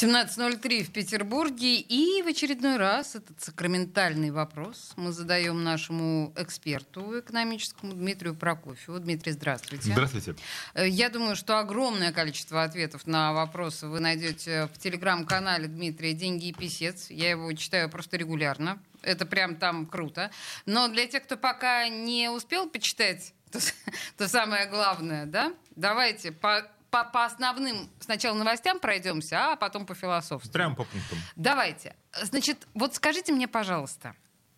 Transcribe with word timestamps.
17.03 0.00 0.84
в 0.84 0.92
Петербурге. 0.92 1.80
И 1.80 2.22
в 2.22 2.28
очередной 2.28 2.76
раз 2.76 3.16
этот 3.16 3.42
сакраментальный 3.42 4.30
вопрос 4.30 4.92
мы 4.94 5.10
задаем 5.10 5.64
нашему 5.64 6.32
эксперту 6.36 7.18
экономическому 7.18 7.94
Дмитрию 7.94 8.36
Прокофьеву. 8.36 9.00
Дмитрий, 9.00 9.32
здравствуйте. 9.32 9.90
Здравствуйте. 9.90 10.36
Э, 10.74 10.88
Я 10.88 11.08
думаю, 11.08 11.34
что 11.34 11.58
огромное 11.58 12.12
количество 12.12 12.62
ответов 12.62 13.08
на 13.08 13.32
вопросы 13.32 13.88
вы 13.88 13.98
найдете 13.98 14.68
в 14.72 14.78
телеграм-канале 14.78 15.66
Дмитрия 15.66 16.12
«Деньги 16.12 16.46
и 16.46 16.52
писец». 16.52 17.10
Я 17.10 17.30
его 17.30 17.52
читаю 17.54 17.90
просто 17.90 18.16
регулярно. 18.18 18.78
Это 19.02 19.26
прям 19.26 19.56
там 19.56 19.84
круто. 19.84 20.30
Но 20.64 20.86
для 20.86 21.08
тех, 21.08 21.24
кто 21.24 21.36
пока 21.36 21.88
не 21.88 22.30
успел 22.30 22.68
почитать 22.68 23.34
то, 23.50 23.58
то 24.16 24.28
самое 24.28 24.68
главное, 24.68 25.26
да, 25.26 25.52
давайте 25.74 26.30
по 26.30 26.70
по, 26.90 27.04
по 27.04 27.24
основным 27.24 27.90
сначала 28.00 28.36
новостям 28.36 28.80
пройдемся, 28.80 29.52
а 29.52 29.56
потом 29.56 29.86
по 29.86 29.94
философству. 29.94 30.50
Прямо 30.52 30.74
по 30.74 30.84
пунктам. 30.84 31.18
Давайте. 31.36 31.96
Значит, 32.22 32.66
вот 32.74 32.94
скажите 32.94 33.32
мне, 33.32 33.46
пожалуйста, 33.48 34.14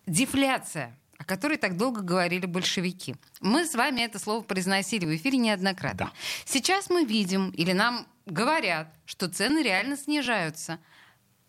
дефляция, 0.07 0.97
о 1.19 1.25
которой 1.25 1.57
так 1.57 1.77
долго 1.77 2.01
говорили 2.01 2.47
большевики. 2.47 3.17
Мы 3.41 3.67
с 3.67 3.75
вами 3.75 4.03
это 4.03 4.19
слово 4.19 4.43
произносили 4.43 5.07
в 5.07 5.15
эфире 5.17 5.39
неоднократно. 5.39 6.07
Да. 6.07 6.13
Сейчас 6.45 6.89
мы 6.89 7.05
видим, 7.05 7.51
или 7.51 7.73
нам 7.73 8.07
говорят, 8.27 8.89
что 9.05 9.29
цены 9.29 9.63
реально 9.63 9.97
снижаются. 9.97 10.79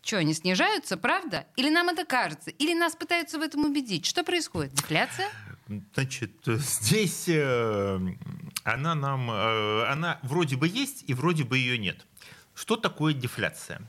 Что, 0.02 0.18
они 0.18 0.34
снижаются, 0.34 0.96
правда? 0.96 1.46
Или 1.56 1.70
нам 1.70 1.88
это 1.88 2.04
кажется? 2.04 2.50
Или 2.50 2.74
нас 2.74 2.96
пытаются 2.96 3.38
в 3.38 3.42
этом 3.42 3.64
убедить? 3.64 4.04
Что 4.04 4.24
происходит? 4.24 4.74
Дефляция? 4.74 5.28
Значит, 5.94 6.32
здесь 6.46 7.24
э, 7.28 8.00
она 8.64 8.94
нам, 8.94 9.30
э, 9.30 9.84
она 9.88 10.18
вроде 10.22 10.56
бы 10.56 10.68
есть 10.68 11.04
и 11.06 11.14
вроде 11.14 11.44
бы 11.44 11.58
ее 11.58 11.78
нет. 11.78 12.06
Что 12.54 12.76
такое 12.76 13.14
дефляция? 13.14 13.80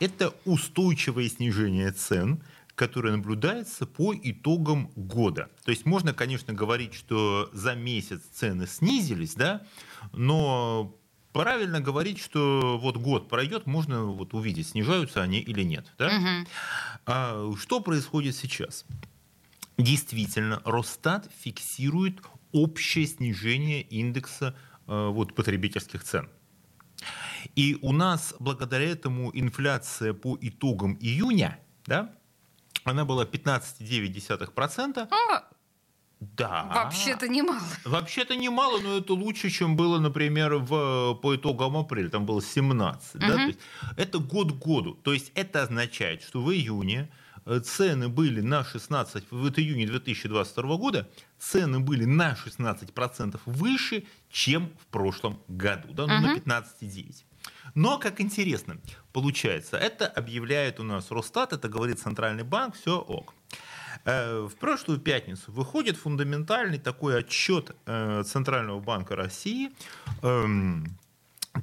Это 0.00 0.32
устойчивое 0.44 1.28
снижение 1.28 1.90
цен, 1.92 2.42
которое 2.74 3.16
наблюдается 3.16 3.86
по 3.86 4.14
итогам 4.14 4.90
года. 4.94 5.50
То 5.64 5.72
есть 5.72 5.84
можно, 5.84 6.14
конечно, 6.14 6.54
говорить, 6.54 6.94
что 6.94 7.50
за 7.52 7.74
месяц 7.74 8.22
цены 8.32 8.66
снизились, 8.66 9.34
да, 9.34 9.66
но 10.12 10.96
правильно 11.32 11.80
говорить, 11.80 12.20
что 12.20 12.78
вот 12.80 12.96
год 12.96 13.28
пройдет, 13.28 13.66
можно 13.66 14.04
вот 14.04 14.32
увидеть, 14.34 14.68
снижаются 14.68 15.22
они 15.22 15.40
или 15.40 15.62
нет. 15.62 15.86
Да? 15.98 16.10
Мгм. 16.10 16.46
А 17.06 17.52
что 17.58 17.80
происходит 17.80 18.36
сейчас? 18.36 18.84
Действительно, 19.78 20.60
Росстат 20.64 21.30
фиксирует 21.40 22.20
общее 22.52 23.06
снижение 23.06 23.82
индекса 23.82 24.56
э, 24.86 25.08
вот, 25.08 25.34
потребительских 25.34 26.02
цен. 26.02 26.28
И 27.54 27.78
у 27.82 27.92
нас 27.92 28.34
благодаря 28.40 28.90
этому 28.90 29.30
инфляция 29.32 30.12
по 30.14 30.36
итогам 30.40 30.96
июня, 31.00 31.60
да, 31.86 32.10
она 32.84 33.04
была 33.04 33.24
15,9%. 33.24 35.08
А, 35.10 35.44
Да. 36.20 36.64
вообще-то 36.74 37.28
немало. 37.28 37.62
Вообще-то 37.84 38.34
немало, 38.34 38.80
но 38.80 38.96
это 38.98 39.12
лучше, 39.14 39.50
чем 39.50 39.76
было, 39.76 40.00
например, 40.00 40.56
в, 40.56 41.14
по 41.22 41.36
итогам 41.36 41.76
апреля. 41.76 42.08
Там 42.08 42.26
было 42.26 42.42
17. 42.42 43.20
Да? 43.20 43.26
Мгм. 43.28 43.36
То 43.36 43.46
есть 43.46 43.58
это 43.96 44.18
год 44.18 44.52
к 44.52 44.56
году. 44.56 44.94
То 44.94 45.12
есть 45.12 45.30
это 45.36 45.62
означает, 45.62 46.22
что 46.22 46.42
в 46.42 46.50
июне 46.52 47.08
цены 47.64 48.08
были 48.08 48.40
на 48.40 48.64
16, 48.64 49.24
в 49.30 49.48
июне 49.58 49.86
2022 49.86 50.76
года 50.76 51.08
цены 51.38 51.80
были 51.80 52.04
на 52.04 52.34
16% 52.34 53.40
выше, 53.46 54.04
чем 54.30 54.70
в 54.80 54.86
прошлом 54.86 55.40
году, 55.48 55.92
да, 55.92 56.06
ну, 56.06 56.20
на 56.20 56.20
Мгм. 56.20 56.36
15,9. 56.36 57.24
Но, 57.74 57.98
как 57.98 58.20
интересно, 58.20 58.76
получается, 59.12 59.76
это 59.76 60.06
объявляет 60.06 60.80
у 60.80 60.82
нас 60.82 61.10
Росстат, 61.10 61.52
это 61.52 61.68
говорит 61.68 61.98
Центральный 61.98 62.44
банк, 62.44 62.74
все 62.74 62.98
ок. 62.98 63.34
Э, 64.04 64.46
В 64.46 64.54
прошлую 64.56 65.00
пятницу 65.00 65.50
выходит 65.52 65.96
фундаментальный 65.96 66.78
такой 66.78 67.18
отчет 67.18 67.74
э, 67.86 68.22
Центрального 68.26 68.80
банка 68.80 69.16
России, 69.16 69.70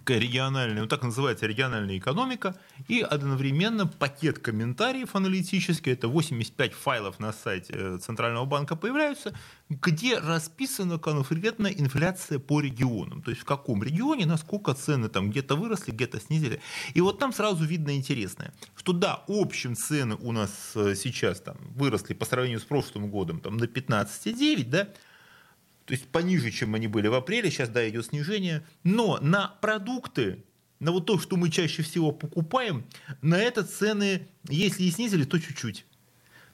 к 0.04 0.10
региональной, 0.12 0.82
ну 0.82 0.88
так 0.88 1.04
называется 1.04 1.46
региональная 1.46 1.98
экономика, 1.98 2.56
и 2.88 3.02
одновременно 3.02 3.88
пакет 3.88 4.40
комментариев 4.40 5.16
аналитических, 5.16 5.94
это 5.94 6.08
85 6.08 6.74
файлов 6.74 7.20
на 7.20 7.34
сайте 7.34 7.74
э, 7.76 7.98
Центрального 8.02 8.46
банка 8.46 8.76
появляются, 8.76 9.34
где 9.70 10.20
расписана 10.20 11.00
конкретно 11.00 11.68
инфляция 11.68 12.40
по 12.40 12.62
регионам, 12.62 13.22
то 13.22 13.32
есть 13.32 13.42
в 13.42 13.46
каком 13.46 13.84
регионе, 13.84 14.26
насколько 14.26 14.74
цены 14.74 15.10
там 15.10 15.30
где-то 15.30 15.56
выросли, 15.56 15.92
где-то 15.92 16.20
снизили. 16.20 16.62
И 16.94 17.02
вот 17.02 17.20
там 17.20 17.34
сразу 17.34 17.64
видно 17.64 17.96
интересное, 17.96 18.54
что 18.76 18.94
да, 18.94 19.24
общим 19.28 19.76
цены 19.76 20.16
у 20.16 20.32
нас 20.32 20.72
э, 20.76 20.96
сейчас 20.96 21.42
там 21.42 21.58
выросли 21.76 22.14
по 22.14 22.26
сравнению 22.26 22.60
с 22.60 22.66
прошлым 22.66 23.10
годом 23.10 23.40
там, 23.40 23.58
на 23.58 23.66
15,9, 23.66 24.70
да, 24.70 24.90
то 25.86 25.94
есть 25.94 26.08
пониже, 26.08 26.52
чем 26.52 26.74
они 26.76 26.88
были 26.88 27.08
в 27.08 27.14
апреле, 27.14 27.52
сейчас, 27.52 27.70
да, 27.70 27.88
идет 27.88 28.08
снижение, 28.08 28.66
но 28.84 29.20
на 29.22 29.48
продукты, 29.62 30.44
на 30.80 30.92
вот 30.92 31.06
то, 31.06 31.20
что 31.20 31.38
мы 31.38 31.52
чаще 31.52 31.84
всего 31.84 32.12
покупаем, 32.12 32.86
на 33.22 33.38
это 33.38 33.64
цены, 33.64 34.28
если 34.50 34.84
и 34.84 34.92
снизили, 34.92 35.24
то 35.24 35.40
чуть-чуть. 35.40 35.86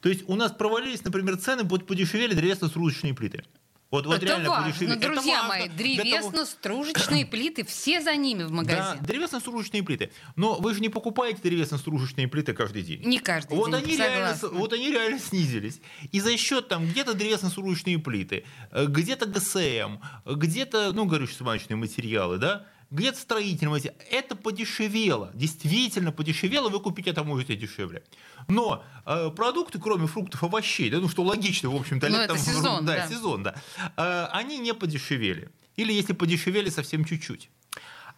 То 0.01 0.09
есть 0.09 0.23
у 0.27 0.35
нас 0.35 0.51
провалились, 0.51 1.03
например, 1.05 1.37
цены, 1.37 1.63
подешевели 1.65 2.33
древесно-стружечные 2.33 3.13
плиты. 3.13 3.45
Вот, 3.91 4.05
вот 4.05 4.15
это 4.15 4.25
реально 4.25 4.49
важно. 4.49 4.85
Это 4.85 4.95
друзья 4.99 5.41
важно 5.43 5.47
мои. 5.49 5.67
того- 5.67 5.77
Древесно-стружечные 5.77 7.25
плиты, 7.29 7.65
все 7.65 8.01
за 8.01 8.15
ними 8.15 8.43
в 8.43 8.47
Да, 8.49 8.53
магазин. 8.55 9.03
древесно-стружечные 9.03 9.83
плиты. 9.83 10.11
Но 10.37 10.55
вы 10.55 10.73
же 10.73 10.79
не 10.79 10.87
покупаете 10.89 11.41
древесно-стружечные 11.43 12.27
плиты 12.29 12.53
каждый 12.53 12.83
день. 12.83 13.01
Не 13.03 13.19
каждый 13.19 13.57
Вот 13.57 13.71
день, 13.71 13.83
они, 13.83 13.97
реально, 13.97 14.37
вот 14.53 14.71
они 14.73 14.89
реально 14.91 15.19
снизились. 15.19 15.81
И 16.13 16.21
за 16.21 16.37
счет 16.37 16.69
там 16.69 16.87
где-то 16.87 17.13
древесно-стружечные 17.13 17.99
плиты, 17.99 18.45
э, 18.71 18.85
где-то 18.87 19.25
ГСМ, 19.25 19.97
где-то, 20.25 20.93
ну, 20.93 21.05
горюче-смазочные 21.05 21.75
материалы, 21.75 22.37
да, 22.37 22.65
где-то 22.91 23.17
строительные. 23.17 23.93
Это 24.11 24.35
подешевело. 24.35 25.31
Действительно 25.33 26.11
подешевело, 26.11 26.69
вы 26.69 26.79
купить 26.79 27.07
это 27.07 27.23
можете 27.23 27.55
дешевле. 27.55 28.03
Но 28.47 28.83
э, 29.05 29.29
продукты, 29.35 29.79
кроме 29.79 30.07
фруктов, 30.07 30.43
овощей, 30.43 30.89
да, 30.89 30.99
ну, 30.99 31.09
что 31.09 31.23
логично, 31.23 31.69
в 31.69 31.75
общем-то, 31.75 32.09
Ну, 32.09 32.17
летом- 32.19 32.35
это 32.35 32.45
сезон, 32.45 32.85
да. 32.85 33.07
сезон, 33.07 33.43
да, 33.43 33.55
э, 33.97 34.27
они 34.31 34.59
не 34.59 34.73
подешевели. 34.73 35.49
Или 35.77 35.93
если 35.93 36.13
подешевели, 36.13 36.69
совсем 36.69 37.05
чуть-чуть. 37.05 37.49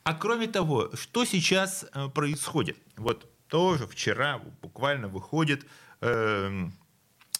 А 0.03 0.13
кроме 0.13 0.47
того, 0.47 0.89
что 0.95 1.23
сейчас 1.23 1.85
э, 1.93 2.09
происходит? 2.09 2.77
Вот 2.97 3.29
тоже 3.47 3.85
вчера 3.87 4.41
буквально 4.61 5.07
выходит 5.07 5.65
э, 6.01 6.67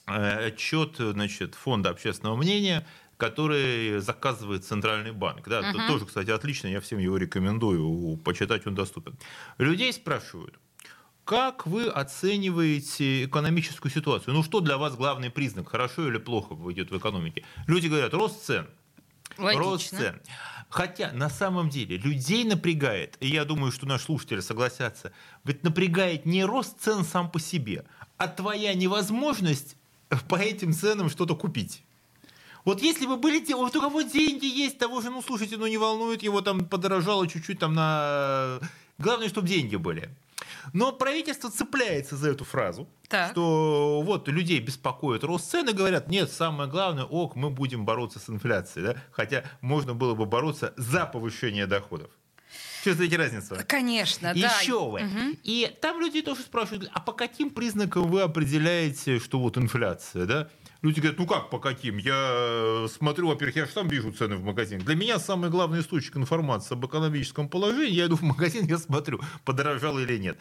э, 0.08 0.46
отчет 0.48 0.96
значит, 0.98 1.56
Фонда 1.56 1.90
общественного 1.90 2.36
мнения, 2.38 2.86
который 3.24 4.00
заказывает 4.02 4.66
Центральный 4.66 5.14
банк. 5.14 5.48
Да, 5.48 5.62
Мгм. 5.62 5.88
тоже, 5.88 6.06
кстати, 6.06 6.30
отлично, 6.30 6.68
я 6.68 6.80
всем 6.82 7.00
его 7.00 7.18
рекомендую, 7.18 8.18
почитать 8.18 8.68
он 8.68 8.76
доступен. 8.76 9.16
Людей 9.58 9.94
спрашивают, 9.94 10.60
как 11.24 11.66
вы 11.66 11.88
оцениваете 11.88 13.24
экономическую 13.26 13.90
ситуацию? 13.92 14.34
Ну, 14.34 14.44
что 14.44 14.60
для 14.60 14.78
вас 14.78 14.96
главный 14.96 15.30
признак, 15.30 15.70
хорошо 15.70 16.06
или 16.10 16.18
плохо 16.18 16.54
идет 16.72 16.92
в 16.92 16.98
экономике? 16.98 17.46
Люди 17.68 17.88
говорят, 17.88 18.14
рост 18.14 18.44
цен. 18.44 18.68
Рост 19.38 19.94
Логично. 19.94 19.98
цен. 19.98 20.22
Хотя 20.70 21.12
на 21.14 21.30
самом 21.30 21.70
деле 21.70 21.98
людей 21.98 22.44
напрягает, 22.44 23.16
и 23.22 23.28
я 23.28 23.46
думаю, 23.46 23.72
что 23.72 23.86
наши 23.88 24.04
слушатели 24.06 24.42
согласятся, 24.42 25.14
ведь 25.46 25.64
напрягает 25.64 26.26
не 26.26 26.44
рост 26.44 26.82
цен 26.82 27.06
сам 27.06 27.32
по 27.32 27.40
себе, 27.40 27.86
а 28.18 28.28
твоя 28.28 28.74
невозможность 28.74 29.78
по 30.28 30.36
этим 30.36 30.74
ценам 30.74 31.10
что-то 31.10 31.36
купить. 31.36 31.84
Вот 32.66 32.82
если 32.82 33.06
бы 33.06 33.18
были 33.18 33.40
те, 33.40 33.56
вот 33.56 33.76
у 33.76 33.82
кого 33.82 34.02
деньги 34.02 34.46
есть, 34.46 34.78
того 34.78 35.02
же, 35.02 35.10
ну 35.10 35.22
слушайте, 35.22 35.58
ну 35.58 35.68
не 35.68 35.78
волнует 35.78 36.24
его, 36.24 36.42
там 36.42 36.66
подорожало 36.66 37.28
чуть-чуть 37.28 37.60
там 37.60 37.74
на... 37.74 38.60
Главное, 38.98 39.28
чтобы 39.28 39.48
деньги 39.48 39.76
были. 39.76 40.10
Но 40.72 40.94
правительство 40.94 41.50
цепляется 41.52 42.16
за 42.16 42.30
эту 42.30 42.46
фразу, 42.46 42.88
Так. 43.10 43.32
что 43.32 44.02
вот 44.06 44.30
людей 44.30 44.60
беспокоит 44.60 45.24
рост 45.24 45.50
цен 45.52 45.68
и 45.70 45.74
говорят, 45.74 46.08
нет, 46.08 46.32
самое 46.32 46.70
главное, 46.70 47.04
ок, 47.04 47.36
мы 47.36 47.50
будем 47.50 47.86
бороться 47.86 48.20
с 48.20 48.30
инфляцией, 48.30 48.88
да? 48.88 48.96
хотя 49.12 49.44
можно 49.60 49.94
было 49.94 50.16
бы 50.16 50.26
бороться 50.26 50.74
за 50.78 51.06
повышение 51.06 51.66
доходов. 51.66 52.10
Чувствуете 52.84 53.18
разницу? 53.18 53.58
Конечно, 53.68 54.34
да. 54.34 54.60
Еще 54.60 54.90
вы. 54.90 55.02
Мгм. 55.02 55.38
И 55.44 55.74
там 55.82 56.00
люди 56.02 56.22
тоже 56.22 56.42
спрашивают, 56.42 56.90
а 56.94 57.00
по 57.00 57.14
каким 57.14 57.50
признакам 57.50 58.10
вы 58.10 58.22
определяете, 58.22 59.20
что 59.20 59.40
вот 59.40 59.58
инфляция, 59.58 60.26
да? 60.26 60.50
Люди 60.84 61.00
говорят, 61.00 61.18
ну 61.18 61.26
как 61.26 61.50
по 61.50 61.60
каким? 61.60 61.96
Я 61.98 62.88
смотрю, 62.90 63.30
во-первых, 63.30 63.56
я 63.56 63.66
же 63.66 63.72
там 63.72 63.88
вижу 63.88 64.12
цены 64.12 64.36
в 64.36 64.44
магазине. 64.44 64.84
Для 64.84 64.96
меня 64.96 65.18
самый 65.18 65.50
главный 65.50 65.80
источник 65.80 66.18
информации 66.18 66.74
об 66.74 66.86
экономическом 66.86 67.48
положении, 67.48 67.94
я 67.94 68.08
иду 68.08 68.18
в 68.18 68.22
магазин, 68.22 68.66
я 68.68 68.78
смотрю, 68.78 69.22
подорожало 69.46 70.00
или 70.00 70.18
нет. 70.18 70.38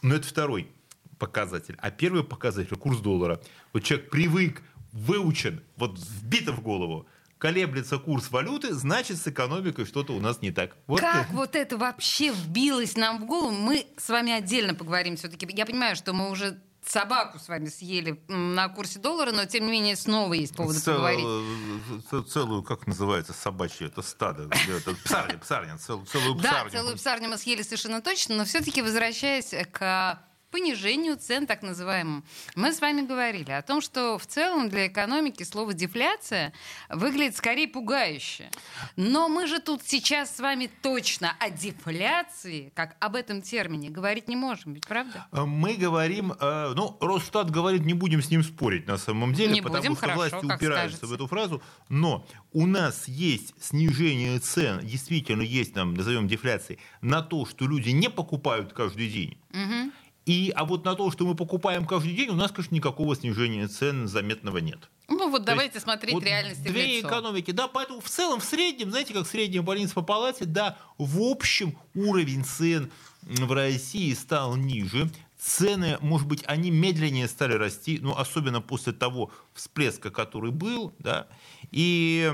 Но 0.00 0.14
это 0.14 0.26
второй 0.26 0.70
показатель. 1.18 1.76
А 1.78 1.90
первый 1.90 2.24
показатель– 2.24 2.74
курс 2.78 3.00
доллара. 3.00 3.38
Вот 3.74 3.84
человек 3.84 4.08
привык, 4.08 4.62
выучен, 4.92 5.62
вот 5.76 5.98
вбито 5.98 6.52
в 6.52 6.62
голову, 6.62 7.06
колеблется 7.36 7.98
курс 7.98 8.30
валюты, 8.30 8.72
значит, 8.72 9.18
с 9.18 9.28
экономикой 9.28 9.84
что-то 9.84 10.14
у 10.14 10.20
нас 10.20 10.40
не 10.40 10.52
так. 10.52 10.74
Вот 10.86 11.00
как 11.00 11.26
это. 11.26 11.36
вот 11.36 11.54
это 11.54 11.76
вообще 11.76 12.32
вбилось 12.32 12.96
нам 12.96 13.20
в 13.20 13.26
голову? 13.26 13.50
Мы 13.50 13.86
с 13.98 14.08
вами 14.08 14.32
отдельно 14.32 14.74
поговорим 14.74 15.16
все-таки. 15.16 15.46
Я 15.54 15.66
понимаю, 15.66 15.96
что 15.96 16.14
мы 16.14 16.30
уже 16.30 16.62
собаку 16.88 17.38
с 17.38 17.48
вами 17.48 17.68
съели 17.68 18.20
на 18.28 18.68
курсе 18.68 18.98
доллара, 18.98 19.32
но 19.32 19.44
тем 19.44 19.66
не 19.66 19.72
менее 19.72 19.96
снова 19.96 20.34
есть 20.34 20.54
повод 20.54 20.76
Цел, 20.76 20.94
поговорить. 20.94 22.28
Целую, 22.28 22.62
как 22.62 22.86
называется, 22.86 23.32
собачье, 23.32 23.88
это 23.88 24.02
стадо, 24.02 24.48
это 24.68 24.94
псарня, 25.04 25.38
псарня, 25.38 25.78
целую, 25.78 26.06
целую 26.06 26.36
псарню. 26.36 26.70
Да, 26.70 26.78
целую 26.78 26.96
псарню 26.96 27.28
мы 27.28 27.38
съели 27.38 27.62
совершенно 27.62 28.00
точно, 28.00 28.36
но 28.36 28.44
все-таки 28.44 28.82
возвращаясь 28.82 29.54
к 29.72 30.20
понижению 30.56 31.18
цен, 31.18 31.46
так 31.46 31.62
называемым. 31.62 32.24
Мы 32.54 32.72
с 32.72 32.80
вами 32.80 33.02
говорили 33.02 33.50
о 33.50 33.60
том, 33.60 33.82
что 33.82 34.16
в 34.16 34.26
целом 34.26 34.70
для 34.70 34.86
экономики 34.86 35.42
слово 35.42 35.74
«дефляция» 35.74 36.54
выглядит 36.88 37.36
скорее 37.36 37.68
пугающе. 37.68 38.50
Но 38.96 39.28
мы 39.28 39.46
же 39.46 39.60
тут 39.60 39.82
сейчас 39.84 40.34
с 40.34 40.40
вами 40.40 40.70
точно 40.80 41.36
о 41.40 41.50
дефляции, 41.50 42.72
как 42.74 42.96
об 43.00 43.16
этом 43.16 43.42
термине, 43.42 43.90
говорить 43.90 44.28
не 44.28 44.36
можем, 44.36 44.72
ведь 44.72 44.86
правда? 44.86 45.26
Э, 45.30 45.44
мы 45.44 45.74
говорим, 45.74 46.32
э, 46.32 46.72
ну, 46.74 46.96
Росстат 47.02 47.50
говорит, 47.50 47.84
не 47.84 47.92
будем 47.92 48.22
с 48.22 48.30
ним 48.30 48.42
спорить 48.42 48.86
на 48.86 48.96
самом 48.96 49.34
деле, 49.34 49.52
не 49.52 49.60
потому 49.60 49.82
будем, 49.82 49.92
что 49.92 50.00
хорошо, 50.00 50.18
власти 50.20 50.36
упираются 50.36 50.96
скажете. 50.96 51.06
в 51.06 51.12
эту 51.12 51.26
фразу, 51.26 51.62
но 51.90 52.26
у 52.54 52.64
нас 52.64 53.08
есть 53.08 53.52
снижение 53.60 54.38
цен, 54.38 54.80
действительно 54.82 55.42
есть, 55.42 55.74
нам 55.74 55.92
назовем 55.92 56.28
дефляцией, 56.28 56.80
на 57.02 57.20
то, 57.20 57.44
что 57.44 57.66
люди 57.66 57.90
не 57.90 58.08
покупают 58.08 58.72
каждый 58.72 59.08
день. 59.10 59.36
Угу. 59.50 59.92
И, 60.26 60.52
а 60.56 60.64
вот 60.64 60.84
на 60.84 60.96
то, 60.96 61.12
что 61.12 61.24
мы 61.24 61.36
покупаем 61.36 61.86
каждый 61.86 62.12
день, 62.12 62.30
у 62.30 62.34
нас, 62.34 62.50
конечно, 62.50 62.74
никакого 62.74 63.14
снижения 63.14 63.68
цен 63.68 64.08
заметного 64.08 64.58
нет. 64.58 64.90
Ну 65.08 65.30
вот 65.30 65.42
то 65.42 65.46
давайте 65.46 65.74
есть, 65.74 65.84
смотреть 65.84 66.14
вот 66.14 66.24
реальность 66.24 66.64
Две 66.64 66.96
лицо. 66.96 67.06
экономики, 67.06 67.52
да, 67.52 67.68
поэтому 67.68 68.00
в 68.00 68.08
целом, 68.08 68.40
в 68.40 68.44
среднем, 68.44 68.90
знаете, 68.90 69.14
как 69.14 69.24
средняя 69.28 69.62
больница 69.62 69.94
по 69.94 70.02
палате, 70.02 70.44
да, 70.44 70.76
в 70.98 71.20
общем 71.20 71.78
уровень 71.94 72.44
цен 72.44 72.90
в 73.22 73.52
России 73.52 74.12
стал 74.14 74.56
ниже. 74.56 75.08
Цены, 75.38 75.96
может 76.00 76.26
быть, 76.26 76.42
они 76.46 76.72
медленнее 76.72 77.28
стали 77.28 77.52
расти, 77.52 78.00
ну, 78.02 78.16
особенно 78.16 78.60
после 78.60 78.92
того 78.92 79.30
всплеска, 79.54 80.10
который 80.10 80.50
был, 80.50 80.92
да, 80.98 81.28
и 81.70 82.32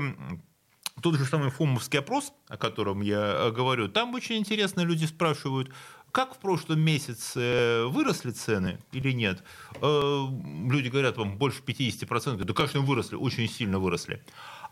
тот 1.01 1.15
же 1.15 1.25
самый 1.25 1.51
ФОМовский 1.51 1.99
опрос, 1.99 2.33
о 2.47 2.57
котором 2.57 3.01
я 3.01 3.51
говорю, 3.51 3.87
там 3.87 4.15
очень 4.15 4.37
интересно 4.37 4.81
люди 4.81 5.05
спрашивают, 5.05 5.69
как 6.13 6.35
в 6.35 6.37
прошлом 6.37 6.79
месяце 6.79 7.85
выросли 7.87 8.29
цены 8.29 8.77
или 8.91 9.11
нет? 9.11 9.43
Э, 9.81 10.25
люди 10.69 10.87
говорят, 10.87 11.17
вам 11.17 11.37
больше 11.39 11.63
50%. 11.63 12.43
Да, 12.43 12.53
конечно, 12.53 12.81
выросли, 12.81 13.15
очень 13.15 13.49
сильно 13.49 13.79
выросли. 13.79 14.23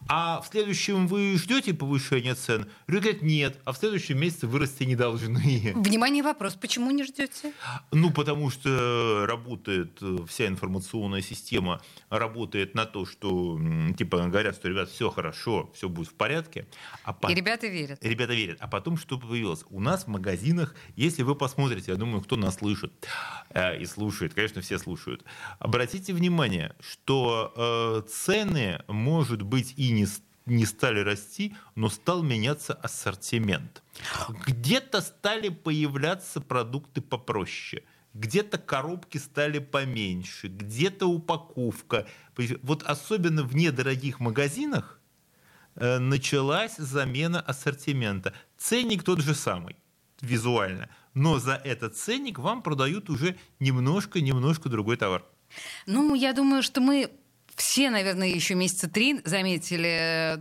А 0.07 0.41
в 0.41 0.47
следующем 0.47 1.07
вы 1.07 1.37
ждете 1.37 1.73
повышения 1.73 2.35
цен? 2.35 2.67
Люди 2.87 3.03
говорят, 3.03 3.21
нет, 3.21 3.59
а 3.65 3.71
в 3.71 3.77
следующем 3.77 4.19
месяце 4.19 4.47
вырасти 4.47 4.83
не 4.83 4.95
должны. 4.95 5.73
Внимание, 5.75 6.23
вопрос, 6.23 6.55
почему 6.55 6.91
не 6.91 7.03
ждете? 7.03 7.53
Ну, 7.91 8.11
потому 8.11 8.49
что 8.49 9.25
работает 9.27 9.97
э, 10.01 10.17
вся 10.27 10.47
информационная 10.47 11.21
система, 11.21 11.81
работает 12.09 12.75
на 12.75 12.85
то, 12.85 13.05
что, 13.05 13.59
типа, 13.97 14.27
говорят, 14.27 14.55
что, 14.55 14.67
ребят, 14.67 14.89
все 14.89 15.09
хорошо, 15.09 15.71
все 15.73 15.87
будет 15.87 16.09
в 16.09 16.13
порядке. 16.13 16.67
А 17.03 17.13
по... 17.13 17.31
И 17.31 17.35
ребята 17.35 17.67
верят. 17.67 18.03
Ребята 18.03 18.33
верят. 18.33 18.57
А 18.59 18.67
потом 18.67 18.97
что 18.97 19.17
появилось? 19.17 19.63
У 19.69 19.79
нас 19.79 20.05
в 20.05 20.07
магазинах, 20.07 20.75
если 20.95 21.23
вы 21.23 21.35
посмотрите, 21.35 21.91
я 21.91 21.97
думаю, 21.97 22.21
кто 22.21 22.35
нас 22.35 22.55
слышит 22.55 22.91
э, 23.49 23.79
и 23.79 23.85
слушает, 23.85 24.33
конечно, 24.33 24.61
все 24.61 24.77
слушают, 24.79 25.23
обратите 25.59 26.13
внимание, 26.13 26.75
что 26.79 27.53
э, 27.55 28.09
цены, 28.09 28.83
может 28.87 29.41
быть, 29.43 29.73
и 29.77 29.90
не, 29.91 30.07
не 30.45 30.65
стали 30.65 30.99
расти, 30.99 31.55
но 31.75 31.89
стал 31.89 32.23
меняться 32.23 32.73
ассортимент. 32.73 33.83
Где-то 34.47 35.01
стали 35.01 35.49
появляться 35.49 36.41
продукты 36.41 37.01
попроще, 37.01 37.83
где-то 38.13 38.57
коробки 38.57 39.17
стали 39.17 39.59
поменьше, 39.59 40.47
где-то 40.47 41.07
упаковка. 41.07 42.07
Вот 42.61 42.83
особенно 42.83 43.43
в 43.43 43.55
недорогих 43.55 44.19
магазинах 44.19 44.99
э, 45.75 45.99
началась 45.99 46.75
замена 46.77 47.39
ассортимента. 47.39 48.33
Ценник 48.57 49.03
тот 49.03 49.21
же 49.21 49.35
самый 49.35 49.75
визуально, 50.21 50.89
но 51.13 51.39
за 51.39 51.53
этот 51.55 51.95
ценник 51.95 52.39
вам 52.39 52.61
продают 52.61 53.09
уже 53.09 53.35
немножко-немножко 53.59 54.69
другой 54.69 54.97
товар. 54.97 55.25
Ну, 55.85 56.15
я 56.15 56.33
думаю, 56.33 56.63
что 56.63 56.79
мы 56.79 57.11
все, 57.61 57.91
наверное, 57.91 58.27
еще 58.27 58.55
месяца 58.55 58.89
три 58.89 59.21
заметили 59.23 59.87
э, 59.87 60.37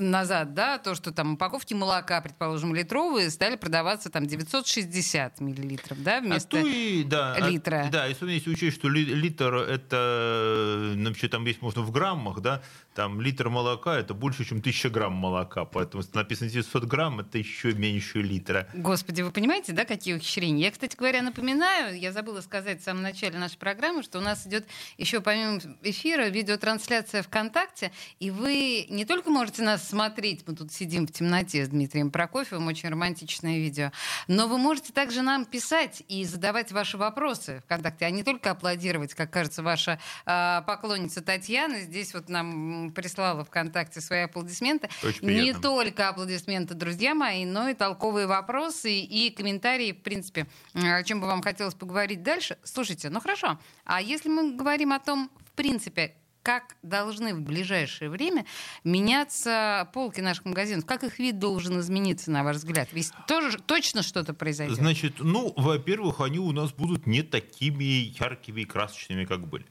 назад, 0.00 0.52
да, 0.52 0.76
то, 0.78 0.94
что 0.94 1.12
там 1.12 1.34
упаковки 1.34 1.72
молока, 1.72 2.20
предположим, 2.20 2.74
литровые, 2.74 3.30
стали 3.30 3.56
продаваться 3.56 4.10
там 4.10 4.26
960 4.26 5.40
миллилитров, 5.40 6.02
да, 6.02 6.20
вместо 6.20 6.58
а 6.58 6.60
и, 6.60 7.04
да, 7.04 7.34
а, 7.34 7.48
литра. 7.48 7.84
А, 7.86 7.90
да, 7.90 8.04
особенно 8.04 8.34
если 8.34 8.50
учесть, 8.50 8.76
что 8.76 8.88
литр 8.90 9.54
это, 9.54 10.92
ну, 10.94 11.08
вообще 11.08 11.28
там 11.28 11.46
есть 11.46 11.62
можно 11.62 11.80
в 11.80 11.90
граммах, 11.90 12.40
да, 12.40 12.62
там 12.94 13.20
литр 13.22 13.48
молока 13.48 13.96
это 13.96 14.12
больше, 14.12 14.44
чем 14.44 14.58
1000 14.58 14.90
грамм 14.90 15.14
молока, 15.14 15.64
поэтому 15.64 16.02
написано 16.12 16.50
900 16.50 16.84
грамм, 16.84 17.20
это 17.20 17.38
еще 17.38 17.72
меньше 17.72 18.20
литра. 18.20 18.68
Господи, 18.74 19.22
вы 19.22 19.30
понимаете, 19.30 19.72
да, 19.72 19.86
какие 19.86 20.14
ухищрения? 20.14 20.66
Я, 20.66 20.70
кстати 20.70 20.96
говоря, 20.96 21.22
напоминаю, 21.22 21.98
я 21.98 22.12
забыла 22.12 22.42
сказать 22.42 22.82
в 22.82 22.84
самом 22.84 23.02
начале 23.02 23.38
нашей 23.38 23.56
программы, 23.56 24.02
что 24.02 24.18
у 24.18 24.20
нас 24.20 24.46
идет 24.46 24.66
еще 24.98 25.20
помимо 25.20 25.60
эфира 25.82 26.28
видеотрансляция 26.58 27.22
ВКонтакте, 27.22 27.92
и 28.18 28.30
вы 28.30 28.86
не 28.90 29.04
только 29.04 29.30
можете 29.30 29.62
нас 29.62 29.88
смотреть, 29.88 30.44
мы 30.46 30.56
тут 30.56 30.72
сидим 30.72 31.06
в 31.06 31.12
темноте 31.12 31.64
с 31.64 31.68
Дмитрием 31.68 32.10
Прокофьевым, 32.10 32.66
очень 32.66 32.88
романтичное 32.88 33.58
видео, 33.58 33.92
но 34.26 34.48
вы 34.48 34.58
можете 34.58 34.92
также 34.92 35.22
нам 35.22 35.44
писать 35.44 36.02
и 36.08 36.24
задавать 36.24 36.72
ваши 36.72 36.98
вопросы 36.98 37.62
ВКонтакте, 37.64 38.06
а 38.06 38.10
не 38.10 38.24
только 38.24 38.50
аплодировать, 38.50 39.14
как 39.14 39.30
кажется, 39.30 39.62
ваша 39.62 40.00
э, 40.26 40.62
поклонница 40.66 41.22
Татьяна 41.22 41.80
здесь 41.80 42.12
вот 42.12 42.28
нам 42.28 42.92
прислала 42.92 43.44
ВКонтакте 43.44 44.00
свои 44.00 44.20
аплодисменты. 44.20 44.88
Не 45.22 45.52
только 45.52 46.08
аплодисменты, 46.08 46.74
друзья 46.74 47.14
мои, 47.14 47.44
но 47.44 47.68
и 47.68 47.74
толковые 47.74 48.26
вопросы 48.26 48.98
и 48.98 49.30
комментарии, 49.30 49.92
в 49.92 50.02
принципе, 50.02 50.46
о 50.74 51.02
чем 51.04 51.20
бы 51.20 51.26
вам 51.26 51.42
хотелось 51.42 51.74
поговорить 51.74 52.22
дальше. 52.22 52.58
Слушайте, 52.64 53.10
ну 53.10 53.20
хорошо, 53.20 53.58
а 53.84 54.00
если 54.00 54.28
мы 54.28 54.56
говорим 54.56 54.92
о 54.92 54.98
том, 54.98 55.30
в 55.46 55.52
принципе, 55.52 56.14
как 56.48 56.76
должны 56.82 57.34
в 57.34 57.42
ближайшее 57.42 58.08
время 58.08 58.46
меняться 58.82 59.86
полки 59.92 60.22
наших 60.22 60.46
магазинов? 60.46 60.86
Как 60.86 61.04
их 61.04 61.18
вид 61.18 61.38
должен 61.38 61.78
измениться, 61.80 62.30
на 62.30 62.42
ваш 62.42 62.56
взгляд? 62.56 62.88
Ведь 62.92 63.12
тоже 63.26 63.58
точно 63.58 64.02
что-то 64.02 64.32
произойдет? 64.32 64.78
Значит, 64.78 65.16
ну, 65.18 65.52
во-первых, 65.58 66.22
они 66.22 66.38
у 66.38 66.50
нас 66.52 66.72
будут 66.72 67.06
не 67.06 67.20
такими 67.20 67.84
яркими 67.84 68.62
и 68.62 68.64
красочными, 68.64 69.26
как 69.26 69.46
были 69.46 69.66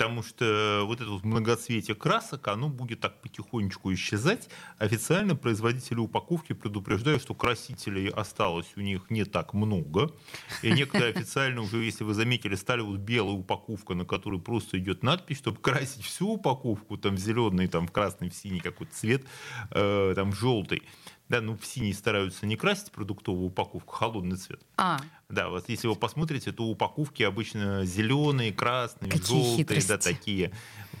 потому 0.00 0.22
что 0.22 0.84
вот 0.86 1.02
это 1.02 1.10
вот 1.10 1.24
многоцветие 1.24 1.94
красок, 1.94 2.48
оно 2.48 2.70
будет 2.70 3.00
так 3.00 3.20
потихонечку 3.20 3.92
исчезать. 3.92 4.48
Официально 4.78 5.36
производители 5.36 5.98
упаковки 5.98 6.54
предупреждают, 6.54 7.20
что 7.20 7.34
красителей 7.34 8.08
осталось 8.08 8.72
у 8.76 8.80
них 8.80 9.10
не 9.10 9.24
так 9.24 9.52
много. 9.52 10.10
И 10.62 10.72
некоторые 10.72 11.10
официально 11.14 11.60
уже, 11.60 11.84
если 11.84 12.04
вы 12.04 12.14
заметили, 12.14 12.54
стали 12.54 12.80
вот 12.80 13.00
белая 13.00 13.34
упаковка, 13.34 13.92
на 13.92 14.06
которой 14.06 14.40
просто 14.40 14.78
идет 14.78 15.02
надпись, 15.02 15.36
чтобы 15.36 15.58
красить 15.60 16.02
всю 16.02 16.30
упаковку, 16.30 16.96
там 16.96 17.16
в 17.16 17.18
зеленый, 17.18 17.66
там 17.66 17.86
в 17.86 17.92
красный, 17.92 18.30
в 18.30 18.34
синий 18.34 18.60
какой-то 18.60 18.94
цвет, 18.94 19.26
э, 19.70 20.14
там 20.16 20.32
в 20.32 20.34
желтый. 20.34 20.82
Да, 21.30 21.40
ну 21.40 21.56
в 21.56 21.64
синий 21.64 21.92
стараются 21.92 22.44
не 22.44 22.56
красить 22.56 22.90
продуктовую 22.90 23.46
упаковку, 23.46 23.94
холодный 23.94 24.36
цвет. 24.36 24.60
А. 24.76 25.00
Да, 25.28 25.48
вот 25.48 25.68
если 25.68 25.86
вы 25.86 25.94
посмотрите, 25.94 26.50
то 26.50 26.64
упаковки 26.64 27.22
обычно 27.22 27.84
зеленые, 27.84 28.52
красные, 28.52 29.12
Какие 29.12 29.36
желтые, 29.36 29.56
хитрости. 29.58 29.88
да, 29.88 29.98
такие 29.98 30.50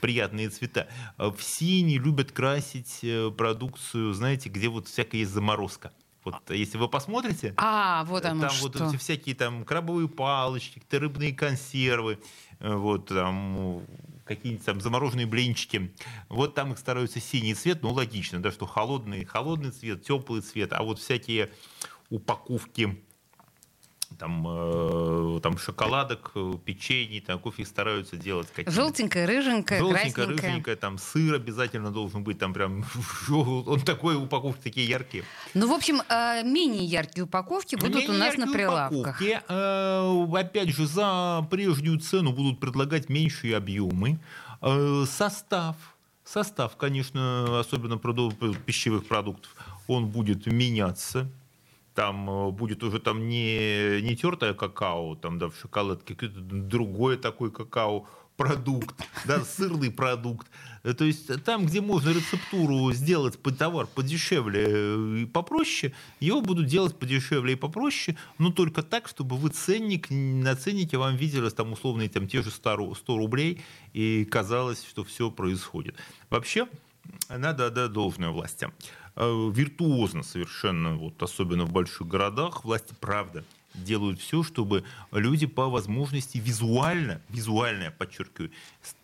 приятные 0.00 0.48
цвета. 0.48 0.86
В 1.18 1.36
синий 1.40 1.98
любят 1.98 2.30
красить 2.30 3.00
э, 3.02 3.32
продукцию, 3.36 4.14
знаете, 4.14 4.48
где 4.50 4.68
вот 4.68 4.86
всякая 4.86 5.18
есть 5.18 5.32
заморозка. 5.32 5.90
Вот 6.22 6.36
если 6.50 6.78
вы 6.78 6.88
посмотрите, 6.88 7.52
а, 7.56 8.04
вот 8.04 8.24
оно 8.24 8.42
там 8.42 8.50
что. 8.50 8.68
вот 8.68 8.76
эти 8.80 8.96
всякие 8.98 9.34
там 9.34 9.64
крабовые 9.64 10.08
палочки, 10.08 10.80
рыбные 10.92 11.34
консервы, 11.34 12.20
э, 12.60 12.72
вот 12.72 13.06
там 13.06 13.82
какие-нибудь 14.30 14.64
там 14.64 14.80
замороженные 14.80 15.26
блинчики. 15.26 15.92
Вот 16.28 16.54
там 16.54 16.72
их 16.72 16.78
стараются 16.78 17.18
синий 17.18 17.52
цвет, 17.52 17.82
ну 17.82 17.90
логично, 17.90 18.40
да, 18.40 18.52
что 18.52 18.64
холодный, 18.64 19.24
холодный 19.24 19.72
цвет, 19.72 20.04
теплый 20.04 20.40
цвет, 20.40 20.72
а 20.72 20.84
вот 20.84 21.00
всякие 21.00 21.50
упаковки 22.10 23.02
там, 24.18 24.46
э, 24.46 25.40
там 25.42 25.58
шоколадок, 25.58 26.32
э, 26.34 26.52
печенье, 26.64 27.20
там 27.20 27.38
кофе 27.38 27.64
стараются 27.64 28.16
делать 28.16 28.48
какие-то. 28.48 28.70
Желтенькое, 28.70 29.26
рыженькое, 29.26 29.80
Желтенькое, 29.80 30.12
красненькое. 30.12 30.50
рыженькое, 30.50 30.76
там 30.76 30.98
сыр 30.98 31.34
обязательно 31.34 31.90
должен 31.90 32.22
быть, 32.24 32.38
там 32.38 32.52
прям 32.52 32.84
он 33.30 33.80
такой 33.80 34.16
упаковки 34.16 34.60
такие 34.62 34.88
яркие. 34.88 35.24
Ну, 35.54 35.68
в 35.68 35.72
общем, 35.72 36.02
э, 36.08 36.42
менее 36.44 36.84
яркие 36.84 37.24
упаковки 37.24 37.76
будут 37.76 38.08
у 38.08 38.12
нас 38.12 38.36
на 38.36 38.52
прилавках. 38.52 39.20
упаковки, 39.20 39.40
э, 39.48 40.26
опять 40.34 40.68
же, 40.70 40.86
за 40.86 41.46
прежнюю 41.50 41.98
цену 42.00 42.32
будут 42.32 42.60
предлагать 42.60 43.08
меньшие 43.08 43.56
объемы. 43.56 44.18
Э, 44.60 45.04
Состав, 45.08 45.76
состав, 46.24 46.76
конечно, 46.76 47.60
особенно 47.60 47.98
пищевых 48.66 49.06
продуктов, 49.06 49.54
он 49.88 50.06
будет 50.06 50.46
меняться. 50.46 51.28
Там 51.94 52.30
э, 52.30 52.50
будет 52.50 52.82
уже 52.82 53.00
там 53.00 53.28
не, 53.28 54.00
не 54.02 54.16
тертое 54.16 54.54
какао, 54.54 55.16
там, 55.16 55.38
да, 55.38 55.48
в 55.48 55.56
шоколадке, 55.56 56.14
какой-то 56.14 56.40
другой 56.40 57.16
такой 57.16 57.50
какао, 57.50 58.06
продукт, 58.40 58.94
да, 59.26 59.44
сырный 59.44 59.90
продукт. 59.90 60.46
Э, 60.82 60.94
То 60.94 61.04
есть 61.04 61.44
там, 61.44 61.66
где 61.66 61.82
можно 61.82 62.08
рецептуру 62.08 62.90
сделать 62.92 63.38
под 63.38 63.58
товар 63.58 63.86
подешевле 63.86 64.64
э, 64.66 65.18
и 65.22 65.26
попроще, 65.26 65.92
его 66.20 66.40
будут 66.40 66.66
делать 66.66 66.98
подешевле 66.98 67.52
и 67.52 67.56
попроще, 67.56 68.16
но 68.38 68.50
только 68.50 68.82
так, 68.82 69.08
чтобы 69.08 69.36
вы 69.36 69.50
ценник 69.50 70.06
на 70.10 70.56
ценнике 70.56 70.96
вам 70.96 71.16
виделось 71.16 71.52
там 71.52 71.72
условные 71.72 72.08
там, 72.08 72.26
те 72.26 72.42
же 72.42 72.50
100 72.50 72.74
ру- 72.76 72.94
100 72.94 73.16
рублей, 73.18 73.60
и 73.92 74.24
казалось, 74.24 74.86
что 74.88 75.04
все 75.04 75.30
происходит. 75.30 75.96
Вообще, 76.30 76.66
надо 77.28 77.66
отдать 77.66 77.92
должное 77.92 78.30
властям. 78.30 78.72
Э, 79.16 79.50
Виртуозно 79.52 80.22
совершенно, 80.22 80.96
вот, 80.96 81.22
особенно 81.22 81.64
в 81.64 81.72
больших 81.72 82.06
городах, 82.06 82.64
власти, 82.64 82.94
правда, 83.00 83.44
делают 83.74 84.20
все, 84.20 84.42
чтобы 84.42 84.84
люди 85.12 85.46
по 85.46 85.68
возможности 85.68 86.38
визуально, 86.38 87.20
визуально, 87.28 87.84
я 87.84 87.90
подчеркиваю, 87.90 88.50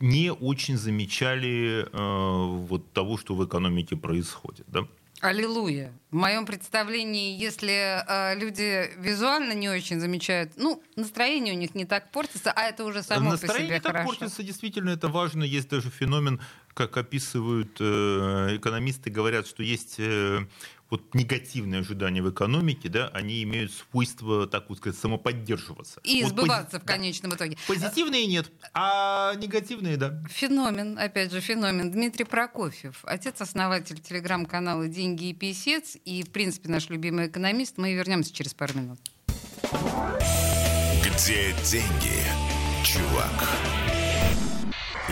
не 0.01 0.33
очень 0.33 0.77
замечали 0.77 1.87
э, 1.91 2.67
вот 2.67 2.93
того, 2.93 3.17
что 3.19 3.35
в 3.35 3.45
экономике 3.45 3.97
происходит. 3.97 4.67
Да? 4.69 4.87
Аллилуйя. 5.21 5.93
В 6.11 6.17
моем 6.17 6.45
представлении, 6.45 7.39
если 7.39 8.03
э, 8.07 8.39
люди 8.39 8.91
визуально 8.99 9.53
не 9.53 9.69
очень 9.69 9.99
замечают, 9.99 10.53
ну, 10.57 10.83
настроение 10.95 11.55
у 11.55 11.57
них 11.57 11.75
не 11.75 11.87
так 11.87 12.11
портится, 12.11 12.53
а 12.53 12.63
это 12.65 12.85
уже 12.85 13.03
само 13.03 13.25
по 13.25 13.31
Настроение 13.33 13.67
себе 13.69 13.81
так 13.81 13.93
хорошо. 13.93 14.09
портится, 14.09 14.43
действительно, 14.43 14.91
это 14.91 15.09
важно. 15.09 15.43
Есть 15.43 15.71
даже 15.71 15.91
феномен, 15.91 16.41
как 16.77 16.99
описывают 16.99 17.79
э, 17.81 18.57
экономисты, 18.59 19.09
говорят, 19.09 19.47
что 19.47 19.63
есть 19.63 19.95
э, 19.97 20.45
вот 20.91 21.15
негативные 21.15 21.81
ожидания 21.81 22.21
в 22.23 22.31
экономике, 22.31 22.91
да, 22.91 23.09
они 23.15 23.43
имеют 23.45 23.73
свойство, 23.73 24.47
так 24.47 24.69
вот 24.69 24.77
сказать, 24.77 24.99
самоподдерживаться. 24.99 26.01
И 26.05 26.23
Вот 26.23 26.33
сбываться 26.33 26.77
пози- 26.77 26.81
в 26.83 26.85
конечном 26.85 27.35
итоге. 27.35 27.57
да. 27.57 27.63
Позитивные 27.67 28.27
нет, 28.27 28.53
а 28.75 29.35
негативные, 29.37 29.97
да. 29.97 30.23
Феномен, 30.29 30.99
опять 30.99 31.33
же, 31.33 31.41
феномен. 31.41 31.91
Дмитрий 31.91 32.27
Прокофьев, 32.27 33.01
отец-основатель 33.05 33.99
телеграм-канала 33.99 34.87
«Деньги 34.87 35.31
и 35.31 35.33
писец» 35.33 35.97
и, 36.05 36.23
в 36.25 36.31
принципе, 36.31 36.69
наш 36.69 36.91
любимый 36.91 37.29
экономист. 37.29 37.79
Мы 37.79 37.95
вернемся 37.95 38.35
через 38.35 38.53
пару 38.53 38.75
минут. 38.79 39.01
Где 41.03 41.55
деньги, 41.65 42.21
чувак? 42.85 43.33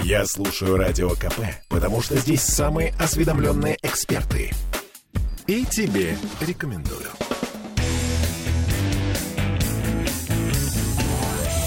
Я 0.03 0.27
слушаю 0.27 0.77
Радио 0.77 1.11
КП, 1.11 1.41
потому 1.69 2.03
что 2.03 2.17
здесь 2.17 2.43
самые 2.43 2.93
осведомленные 2.99 3.79
эксперты. 3.83 4.51
И 5.47 5.65
тебе 5.65 6.17
рекомендую. 6.41 7.09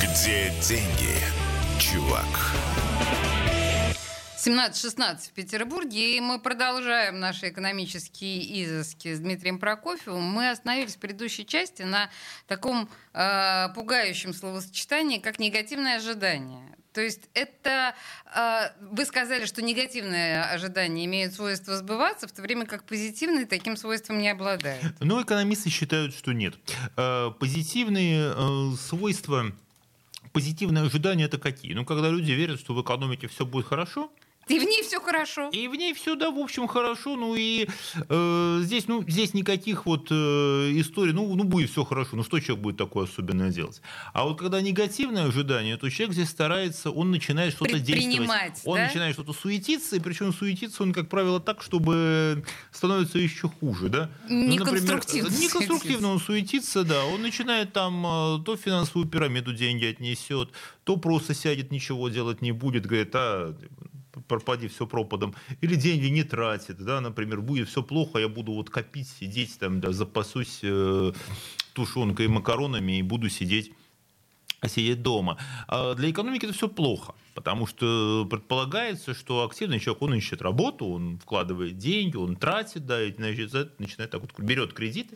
Где 0.01 0.51
деньги, 0.62 1.15
чувак? 1.79 2.25
17.16 4.46 5.29
в 5.29 5.31
Петербурге, 5.31 6.17
и 6.17 6.22
мы 6.22 6.39
продолжаем 6.39 7.19
наши 7.19 7.50
экономические 7.50 8.63
изыски 8.63 9.13
с 9.13 9.19
Дмитрием 9.19 9.57
Прокофьевым. 9.57 10.24
Мы 10.24 10.50
остановились 10.50 10.96
в 10.96 11.00
предыдущей 11.00 11.46
части 11.46 11.84
на 11.84 12.10
таком 12.48 12.89
э, 13.13 13.69
пугающем 13.74 14.34
словосочетании, 14.34 15.19
как 15.19 15.39
негативное 15.39 15.98
ожидание. 15.98 16.77
То 16.97 17.03
есть 17.03 17.29
это 17.35 17.93
э, 18.35 18.71
вы 18.81 19.05
сказали, 19.05 19.45
что 19.45 19.61
негативные 19.61 20.41
ожидания 20.41 21.05
имеют 21.05 21.31
свойство 21.31 21.77
сбываться, 21.77 22.27
в 22.27 22.31
то 22.31 22.41
время 22.41 22.65
как 22.65 22.85
позитивные 22.85 23.45
таким 23.45 23.77
свойством 23.77 24.17
не 24.17 24.29
обладают. 24.29 24.83
Но 24.99 25.21
экономисты 25.21 25.69
считают, 25.69 26.15
что 26.15 26.31
нет. 26.33 26.55
Э, 26.95 27.29
Позитивные 27.39 28.33
э, 28.35 28.75
свойства, 28.81 29.51
позитивные 30.33 30.85
ожидания 30.85 31.25
это 31.25 31.37
какие? 31.37 31.75
Ну, 31.75 31.85
когда 31.85 32.09
люди 32.09 32.31
верят, 32.31 32.59
что 32.59 32.73
в 32.73 32.81
экономике 32.81 33.27
все 33.27 33.45
будет 33.45 33.67
хорошо, 33.67 34.11
И 34.47 34.59
в 34.59 34.63
ней 34.63 34.83
все 34.83 34.99
хорошо. 34.99 35.49
И 35.51 35.67
в 35.67 35.75
ней 35.75 35.93
все, 35.93 36.15
да, 36.15 36.31
в 36.31 36.39
общем, 36.39 36.67
хорошо. 36.67 37.15
Ну 37.15 37.35
и 37.35 37.67
э, 38.09 38.59
здесь, 38.63 38.87
ну, 38.87 39.03
здесь 39.07 39.33
никаких 39.33 39.85
вот 39.85 40.07
э, 40.09 40.13
историй, 40.75 41.13
ну, 41.13 41.35
ну, 41.35 41.43
будет 41.43 41.69
все 41.69 41.83
хорошо. 41.83 42.15
Ну, 42.15 42.23
что 42.23 42.39
человек 42.39 42.63
будет 42.63 42.77
такое 42.77 43.05
особенное 43.05 43.51
делать? 43.51 43.81
А 44.13 44.23
вот 44.23 44.39
когда 44.39 44.61
негативное 44.61 45.25
ожидание, 45.25 45.77
то 45.77 45.89
человек 45.89 46.13
здесь 46.13 46.29
старается, 46.29 46.91
он 46.91 47.11
начинает 47.11 47.53
что-то 47.53 47.79
действовать. 47.79 48.61
Он 48.65 48.77
да? 48.77 48.85
начинает 48.85 49.13
что-то 49.13 49.33
суетиться, 49.33 49.95
и 49.95 49.99
причем 49.99 50.33
суетиться 50.33 50.83
он, 50.83 50.93
как 50.93 51.09
правило, 51.09 51.39
так, 51.39 51.61
чтобы 51.61 52.43
становится 52.71 53.19
еще 53.19 53.49
хуже, 53.49 53.89
да? 53.89 54.09
Ну, 54.29 54.47
Неконструктивно 54.47 55.29
например, 55.29 55.43
неконструктивно 55.49 56.07
он 56.09 56.19
суетится, 56.19 56.83
да. 56.83 57.05
Он 57.05 57.21
начинает 57.21 57.73
там 57.73 58.05
э, 58.05 58.43
то 58.43 58.55
в 58.55 58.59
финансовую 58.59 59.07
пирамиду 59.07 59.53
деньги 59.53 59.85
отнесет, 59.85 60.49
то 60.83 60.97
просто 60.97 61.33
сядет, 61.33 61.71
ничего 61.71 62.09
делать 62.09 62.41
не 62.41 62.51
будет, 62.51 62.85
говорит, 62.85 63.11
а 63.13 63.55
пропади 64.27 64.67
все 64.67 64.86
пропадом. 64.86 65.36
Или 65.62 65.75
деньги 65.75 66.07
не 66.07 66.24
тратит, 66.24 66.77
да, 66.77 67.01
например, 67.01 67.41
будет 67.41 67.69
все 67.69 67.83
плохо, 67.83 68.19
я 68.19 68.27
буду 68.27 68.53
вот 68.53 68.69
копить, 68.69 69.07
сидеть 69.07 69.57
там, 69.59 69.79
да, 69.79 69.91
запасусь 69.91 70.59
э, 70.63 71.13
тушенкой 71.74 72.25
и 72.25 72.29
макаронами 72.29 73.00
и 73.00 73.01
буду 73.01 73.29
сидеть 73.29 73.71
сидеть 74.65 75.03
дома. 75.03 75.38
А 75.67 75.93
для 75.93 76.09
экономики 76.09 76.45
это 76.45 76.53
все 76.53 76.67
плохо, 76.67 77.13
потому 77.36 77.67
что 77.67 78.27
предполагается, 78.29 79.13
что 79.13 79.43
активный 79.43 79.79
человек, 79.79 80.01
он 80.01 80.15
ищет 80.15 80.41
работу, 80.41 80.88
он 80.88 81.19
вкладывает 81.19 81.77
деньги, 81.77 82.17
он 82.17 82.36
тратит, 82.36 82.86
да, 82.86 83.03
и 83.03 83.13
значит, 83.13 83.79
начинает 83.79 84.12
так 84.12 84.21
вот, 84.21 84.31
берет 84.39 84.74
кредиты, 84.74 85.15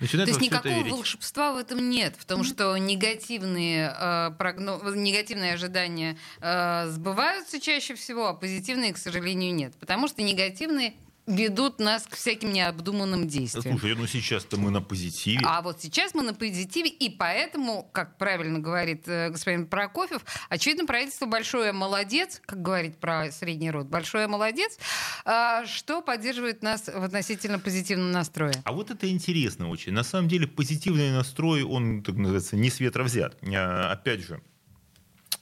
начинает 0.00 0.28
То 0.28 0.30
есть 0.30 0.40
никакого 0.40 0.72
верить. 0.72 0.92
волшебства 0.92 1.52
в 1.52 1.56
этом 1.56 1.90
нет, 1.90 2.14
в 2.18 2.24
том, 2.24 2.44
что 2.44 2.76
негативные, 2.76 3.94
э, 3.98 4.30
прогно- 4.38 4.94
негативные 4.94 5.54
ожидания 5.54 6.16
э, 6.40 6.88
сбываются 6.90 7.60
чаще 7.60 7.94
всего, 7.94 8.28
а 8.28 8.34
позитивные, 8.34 8.92
к 8.92 8.98
сожалению, 8.98 9.54
нет. 9.54 9.74
Потому 9.78 10.08
что 10.08 10.22
негативные 10.22 10.94
ведут 11.26 11.78
нас 11.78 12.04
к 12.04 12.16
всяким 12.16 12.52
необдуманным 12.52 13.28
действиям. 13.28 13.78
Слушай, 13.78 13.96
ну 13.96 14.06
сейчас-то 14.06 14.56
мы 14.58 14.70
на 14.70 14.82
позитиве. 14.82 15.44
А 15.44 15.62
вот 15.62 15.80
сейчас 15.80 16.14
мы 16.14 16.22
на 16.22 16.34
позитиве, 16.34 16.90
и 16.90 17.10
поэтому, 17.10 17.88
как 17.92 18.18
правильно 18.18 18.58
говорит 18.58 19.06
э, 19.06 19.30
господин 19.30 19.66
Прокофьев, 19.66 20.22
очевидно, 20.48 20.84
правительство 20.84 21.26
большое 21.26 21.72
молодец, 21.72 22.40
как 22.44 22.60
говорит 22.60 22.98
про 22.98 23.30
средний 23.30 23.70
род, 23.70 23.86
большое 23.86 24.26
молодец, 24.26 24.78
э, 25.24 25.64
что 25.66 26.02
поддерживает 26.02 26.62
нас 26.62 26.88
в 26.88 27.02
относительно 27.02 27.58
позитивном 27.58 28.10
настрое. 28.10 28.54
А 28.64 28.72
вот 28.72 28.90
это 28.90 29.08
интересно 29.08 29.68
очень. 29.68 29.92
На 29.92 30.04
самом 30.04 30.28
деле 30.28 30.48
позитивный 30.48 31.12
настрой, 31.12 31.62
он, 31.62 32.02
так 32.02 32.16
называется, 32.16 32.56
не 32.56 32.68
с 32.68 32.80
ветра 32.80 33.04
взят. 33.04 33.36
А, 33.54 33.92
Опять 33.92 34.20
же, 34.20 34.42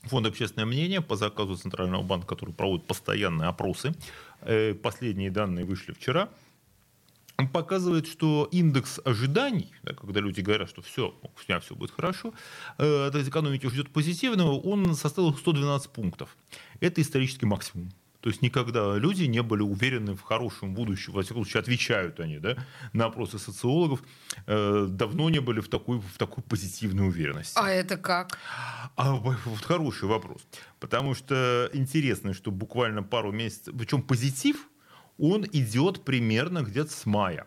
Фонд 0.05 0.27
общественное 0.27 0.65
мнение 0.65 1.03
по 1.03 1.17
заказу 1.17 1.57
Центрального 1.57 2.03
банка, 2.03 2.29
который 2.29 2.55
проводит 2.55 2.87
постоянные 2.87 3.49
опросы, 3.49 3.95
последние 4.83 5.31
данные 5.31 5.65
вышли 5.65 5.93
вчера, 5.93 6.31
показывает, 7.49 8.07
что 8.07 8.49
индекс 8.51 9.01
ожиданий, 9.05 9.73
да, 9.83 9.95
когда 9.95 10.21
люди 10.21 10.41
говорят, 10.41 10.69
что 10.69 10.83
все, 10.83 11.15
у 11.23 11.29
меня 11.49 11.61
все 11.61 11.75
будет 11.75 11.91
хорошо, 11.91 12.33
э, 12.79 13.07
от 13.07 13.15
экономики 13.17 13.67
ждет 13.69 13.91
позитивного, 13.91 14.53
он 14.53 14.95
составил 14.95 15.35
112 15.35 15.91
пунктов. 15.91 16.37
Это 16.81 17.01
исторический 17.01 17.47
максимум. 17.47 17.91
То 18.21 18.29
есть 18.29 18.43
никогда 18.43 18.97
люди 18.97 19.25
не 19.25 19.43
были 19.43 19.63
уверены 19.63 20.15
в 20.15 20.21
хорошем 20.21 20.75
будущем, 20.75 21.13
во 21.13 21.23
всяком 21.23 21.45
случае 21.45 21.61
отвечают 21.61 22.21
они 22.21 22.39
да, 22.39 22.57
на 22.93 23.07
опросы 23.07 23.39
социологов, 23.39 24.03
э, 24.47 24.87
давно 24.89 25.31
не 25.31 25.41
были 25.41 25.61
в 25.61 25.69
такой, 25.69 26.01
в 26.01 26.19
такой 26.19 26.45
позитивной 26.45 27.09
уверенности. 27.09 27.59
А 27.59 27.71
это 27.71 27.97
как? 27.97 28.39
А 28.97 29.13
вот 29.15 29.63
хороший 29.63 30.09
вопрос. 30.09 30.43
Потому 30.79 31.15
что 31.15 31.71
интересно, 31.73 32.35
что 32.35 32.51
буквально 32.51 33.03
пару 33.03 33.33
месяцев, 33.33 33.75
причем 33.79 34.03
позитив, 34.03 34.69
он 35.19 35.47
идет 35.53 36.05
примерно 36.05 36.63
где-то 36.63 36.91
с 36.91 37.07
мая. 37.07 37.47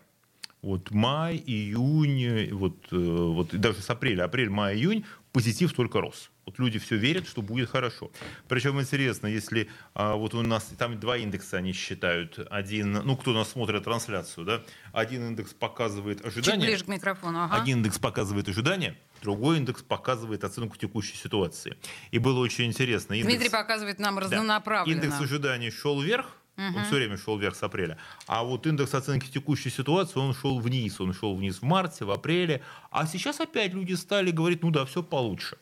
Вот 0.63 0.91
май, 0.91 1.43
июнь, 1.46 2.53
вот, 2.53 2.88
э, 2.91 2.96
вот 2.96 3.53
даже 3.53 3.82
с 3.82 3.89
апреля, 3.89 4.24
апрель, 4.24 4.50
май, 4.50 4.75
июнь 4.75 5.05
позитив 5.34 5.74
только 5.74 6.00
рос. 6.00 6.32
Вот 6.46 6.60
люди 6.60 6.77
все 6.79 6.96
верят, 6.96 7.27
что 7.27 7.41
будет 7.41 7.70
хорошо. 7.70 8.12
Причем 8.48 8.79
интересно, 8.79 9.27
если 9.27 9.70
а, 9.93 10.15
вот 10.15 10.34
у 10.34 10.41
нас 10.41 10.65
там 10.77 11.00
два 11.00 11.17
индекса 11.17 11.58
они 11.58 11.74
считают. 11.74 12.39
Один, 12.51 12.93
ну 12.93 13.17
кто 13.17 13.34
нас 13.34 13.50
смотрит 13.50 13.84
трансляцию, 13.84 14.46
да? 14.46 14.63
Один 14.91 15.27
индекс 15.29 15.53
показывает 15.53 16.25
ожидания. 16.25 16.62
Чуть 16.62 16.70
ближе 16.70 16.86
к 16.86 16.88
микрофону, 16.88 17.43
ага. 17.43 17.62
Один 17.62 17.79
индекс 17.79 17.98
показывает 17.98 18.48
ожидания, 18.48 18.96
другой 19.22 19.58
индекс 19.58 19.82
показывает 19.82 20.43
оценку 20.43 20.77
текущей 20.77 21.15
ситуации. 21.15 21.77
И 22.12 22.20
было 22.20 22.39
очень 22.39 22.65
интересно. 22.65 23.13
Индекс, 23.13 23.34
Дмитрий 23.34 23.50
показывает 23.50 24.00
нам 24.00 24.20
разнонаправленно. 24.20 25.01
Да, 25.01 25.08
индекс 25.08 25.22
ожиданий 25.22 25.72
шел 25.72 26.01
вверх, 26.01 26.38
Угу. 26.58 26.78
Он 26.78 26.86
все 26.86 26.96
время 26.96 27.18
шел 27.18 27.38
вверх 27.38 27.56
с 27.56 27.64
апреля. 27.64 27.98
А 28.28 28.44
вот 28.44 28.68
индекс 28.68 28.94
оценки 28.94 29.30
текущей 29.30 29.70
ситуации, 29.70 30.20
он 30.20 30.34
шел 30.34 30.60
вниз. 30.60 31.02
Он 31.02 31.14
шел 31.14 31.36
вниз 31.36 31.60
в 31.60 31.64
марте, 31.64 32.06
в 32.06 32.12
апреле. 32.12 32.62
А 32.92 33.08
сейчас 33.08 33.40
опять 33.40 33.74
люди 33.74 33.94
стали 33.94 34.32
говорить, 34.32 34.62
ну 34.64 34.70
да, 34.70 34.86
все 34.86 35.02
получше. 35.02 35.58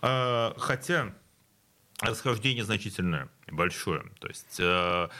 А, 0.00 0.54
хотя 0.56 1.14
расхождение 2.00 2.64
значительное, 2.64 3.28
большое. 3.50 4.04
То 4.20 4.28
есть... 4.28 4.58
А, 4.60 5.10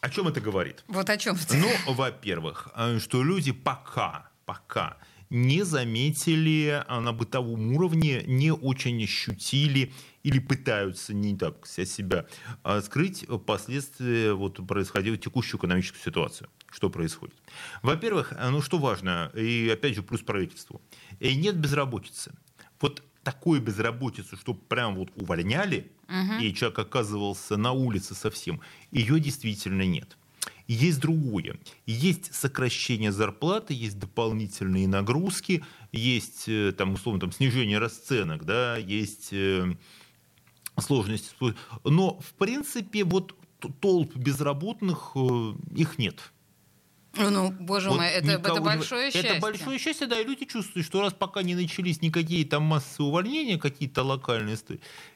о 0.00 0.10
чем 0.10 0.28
это 0.28 0.40
говорит? 0.40 0.84
Вот 0.86 1.10
о 1.10 1.16
чем 1.16 1.34
это. 1.34 1.56
Ну, 1.56 1.68
во-первых, 1.94 2.68
э, 2.76 2.98
что 3.00 3.24
люди 3.24 3.50
пока, 3.50 4.28
пока 4.44 4.98
не 5.30 5.64
заметили 5.64 6.84
а, 6.86 7.00
на 7.00 7.12
бытовом 7.12 7.74
уровне, 7.74 8.22
не 8.26 8.52
очень 8.52 9.02
ощутили 9.02 9.92
или 10.26 10.40
пытаются 10.40 11.14
не 11.14 11.36
так 11.36 11.64
себя 11.68 12.26
а, 12.64 12.80
скрыть 12.80 13.24
последствия 13.46 14.32
вот, 14.32 14.66
происходящей 14.66 15.18
текущей 15.18 15.56
экономической 15.56 16.00
ситуации. 16.00 16.48
Что 16.68 16.90
происходит? 16.90 17.36
Во-первых, 17.82 18.32
а, 18.36 18.50
ну 18.50 18.60
что 18.60 18.78
важно, 18.78 19.30
и 19.36 19.70
опять 19.72 19.94
же 19.94 20.02
плюс 20.02 20.22
правительству, 20.22 20.82
и 21.20 21.36
нет 21.36 21.56
безработицы. 21.56 22.32
Вот 22.80 23.04
такой 23.22 23.60
безработицу, 23.60 24.36
что 24.36 24.52
прям 24.52 24.96
вот 24.96 25.10
увольняли, 25.14 25.92
угу. 26.08 26.42
и 26.42 26.52
человек 26.52 26.80
оказывался 26.80 27.56
на 27.56 27.70
улице 27.70 28.16
совсем, 28.16 28.60
ее 28.90 29.20
действительно 29.20 29.86
нет. 29.86 30.16
Есть 30.66 31.00
другое. 31.00 31.56
Есть 31.86 32.34
сокращение 32.34 33.12
зарплаты, 33.12 33.74
есть 33.74 34.00
дополнительные 34.00 34.88
нагрузки, 34.88 35.64
есть 35.92 36.48
э, 36.48 36.72
там, 36.76 36.94
условно, 36.94 37.20
там, 37.20 37.30
снижение 37.30 37.78
расценок, 37.78 38.44
да, 38.44 38.76
есть 38.76 39.28
э, 39.30 39.76
сложности. 40.78 41.34
Но, 41.84 42.18
в 42.20 42.34
принципе, 42.34 43.04
вот 43.04 43.34
толп 43.80 44.14
безработных, 44.16 45.12
э, 45.14 45.54
их 45.74 45.98
нет. 45.98 46.32
Ну, 47.18 47.50
боже 47.50 47.88
вот 47.88 47.96
мой, 47.96 48.08
это, 48.08 48.32
это 48.32 48.60
большое 48.60 49.10
счастье. 49.10 49.30
Это 49.30 49.40
большое 49.40 49.78
счастье, 49.78 50.06
да, 50.06 50.20
и 50.20 50.24
люди 50.24 50.44
чувствуют, 50.44 50.86
что 50.86 51.00
раз 51.00 51.14
пока 51.14 51.42
не 51.42 51.54
начались 51.54 52.02
никакие 52.02 52.44
там 52.44 52.62
массы 52.64 53.02
увольнения, 53.02 53.58
какие-то 53.58 54.02
локальные, 54.02 54.58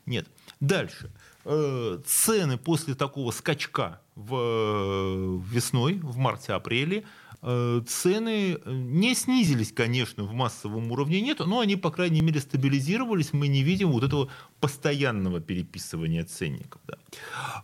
нет. 0.06 0.26
Дальше. 0.60 1.10
Цены 1.44 2.58
после 2.58 2.94
такого 2.94 3.30
скачка 3.30 4.00
в 4.14 4.34
э, 4.34 5.40
весной, 5.50 5.94
в 6.02 6.16
марте-апреле, 6.18 6.98
э, 6.98 7.04
цены 7.42 8.58
не 8.66 9.14
снизились, 9.14 9.72
конечно, 9.72 10.24
в 10.24 10.32
массовом 10.32 10.92
уровне 10.92 11.20
нет, 11.20 11.38
но 11.40 11.60
они, 11.60 11.76
по 11.76 11.90
крайней 11.90 12.20
мере, 12.20 12.40
стабилизировались. 12.40 13.32
Мы 13.32 13.48
не 13.48 13.62
видим 13.62 13.92
вот 13.92 14.04
этого 14.04 14.28
постоянного 14.60 15.40
переписывания 15.40 16.24
ценников. 16.24 16.82
Да. 16.86 16.94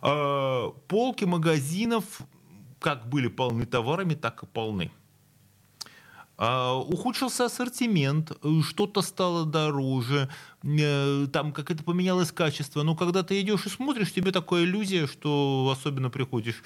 А, 0.01 0.71
полки 0.87 1.25
магазинов 1.25 2.21
как 2.79 3.09
были 3.09 3.27
полны 3.27 3.65
товарами, 3.65 4.13
так 4.13 4.43
и 4.43 4.45
полны. 4.45 4.91
А, 6.39 6.75
ухудшился 6.75 7.45
ассортимент, 7.45 8.31
что-то 8.61 9.01
стало 9.01 9.43
дороже, 9.43 10.29
э, 10.61 11.27
там 11.33 11.51
как 11.51 11.71
это 11.71 11.83
поменялось 11.83 12.31
качество. 12.31 12.83
Но 12.83 12.95
когда 12.95 13.23
ты 13.23 13.41
идешь 13.41 13.65
и 13.65 13.69
смотришь, 13.69 14.13
тебе 14.13 14.31
такая 14.31 14.63
иллюзия, 14.63 15.07
что 15.07 15.73
особенно 15.75 16.11
приходишь 16.11 16.61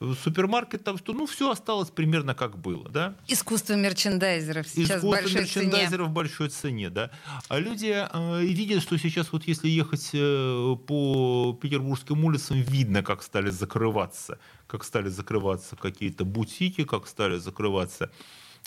в 0.00 0.14
супермаркет, 0.16 0.84
там 0.84 0.98
что 0.98 1.14
ну 1.14 1.24
все 1.24 1.50
осталось 1.50 1.88
примерно 1.88 2.34
как 2.34 2.58
было, 2.58 2.90
да? 2.90 3.14
Искусство 3.26 3.72
мерчендайзеров 3.72 4.68
сейчас 4.68 4.98
Искусство 4.98 5.08
большой 5.08 5.40
мерчендайзеров 5.40 5.90
цене. 5.90 6.10
в 6.10 6.12
большой 6.12 6.48
цене, 6.50 6.90
да. 6.90 7.10
А 7.48 7.58
люди 7.58 8.06
э, 8.12 8.42
видят, 8.42 8.82
что 8.82 8.98
сейчас 8.98 9.32
вот 9.32 9.44
если 9.44 9.68
ехать 9.68 10.10
э, 10.12 10.76
по 10.86 11.58
петербургским 11.62 12.22
улицам, 12.22 12.60
видно, 12.60 13.02
как 13.02 13.22
стали 13.22 13.48
закрываться, 13.48 14.38
как 14.66 14.84
стали 14.84 15.08
закрываться 15.08 15.74
какие-то 15.74 16.26
бутики, 16.26 16.84
как 16.84 17.06
стали 17.06 17.38
закрываться 17.38 18.10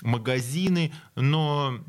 магазины, 0.01 0.93
но 1.15 1.79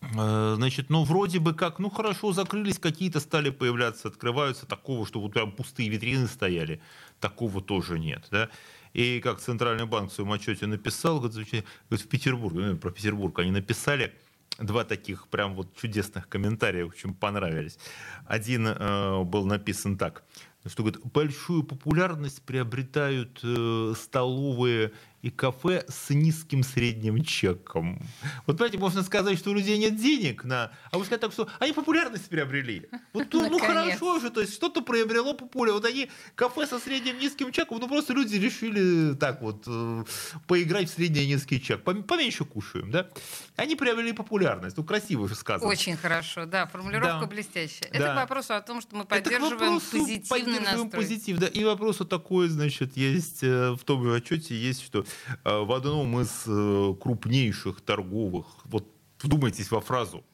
э, 0.00 0.54
Значит, 0.56 0.90
ну, 0.90 1.04
вроде 1.04 1.38
бы 1.38 1.54
как, 1.54 1.78
ну, 1.78 1.90
хорошо, 1.90 2.32
закрылись, 2.32 2.78
какие-то 2.78 3.20
стали 3.20 3.50
появляться, 3.50 4.08
открываются, 4.08 4.66
такого, 4.66 5.06
что 5.06 5.20
вот 5.20 5.32
прям 5.32 5.52
пустые 5.52 5.88
витрины 5.88 6.26
стояли, 6.26 6.80
такого 7.20 7.60
тоже 7.60 7.98
нет, 7.98 8.26
да. 8.30 8.48
И 8.92 9.20
как 9.20 9.40
Центральный 9.40 9.84
банк 9.84 10.10
в 10.10 10.14
своем 10.14 10.32
отчете 10.32 10.66
написал, 10.66 11.20
говорит, 11.20 11.64
в 11.90 12.08
Петербурге, 12.08 12.60
ну, 12.60 12.76
про 12.76 12.90
Петербург 12.90 13.38
они 13.38 13.50
написали, 13.50 14.14
два 14.58 14.84
таких 14.84 15.28
прям 15.28 15.54
вот 15.54 15.74
чудесных 15.76 16.28
комментария, 16.28 16.84
в 16.84 16.88
общем, 16.88 17.14
понравились. 17.14 17.78
Один 18.26 18.66
э, 18.66 19.22
был 19.24 19.44
написан 19.44 19.98
так, 19.98 20.24
что 20.66 20.82
говорит, 20.82 21.00
большую 21.12 21.62
популярность 21.62 22.42
приобретают 22.42 23.40
э, 23.42 23.94
столовые 23.96 24.92
и 25.26 25.30
кафе 25.30 25.84
с 25.88 26.10
низким 26.10 26.62
средним 26.62 27.24
чеком. 27.24 28.00
Вот 28.46 28.58
понимаете, 28.58 28.78
можно 28.78 29.02
сказать, 29.02 29.36
что 29.38 29.50
у 29.50 29.54
людей 29.54 29.76
нет 29.76 29.96
денег 29.96 30.44
на... 30.44 30.70
А 30.92 30.98
вы 30.98 31.04
сказать 31.04 31.20
так, 31.20 31.32
что 31.32 31.48
они 31.58 31.72
популярность 31.72 32.28
приобрели. 32.28 32.86
Вот, 33.12 33.26
ну, 33.32 33.50
ну 33.50 33.58
хорошо 33.58 34.20
же, 34.20 34.30
то 34.30 34.40
есть 34.40 34.54
что-то 34.54 34.82
приобрело 34.82 35.34
популярность. 35.34 35.82
Вот 35.82 35.90
они 35.92 36.10
кафе 36.36 36.66
со 36.66 36.78
средним 36.78 37.18
низким 37.18 37.50
чеком, 37.50 37.78
ну 37.80 37.88
просто 37.88 38.12
люди 38.12 38.36
решили 38.36 39.16
так 39.16 39.42
вот 39.42 39.64
э, 39.66 40.04
поиграть 40.46 40.88
в 40.90 40.94
средний 40.94 41.26
низкий 41.26 41.60
чек. 41.60 41.82
Поменьше 41.82 42.44
кушаем, 42.44 42.92
да? 42.92 43.08
Они 43.56 43.74
приобрели 43.74 44.12
популярность. 44.12 44.76
Ну 44.76 44.84
красиво 44.84 45.26
же 45.28 45.34
сказано. 45.34 45.68
Очень 45.68 45.96
хорошо, 45.96 46.46
да, 46.46 46.66
формулировка 46.66 47.22
да. 47.22 47.26
блестящая. 47.26 47.90
Да. 47.90 47.98
Это 47.98 48.12
к 48.12 48.16
вопросу 48.16 48.54
о 48.54 48.60
том, 48.60 48.80
что 48.80 48.94
мы 48.94 49.04
поддерживаем 49.04 49.80
позитивный 49.80 50.28
поддерживаем 50.28 50.84
настрой. 50.84 50.90
позитив, 50.90 51.38
да. 51.38 51.48
И 51.48 51.64
вопрос 51.64 51.98
вот 51.98 52.08
такой, 52.08 52.48
значит, 52.48 52.96
есть 52.96 53.42
э, 53.42 53.72
в 53.72 53.82
том 53.82 54.04
же 54.04 54.14
отчете 54.14 54.54
есть, 54.54 54.84
что 54.84 55.04
в 55.44 55.72
одном 55.72 56.20
из 56.20 56.44
э, 56.46 56.94
крупнейших 57.00 57.80
торговых, 57.80 58.46
вот 58.64 58.88
вдумайтесь 59.22 59.70
во 59.70 59.80
фразу, 59.80 60.24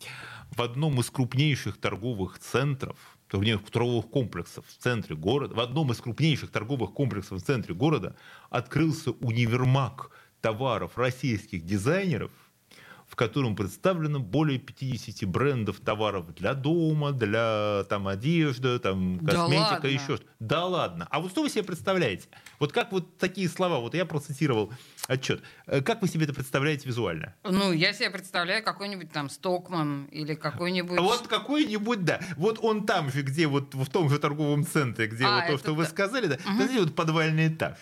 в 0.50 0.60
одном 0.60 1.00
из 1.00 1.10
крупнейших 1.10 1.78
торговых 1.78 2.38
центров, 2.38 2.96
торговых 3.70 4.10
комплексов 4.10 4.66
в 4.66 4.82
центре 4.82 5.16
города, 5.16 5.54
в 5.54 5.60
одном 5.60 5.90
из 5.92 6.00
крупнейших 6.00 6.50
торговых 6.50 6.92
комплексов 6.92 7.42
в 7.42 7.44
центре 7.44 7.74
города 7.74 8.14
открылся 8.50 9.12
универмаг 9.12 10.10
товаров 10.40 10.98
российских 10.98 11.64
дизайнеров, 11.64 12.30
в 13.12 13.14
котором 13.14 13.54
представлено 13.54 14.20
более 14.20 14.58
50 14.58 15.28
брендов 15.28 15.80
товаров 15.80 16.34
для 16.34 16.54
дома, 16.54 17.12
для 17.12 17.84
там, 17.90 18.08
одежды, 18.08 18.78
там, 18.78 19.18
косметика, 19.18 19.80
да 19.82 19.88
еще 19.88 20.16
что-то. 20.16 20.24
Да 20.40 20.64
ладно. 20.64 21.08
А 21.10 21.20
вот 21.20 21.30
что 21.30 21.42
вы 21.42 21.50
себе 21.50 21.62
представляете? 21.62 22.28
Вот 22.58 22.72
как 22.72 22.90
вот 22.90 23.18
такие 23.18 23.50
слова, 23.50 23.80
вот 23.80 23.94
я 23.94 24.06
процитировал 24.06 24.72
отчет. 25.08 25.42
Э, 25.66 25.82
как 25.82 26.00
вы 26.00 26.08
себе 26.08 26.24
это 26.24 26.32
представляете 26.32 26.88
визуально? 26.88 27.34
Ну, 27.44 27.72
я 27.72 27.92
себе 27.92 28.08
представляю 28.08 28.64
какой-нибудь 28.64 29.12
там 29.12 29.28
Стокман 29.28 30.06
или 30.06 30.34
какой-нибудь... 30.34 30.98
Вот 30.98 31.28
какой-нибудь, 31.28 32.06
да. 32.06 32.18
Вот 32.38 32.60
он 32.62 32.86
там 32.86 33.12
же, 33.12 33.20
где 33.20 33.46
вот 33.46 33.74
в 33.74 33.90
том 33.90 34.08
же 34.08 34.20
торговом 34.20 34.64
центре, 34.64 35.06
где 35.06 35.26
а, 35.26 35.40
вот 35.40 35.46
то, 35.48 35.58
что 35.58 35.74
вы 35.74 35.84
сказали, 35.84 36.28
да. 36.28 36.36
Угу. 36.36 36.78
Вот 36.78 36.94
подвальный 36.94 37.48
этаж. 37.48 37.76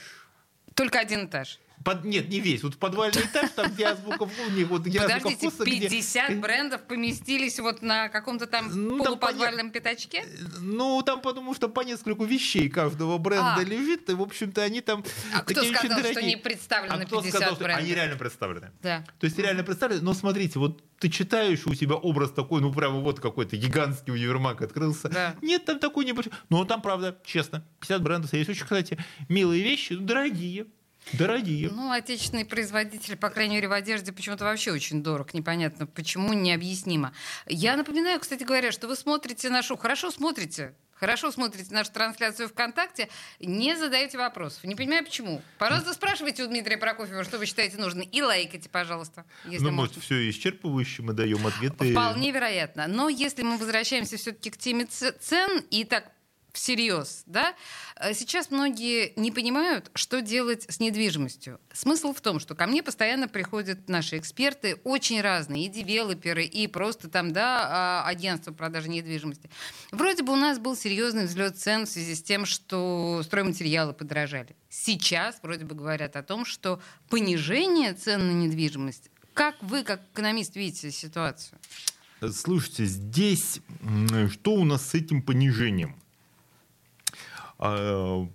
Только 0.75 0.99
один 0.99 1.27
этаж. 1.27 1.61
Под, 1.85 2.05
нет, 2.05 2.29
не 2.29 2.41
весь. 2.41 2.63
Вот 2.63 2.77
подвальный 2.77 3.23
этаж, 3.23 3.51
там, 3.57 3.73
где 3.73 3.87
азбука 3.87 4.27
в 4.27 4.65
вот 4.67 4.83
где 4.83 5.01
Подождите, 5.01 5.49
вкуса, 5.49 5.65
50 5.65 6.31
где... 6.31 6.39
брендов 6.39 6.83
поместились 6.83 7.59
вот 7.59 7.81
на 7.81 8.09
каком-то 8.11 8.47
там 8.47 8.71
ну, 8.75 9.03
полуподвальном 9.03 9.67
там, 9.67 9.71
пятачке? 9.71 10.25
Ну, 10.59 11.01
там 11.03 11.23
потому 11.23 11.55
что 11.55 11.69
по 11.69 11.81
нескольку 11.81 12.25
вещей 12.25 12.69
каждого 12.69 13.17
бренда 13.17 13.57
а. 13.59 13.65
лежит, 13.65 14.11
и, 14.11 14.15
в 14.15 14.21
общем-то, 14.21 14.63
они 14.63 14.83
там 14.83 15.03
А 15.35 15.41
кто 15.41 15.63
сказал, 15.65 16.01
что 16.05 16.23
не 16.23 16.37
представлены 16.37 17.03
а 17.03 17.07
50 17.07 17.31
сказал, 17.31 17.57
брендов? 17.57 17.79
Они 17.79 17.95
реально 17.95 18.17
представлены. 18.17 18.73
Да. 18.83 19.05
То 19.19 19.25
есть 19.25 19.39
реально 19.39 19.65
представлены, 19.65 20.03
но 20.03 20.13
смотрите, 20.13 20.59
вот 20.59 20.83
ты 20.99 21.09
читаешь, 21.09 21.67
у 21.67 21.75
тебя 21.75 21.95
образ 21.95 22.31
такой, 22.31 22.61
ну, 22.61 22.71
прямо 22.73 23.01
вот 23.01 23.21
какой-то 23.21 23.57
гигантский 23.57 24.13
универмаг 24.13 24.61
открылся. 24.61 25.09
Да. 25.09 25.35
Нет, 25.41 25.65
там 25.65 25.79
такой 25.79 26.05
небольшой. 26.05 26.33
Но 26.51 26.67
там, 26.67 26.83
правда, 26.83 27.17
честно, 27.25 27.65
50 27.81 28.03
брендов 28.03 28.33
есть 28.35 28.51
очень, 28.51 28.65
кстати, 28.65 28.99
милые 29.31 29.63
вещи, 29.63 29.95
дорогие. 29.95 30.67
Дорогие. 31.13 31.71
Ну, 31.71 31.91
отечественный 31.91 32.45
производитель, 32.45 33.17
по 33.17 33.31
крайней 33.31 33.57
мере, 33.57 33.69
в 33.69 33.73
одежде 33.73 34.13
почему-то 34.13 34.45
вообще 34.45 34.73
очень 34.73 35.03
дорог. 35.03 35.35
Непонятно, 35.35 35.87
почему, 35.87 36.33
необъяснимо. 36.33 37.13
Я 37.47 37.77
напоминаю, 37.77 38.21
кстати 38.21 38.45
говоря, 38.45 38.71
что 38.73 38.87
вы 38.87 38.97
смотрите 38.97 39.51
нашу... 39.51 39.77
Хорошо 39.77 40.11
смотрите, 40.11 40.75
хорошо 40.95 41.33
смотрите 41.33 41.75
нашу 41.75 41.91
трансляцию 41.93 42.49
ВКонтакте, 42.49 43.09
не 43.41 43.77
задаете 43.77 44.19
вопросов. 44.19 44.63
Не 44.65 44.77
понимаю, 44.77 45.05
почему. 45.05 45.43
Пожалуйста, 45.59 45.95
спрашивайте 45.95 46.45
у 46.45 46.47
Дмитрия 46.47 46.77
Прокофьева, 46.77 47.25
что 47.25 47.39
вы 47.39 47.47
считаете 47.47 47.79
нужным, 47.79 48.07
и 48.07 48.23
лайкайте, 48.23 48.69
пожалуйста. 48.69 49.25
Если 49.47 49.65
ну, 49.65 49.73
может, 49.73 49.97
все 49.97 50.29
исчерпывающе, 50.31 51.03
мы 51.03 51.13
даем 51.13 51.45
ответы. 51.47 51.93
Вполне 51.93 52.31
вероятно. 52.31 52.87
Но 52.87 53.09
если 53.09 53.43
мы 53.43 53.59
возвращаемся 53.59 54.17
все-таки 54.17 54.51
к 54.51 54.59
теме 54.59 54.85
цен 54.87 55.65
и 55.71 55.85
так 55.85 56.05
всерьез, 56.53 57.23
да, 57.27 57.55
э, 57.97 58.15
сейчас 58.15 58.51
многие 58.51 59.13
не 59.17 59.31
понимают, 59.31 59.91
что 59.95 60.21
делать 60.21 60.67
с 60.69 60.81
недвижимостью. 60.81 61.61
Смысл 61.73 62.13
в 62.13 62.21
том, 62.21 62.41
что 62.41 62.55
ко 62.55 62.67
мне 62.67 62.83
постоянно 62.83 63.29
приходят 63.29 63.89
наши 63.89 64.19
эксперты, 64.19 64.77
очень 64.85 65.21
разные, 65.21 65.67
и 65.67 65.69
девелоперы, 65.69 66.45
и 66.45 66.67
просто 66.67 67.09
там, 67.09 67.33
да, 67.33 67.69
а, 67.71 68.05
агентства 68.07 68.53
продажи 68.53 68.89
недвижимости. 68.89 69.51
Вроде 69.93 70.23
бы 70.23 70.33
у 70.33 70.37
нас 70.37 70.59
был 70.59 70.77
серьезный 70.77 71.27
взлет 71.27 71.57
цен 71.57 71.87
в 71.87 71.89
связи 71.89 72.15
с 72.15 72.23
тем, 72.23 72.47
что 72.47 73.23
стройматериалы 73.25 73.93
подорожали. 73.93 74.57
Сейчас 74.69 75.39
вроде 75.43 75.65
бы 75.65 75.75
говорят 75.75 76.17
о 76.17 76.23
том, 76.23 76.45
что 76.45 76.81
понижение 77.09 77.95
цен 77.95 78.27
на 78.27 78.33
недвижимость. 78.33 79.11
Как 79.35 79.57
вы, 79.63 79.85
как 79.85 80.03
экономист, 80.13 80.57
видите 80.57 80.91
ситуацию? 80.91 81.59
Слушайте, 82.33 82.85
здесь 82.85 83.61
что 84.31 84.53
у 84.53 84.65
нас 84.65 84.91
с 84.91 84.95
этим 84.95 85.23
понижением? 85.23 86.00
А, 87.63 88.27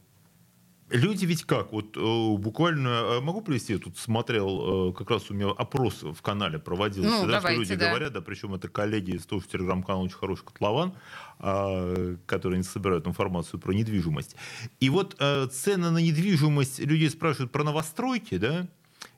люди 0.91 1.25
ведь 1.25 1.43
как, 1.45 1.71
вот 1.71 1.97
э, 1.97 2.37
буквально, 2.37 2.87
э, 2.87 3.21
могу 3.21 3.41
привести, 3.41 3.73
я 3.73 3.79
тут 3.79 3.97
смотрел, 3.97 4.91
э, 4.91 4.93
как 4.93 5.09
раз 5.09 5.31
у 5.31 5.33
меня 5.33 5.49
опрос 5.49 6.03
в 6.03 6.21
канале 6.21 6.59
проводился, 6.59 7.09
ну, 7.09 7.25
да, 7.25 7.33
давайте, 7.39 7.63
что 7.63 7.73
люди 7.73 7.75
да. 7.75 7.89
говорят, 7.89 8.13
да, 8.13 8.21
причем 8.21 8.53
это 8.53 8.67
коллеги 8.67 9.15
из 9.15 9.25
того, 9.25 9.41
что 9.41 9.57
телеграм-канал 9.57 10.03
очень 10.03 10.15
хороший 10.15 10.45
котлован, 10.45 10.93
а, 11.39 12.15
которые 12.27 12.61
собирают 12.63 13.07
информацию 13.07 13.59
про 13.59 13.73
недвижимость. 13.73 14.35
И 14.79 14.89
вот 14.89 15.15
цены 15.15 15.89
на 15.89 15.97
недвижимость, 15.97 16.79
люди 16.79 17.07
спрашивают 17.07 17.51
про 17.51 17.63
новостройки, 17.63 18.37
да, 18.37 18.67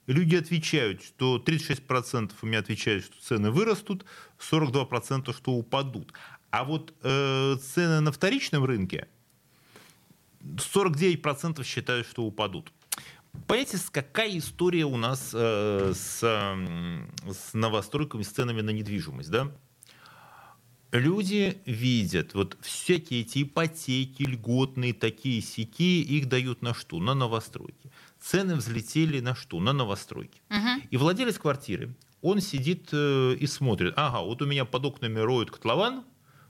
люди 0.06 0.38
отвечают, 0.38 1.04
что 1.04 1.38
36% 1.38 2.32
у 2.41 2.46
меня 2.46 2.60
отвечают, 2.60 3.04
что 3.04 3.22
цены 3.22 3.52
вырастут, 3.52 4.06
42% 4.39 5.34
что 5.34 5.52
упадут. 5.52 6.13
А 6.50 6.63
вот 6.63 6.93
э, 7.04 7.58
цены 7.62 8.00
на 8.00 8.12
вторичном 8.13 8.63
рынке, 8.63 9.08
49% 10.41 11.63
считают, 11.63 12.08
что 12.08 12.23
упадут. 12.23 12.71
Понимаете, 13.45 13.78
какая 13.91 14.38
история 14.38 14.86
у 14.86 14.97
нас 14.97 15.32
э, 15.34 15.93
с, 15.93 16.19
с 16.19 17.54
новостройками, 17.54 18.23
с 18.23 18.30
ценами 18.30 18.62
на 18.62 18.71
недвижимость, 18.71 19.30
да? 19.30 19.52
Люди 20.91 21.62
видят, 21.65 22.34
вот 22.34 22.58
всякие 22.62 23.21
эти 23.21 23.43
ипотеки, 23.43 24.23
льготные, 24.23 24.93
такие 24.93 25.41
сики, 25.41 26.02
их 26.02 26.30
дают 26.30 26.62
на 26.62 26.73
что? 26.73 27.00
На 27.00 27.13
новостройки. 27.13 27.91
Цены 28.21 28.56
взлетели 28.56 29.19
на 29.19 29.36
что? 29.36 29.60
На 29.60 29.73
новостройки. 29.73 30.41
Угу. 30.50 30.88
И 30.89 30.97
владелец 30.97 31.38
квартиры, 31.38 31.93
он 32.21 32.39
сидит 32.39 32.89
э, 32.93 33.36
и 33.38 33.45
смотрит, 33.47 33.93
ага, 33.97 34.21
вот 34.21 34.41
у 34.41 34.45
меня 34.45 34.63
под 34.63 34.86
окнами 34.86 35.19
роют 35.19 35.52
котлован, 35.52 36.04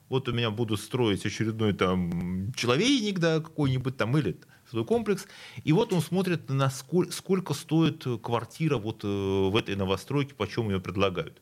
вот 0.09 0.29
у 0.29 0.33
меня 0.33 0.51
буду 0.51 0.77
строить 0.77 1.25
очередной 1.25 1.73
там 1.73 2.51
человейник, 2.53 3.19
да, 3.19 3.39
какой-нибудь 3.39 3.97
там, 3.97 4.17
или 4.17 4.39
свой 4.69 4.85
комплекс, 4.85 5.25
и 5.63 5.73
вот 5.73 5.93
он 5.93 6.01
смотрит, 6.01 6.49
на 6.49 6.69
сколько, 6.69 7.53
стоит 7.53 8.05
квартира 8.21 8.77
вот 8.77 9.03
э, 9.03 9.07
в 9.07 9.55
этой 9.55 9.75
новостройке, 9.75 10.35
почем 10.35 10.69
ее 10.69 10.79
предлагают. 10.79 11.41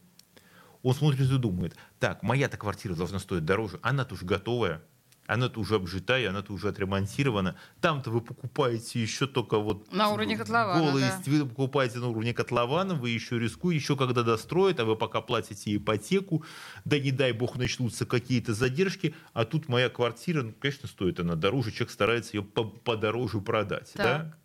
Он 0.84 0.94
смотрит 0.94 1.32
и 1.32 1.38
думает, 1.38 1.76
так, 2.00 2.22
моя-то 2.22 2.58
квартира 2.58 2.94
должна 2.94 3.20
стоить 3.20 3.46
дороже, 3.46 3.80
она-то 3.82 4.14
уже 4.14 4.26
готовая, 4.26 4.84
она-то 5.28 5.60
уже 5.60 5.76
обжитая, 5.76 6.30
она-то 6.30 6.54
уже 6.54 6.70
отремонтирована. 6.70 7.56
Там-то 7.82 8.12
вы 8.12 8.22
покупаете 8.22 9.02
еще 9.02 9.28
только 9.28 9.58
вот... 9.58 9.92
На 9.92 10.10
уровне 10.10 10.38
котлована, 10.38 10.80
голые, 10.80 11.08
да. 11.26 11.32
Вы 11.32 11.46
покупаете 11.46 12.00
на 12.00 12.10
уровне 12.10 12.34
котлована, 12.34 12.96
вы 12.96 13.10
еще 13.10 13.40
рискуете, 13.40 13.80
еще 13.80 13.96
когда 13.96 14.24
достроят, 14.24 14.80
а 14.80 14.86
вы 14.86 14.96
пока 14.96 15.22
платите 15.22 15.76
ипотеку, 15.76 16.44
да 16.86 17.00
не 17.00 17.12
дай 17.12 17.32
бог 17.32 17.58
начнутся 17.58 18.06
какие-то 18.06 18.54
задержки, 18.54 19.16
а 19.34 19.46
тут 19.46 19.68
моя 19.68 19.90
квартира, 19.90 20.44
ну, 20.44 20.54
конечно, 20.60 20.88
стоит 20.88 21.20
она 21.20 21.36
дороже, 21.36 21.72
человек 21.72 21.92
старается 21.92 22.38
ее 22.38 22.44
подороже 22.44 23.42
продать. 23.42 23.92
Да? 23.96 24.36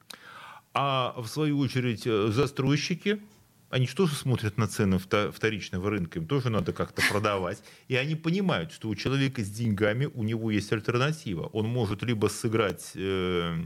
А 0.72 1.14
в 1.20 1.26
свою 1.26 1.58
очередь 1.58 2.06
э, 2.06 2.28
застройщики, 2.28 3.20
они 3.70 3.86
же 3.86 3.94
тоже 3.94 4.14
смотрят 4.14 4.58
на 4.58 4.66
цены 4.66 4.98
вторичного 4.98 5.90
рынка, 5.90 6.18
им 6.18 6.26
тоже 6.26 6.50
надо 6.50 6.72
как-то 6.72 7.02
продавать. 7.08 7.62
И 7.86 7.94
они 7.94 8.16
понимают, 8.16 8.72
что 8.72 8.88
у 8.88 8.94
человека 8.96 9.42
с 9.42 9.48
деньгами, 9.48 10.06
у 10.06 10.24
него 10.24 10.50
есть 10.50 10.72
альтернатива. 10.72 11.46
Он 11.52 11.66
может 11.66 12.02
либо 12.02 12.26
сыграть, 12.26 12.90
э, 12.96 13.64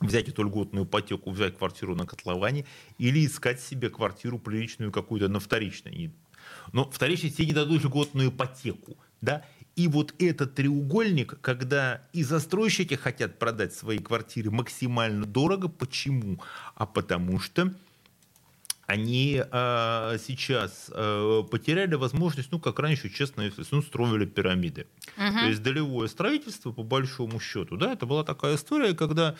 взять 0.00 0.28
эту 0.28 0.42
льготную 0.42 0.86
ипотеку, 0.86 1.30
взять 1.30 1.58
квартиру 1.58 1.94
на 1.94 2.06
котловане, 2.06 2.64
или 2.96 3.26
искать 3.26 3.60
себе 3.60 3.90
квартиру 3.90 4.38
приличную 4.38 4.90
какую-то 4.90 5.28
на 5.28 5.40
вторичной. 5.40 6.10
Но 6.72 6.90
вторичной 6.90 7.30
тебе 7.30 7.46
не 7.46 7.52
дадут 7.52 7.84
льготную 7.84 8.30
ипотеку. 8.30 8.96
Да? 9.20 9.44
И 9.76 9.88
вот 9.88 10.14
этот 10.18 10.54
треугольник, 10.54 11.38
когда 11.42 12.02
и 12.14 12.22
застройщики 12.22 12.94
хотят 12.94 13.38
продать 13.38 13.74
свои 13.74 13.98
квартиры 13.98 14.50
максимально 14.50 15.26
дорого. 15.26 15.68
Почему? 15.68 16.40
А 16.74 16.86
потому 16.86 17.38
что 17.40 17.74
они 18.86 19.42
э, 19.42 20.18
сейчас 20.26 20.90
э, 20.92 21.42
потеряли 21.50 21.94
возможность, 21.94 22.50
ну, 22.50 22.58
как 22.58 22.78
раньше, 22.78 23.10
честно, 23.10 23.50
ну, 23.70 23.82
строили 23.82 24.24
пирамиды. 24.24 24.86
Угу. 25.16 25.38
То 25.38 25.46
есть 25.46 25.62
долевое 25.62 26.08
строительство, 26.08 26.72
по 26.72 26.82
большому 26.82 27.40
счету, 27.40 27.76
да, 27.76 27.92
это 27.92 28.06
была 28.06 28.24
такая 28.24 28.56
история, 28.56 28.94
когда 28.94 29.36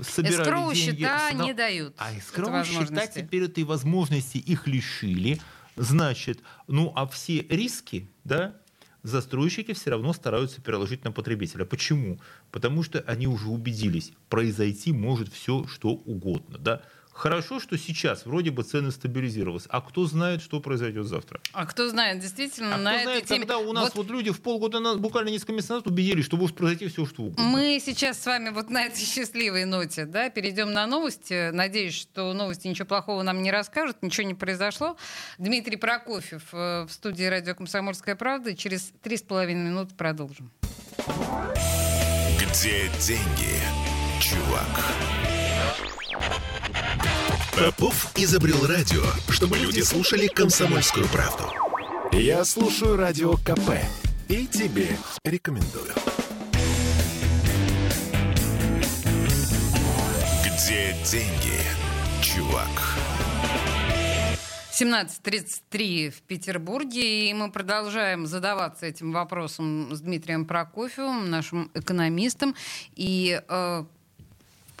собирали 0.00 0.42
эскроу 0.42 0.72
деньги. 0.72 1.00
счета 1.00 1.30
с... 1.30 1.34
не 1.34 1.54
дают. 1.54 1.94
А 1.96 2.16
эскроу 2.16 2.64
счета 2.64 3.06
теперь 3.06 3.44
этой 3.44 3.64
возможности 3.64 4.38
их 4.38 4.66
лишили. 4.66 5.40
Значит, 5.76 6.40
ну, 6.68 6.92
а 6.94 7.06
все 7.06 7.46
риски, 7.48 8.10
да, 8.24 8.56
застройщики 9.02 9.72
все 9.72 9.90
равно 9.90 10.12
стараются 10.12 10.60
переложить 10.60 11.04
на 11.04 11.12
потребителя. 11.12 11.64
Почему? 11.64 12.20
Потому 12.50 12.82
что 12.82 13.00
они 13.00 13.26
уже 13.26 13.48
убедились, 13.48 14.12
произойти 14.28 14.92
может 14.92 15.32
все, 15.32 15.66
что 15.66 15.88
угодно, 15.88 16.58
да, 16.58 16.82
Хорошо, 17.12 17.60
что 17.60 17.76
сейчас 17.76 18.24
вроде 18.24 18.50
бы 18.50 18.62
цены 18.62 18.90
стабилизировались. 18.90 19.64
А 19.68 19.80
кто 19.80 20.06
знает, 20.06 20.42
что 20.42 20.60
произойдет 20.60 21.06
завтра? 21.06 21.40
А 21.52 21.66
кто 21.66 21.88
знает, 21.88 22.20
действительно, 22.20 22.74
а 22.74 22.78
на 22.78 22.94
кто 22.94 23.02
знает, 23.02 23.26
теме... 23.26 23.40
когда 23.40 23.58
у 23.58 23.72
нас 23.72 23.94
вот... 23.94 24.06
вот 24.06 24.10
люди 24.10 24.30
в 24.30 24.40
полгода, 24.40 24.80
на, 24.80 24.96
буквально 24.96 25.28
несколько 25.28 25.52
месяцев 25.52 25.70
назад 25.70 25.86
убедились, 25.86 26.24
что 26.24 26.36
может 26.36 26.56
произойти 26.56 26.88
все, 26.88 27.06
что 27.06 27.22
угодно. 27.22 27.44
Мы 27.44 27.80
сейчас 27.84 28.20
с 28.20 28.26
вами 28.26 28.48
вот 28.48 28.70
на 28.70 28.84
этой 28.84 29.04
счастливой 29.04 29.66
ноте 29.66 30.06
да, 30.06 30.30
перейдем 30.30 30.72
на 30.72 30.86
новости. 30.86 31.50
Надеюсь, 31.50 31.94
что 31.94 32.32
новости 32.32 32.66
ничего 32.66 32.86
плохого 32.86 33.22
нам 33.22 33.42
не 33.42 33.50
расскажут, 33.50 33.98
ничего 34.02 34.26
не 34.26 34.34
произошло. 34.34 34.96
Дмитрий 35.38 35.76
Прокофьев 35.76 36.42
э, 36.52 36.86
в 36.88 36.92
студии 36.92 37.24
радио 37.24 37.54
«Комсомольская 37.54 38.16
правда». 38.16 38.56
Через 38.56 38.92
три 39.02 39.16
с 39.16 39.22
половиной 39.22 39.64
минуты 39.68 39.94
продолжим. 39.94 40.50
Где 42.40 42.88
деньги, 43.00 43.60
чувак? 44.20 45.21
Попов 47.56 48.10
изобрел 48.16 48.66
радио, 48.66 49.02
чтобы 49.28 49.58
люди 49.58 49.80
слушали 49.80 50.26
комсомольскую 50.26 51.06
правду. 51.08 51.44
Я 52.10 52.46
слушаю 52.46 52.96
радио 52.96 53.34
КП 53.34 53.78
и 54.28 54.46
тебе 54.46 54.88
рекомендую. 55.22 55.92
Где 60.46 60.96
деньги, 61.04 61.60
чувак? 62.22 62.70
17.33 64.72 66.10
в 66.10 66.22
Петербурге, 66.22 67.28
и 67.28 67.34
мы 67.34 67.52
продолжаем 67.52 68.26
задаваться 68.26 68.86
этим 68.86 69.12
вопросом 69.12 69.94
с 69.94 70.00
Дмитрием 70.00 70.46
Прокофьевым, 70.46 71.28
нашим 71.28 71.70
экономистом 71.74 72.56
и 72.96 73.42
э, 73.46 73.84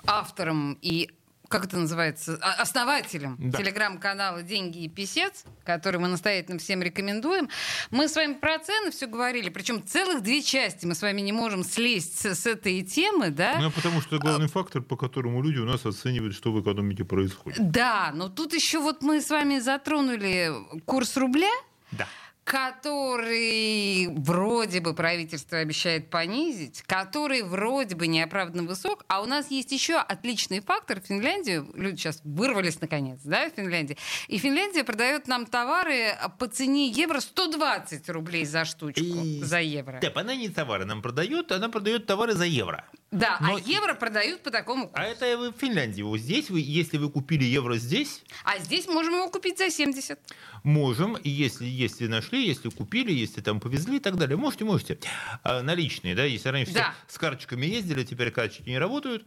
автором 0.06 0.78
и 0.80 1.10
как 1.52 1.66
это 1.66 1.76
называется, 1.76 2.38
основателем 2.58 3.36
да. 3.38 3.58
телеграм-канала 3.58 4.42
«Деньги 4.42 4.84
и 4.84 4.88
писец», 4.88 5.44
который 5.64 6.00
мы 6.00 6.08
настоятельно 6.08 6.58
всем 6.58 6.82
рекомендуем. 6.82 7.50
Мы 7.90 8.08
с 8.08 8.16
вами 8.16 8.32
про 8.32 8.58
цены 8.58 8.90
все 8.90 9.06
говорили, 9.06 9.50
причем 9.50 9.86
целых 9.86 10.22
две 10.22 10.42
части 10.42 10.86
мы 10.86 10.94
с 10.94 11.02
вами 11.02 11.20
не 11.20 11.32
можем 11.32 11.62
слезть 11.62 12.18
с, 12.18 12.34
с 12.34 12.46
этой 12.46 12.80
темы, 12.80 13.28
да? 13.28 13.58
Ну, 13.60 13.70
потому 13.70 14.00
что 14.00 14.16
это 14.16 14.24
главный 14.24 14.46
а... 14.46 14.48
фактор, 14.48 14.80
по 14.80 14.96
которому 14.96 15.42
люди 15.42 15.58
у 15.58 15.66
нас 15.66 15.84
оценивают, 15.84 16.34
что 16.34 16.52
в 16.52 16.62
экономике 16.62 17.04
происходит. 17.04 17.70
Да, 17.70 18.12
но 18.14 18.30
тут 18.30 18.54
еще 18.54 18.80
вот 18.80 19.02
мы 19.02 19.20
с 19.20 19.28
вами 19.28 19.58
затронули 19.58 20.52
курс 20.86 21.18
рубля. 21.18 21.52
Да 21.90 22.08
который 22.44 24.08
вроде 24.08 24.80
бы 24.80 24.94
правительство 24.94 25.58
обещает 25.58 26.10
понизить, 26.10 26.82
который 26.82 27.42
вроде 27.42 27.94
бы 27.94 28.06
неоправданно 28.06 28.64
высок, 28.64 29.04
а 29.08 29.22
у 29.22 29.26
нас 29.26 29.50
есть 29.50 29.70
еще 29.72 29.96
отличный 29.96 30.60
фактор. 30.60 31.00
Финляндию, 31.00 31.70
люди 31.74 31.96
сейчас 32.00 32.20
вырвались 32.24 32.80
наконец, 32.80 33.20
да, 33.24 33.48
в 33.48 33.54
Финляндии, 33.54 33.96
и 34.28 34.38
Финляндия 34.38 34.84
продает 34.84 35.28
нам 35.28 35.46
товары 35.46 36.16
по 36.38 36.48
цене 36.48 36.88
евро 36.88 37.20
120 37.20 38.08
рублей 38.10 38.44
за 38.44 38.64
штучку, 38.64 39.02
и... 39.02 39.42
за 39.42 39.60
евро. 39.60 39.98
Да, 40.00 40.12
она 40.14 40.34
не 40.34 40.48
товары 40.48 40.84
нам 40.84 41.02
продает, 41.02 41.52
она 41.52 41.68
продает 41.68 42.06
товары 42.06 42.34
за 42.34 42.44
евро. 42.44 42.84
Да, 43.12 43.36
а 43.40 43.42
Но... 43.42 43.56
а 43.56 43.60
евро 43.60 43.94
продают 43.94 44.42
по 44.42 44.50
такому 44.50 44.88
курсу. 44.88 45.02
А 45.02 45.04
это 45.04 45.36
вы 45.36 45.52
в 45.52 45.56
Финляндии. 45.56 46.00
Вот 46.00 46.18
здесь, 46.18 46.48
вы, 46.48 46.60
если 46.60 46.96
вы 46.96 47.10
купили 47.10 47.44
евро 47.44 47.76
здесь... 47.76 48.22
А 48.44 48.58
здесь 48.58 48.88
можем 48.88 49.14
его 49.14 49.28
купить 49.28 49.58
за 49.58 49.70
70. 49.70 50.18
Можем, 50.62 51.16
и 51.16 51.28
если, 51.28 51.66
если 51.66 52.06
нашли, 52.06 52.46
если 52.46 52.68
купили, 52.68 53.12
если 53.12 53.40
там 53.40 53.58
повезли 53.60 53.96
и 53.96 54.00
так 54.00 54.16
далее. 54.16 54.36
Можете, 54.36 54.64
можете. 54.64 54.98
А, 55.42 55.62
наличные, 55.62 56.14
да, 56.14 56.24
если 56.24 56.50
раньше 56.50 56.72
да. 56.72 56.94
с 57.08 57.18
карточками 57.18 57.66
ездили, 57.66 58.04
теперь 58.04 58.30
карточки 58.30 58.68
не 58.68 58.78
работают. 58.78 59.26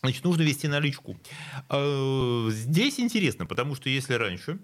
Значит, 0.00 0.24
нужно 0.24 0.42
вести 0.42 0.68
наличку. 0.68 1.18
А, 1.68 2.48
здесь 2.50 3.00
интересно, 3.00 3.46
потому 3.46 3.74
что 3.74 3.88
если 3.88 4.14
раньше 4.14 4.58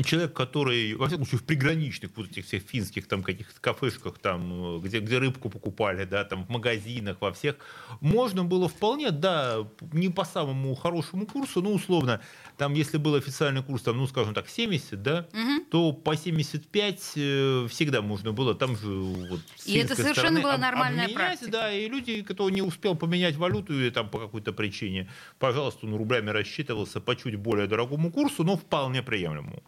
человек, 0.00 0.32
который, 0.32 0.94
во 0.94 1.06
всяком 1.06 1.26
случае, 1.26 1.40
в 1.40 1.44
приграничных 1.44 2.12
вот 2.16 2.30
этих 2.30 2.46
всех 2.46 2.62
финских 2.62 3.06
там 3.06 3.22
каких-то 3.22 3.60
кафешках, 3.60 4.18
там, 4.18 4.80
где, 4.80 5.00
где 5.00 5.18
рыбку 5.18 5.50
покупали, 5.50 6.04
да, 6.04 6.24
там 6.24 6.46
в 6.46 6.48
магазинах, 6.48 7.18
во 7.20 7.32
всех, 7.32 7.56
можно 8.00 8.42
было 8.42 8.68
вполне, 8.68 9.10
да, 9.10 9.66
не 9.92 10.08
по 10.08 10.24
самому 10.24 10.74
хорошему 10.74 11.26
курсу, 11.26 11.60
но 11.60 11.72
условно, 11.72 12.22
там, 12.56 12.72
если 12.72 12.96
был 12.96 13.16
официальный 13.16 13.62
курс, 13.62 13.82
там, 13.82 13.98
ну, 13.98 14.06
скажем 14.06 14.32
так, 14.32 14.48
70, 14.48 15.02
да, 15.02 15.28
угу. 15.32 15.64
то 15.70 15.92
по 15.92 16.16
75 16.16 17.12
э, 17.16 17.66
всегда 17.68 18.00
можно 18.00 18.32
было, 18.32 18.54
там 18.54 18.76
же 18.76 18.88
вот 18.88 19.40
И 19.66 19.76
это 19.76 19.94
совершенно 19.94 20.40
была 20.40 20.56
нормальная 20.56 21.04
обменять, 21.04 21.14
практика. 21.14 21.50
Да, 21.50 21.70
и 21.70 21.86
люди, 21.86 22.22
кто 22.22 22.48
не 22.48 22.62
успел 22.62 22.94
поменять 22.94 23.36
валюту 23.36 23.74
или 23.74 23.90
там 23.90 24.08
по 24.08 24.18
какой-то 24.18 24.54
причине, 24.54 25.10
пожалуйста, 25.38 25.84
он 25.84 25.94
рублями 25.96 26.30
рассчитывался 26.30 27.00
по 27.00 27.14
чуть 27.14 27.36
более 27.36 27.66
дорогому 27.66 28.10
курсу, 28.10 28.42
но 28.42 28.56
вполне 28.56 29.02
приемлемому. 29.02 29.62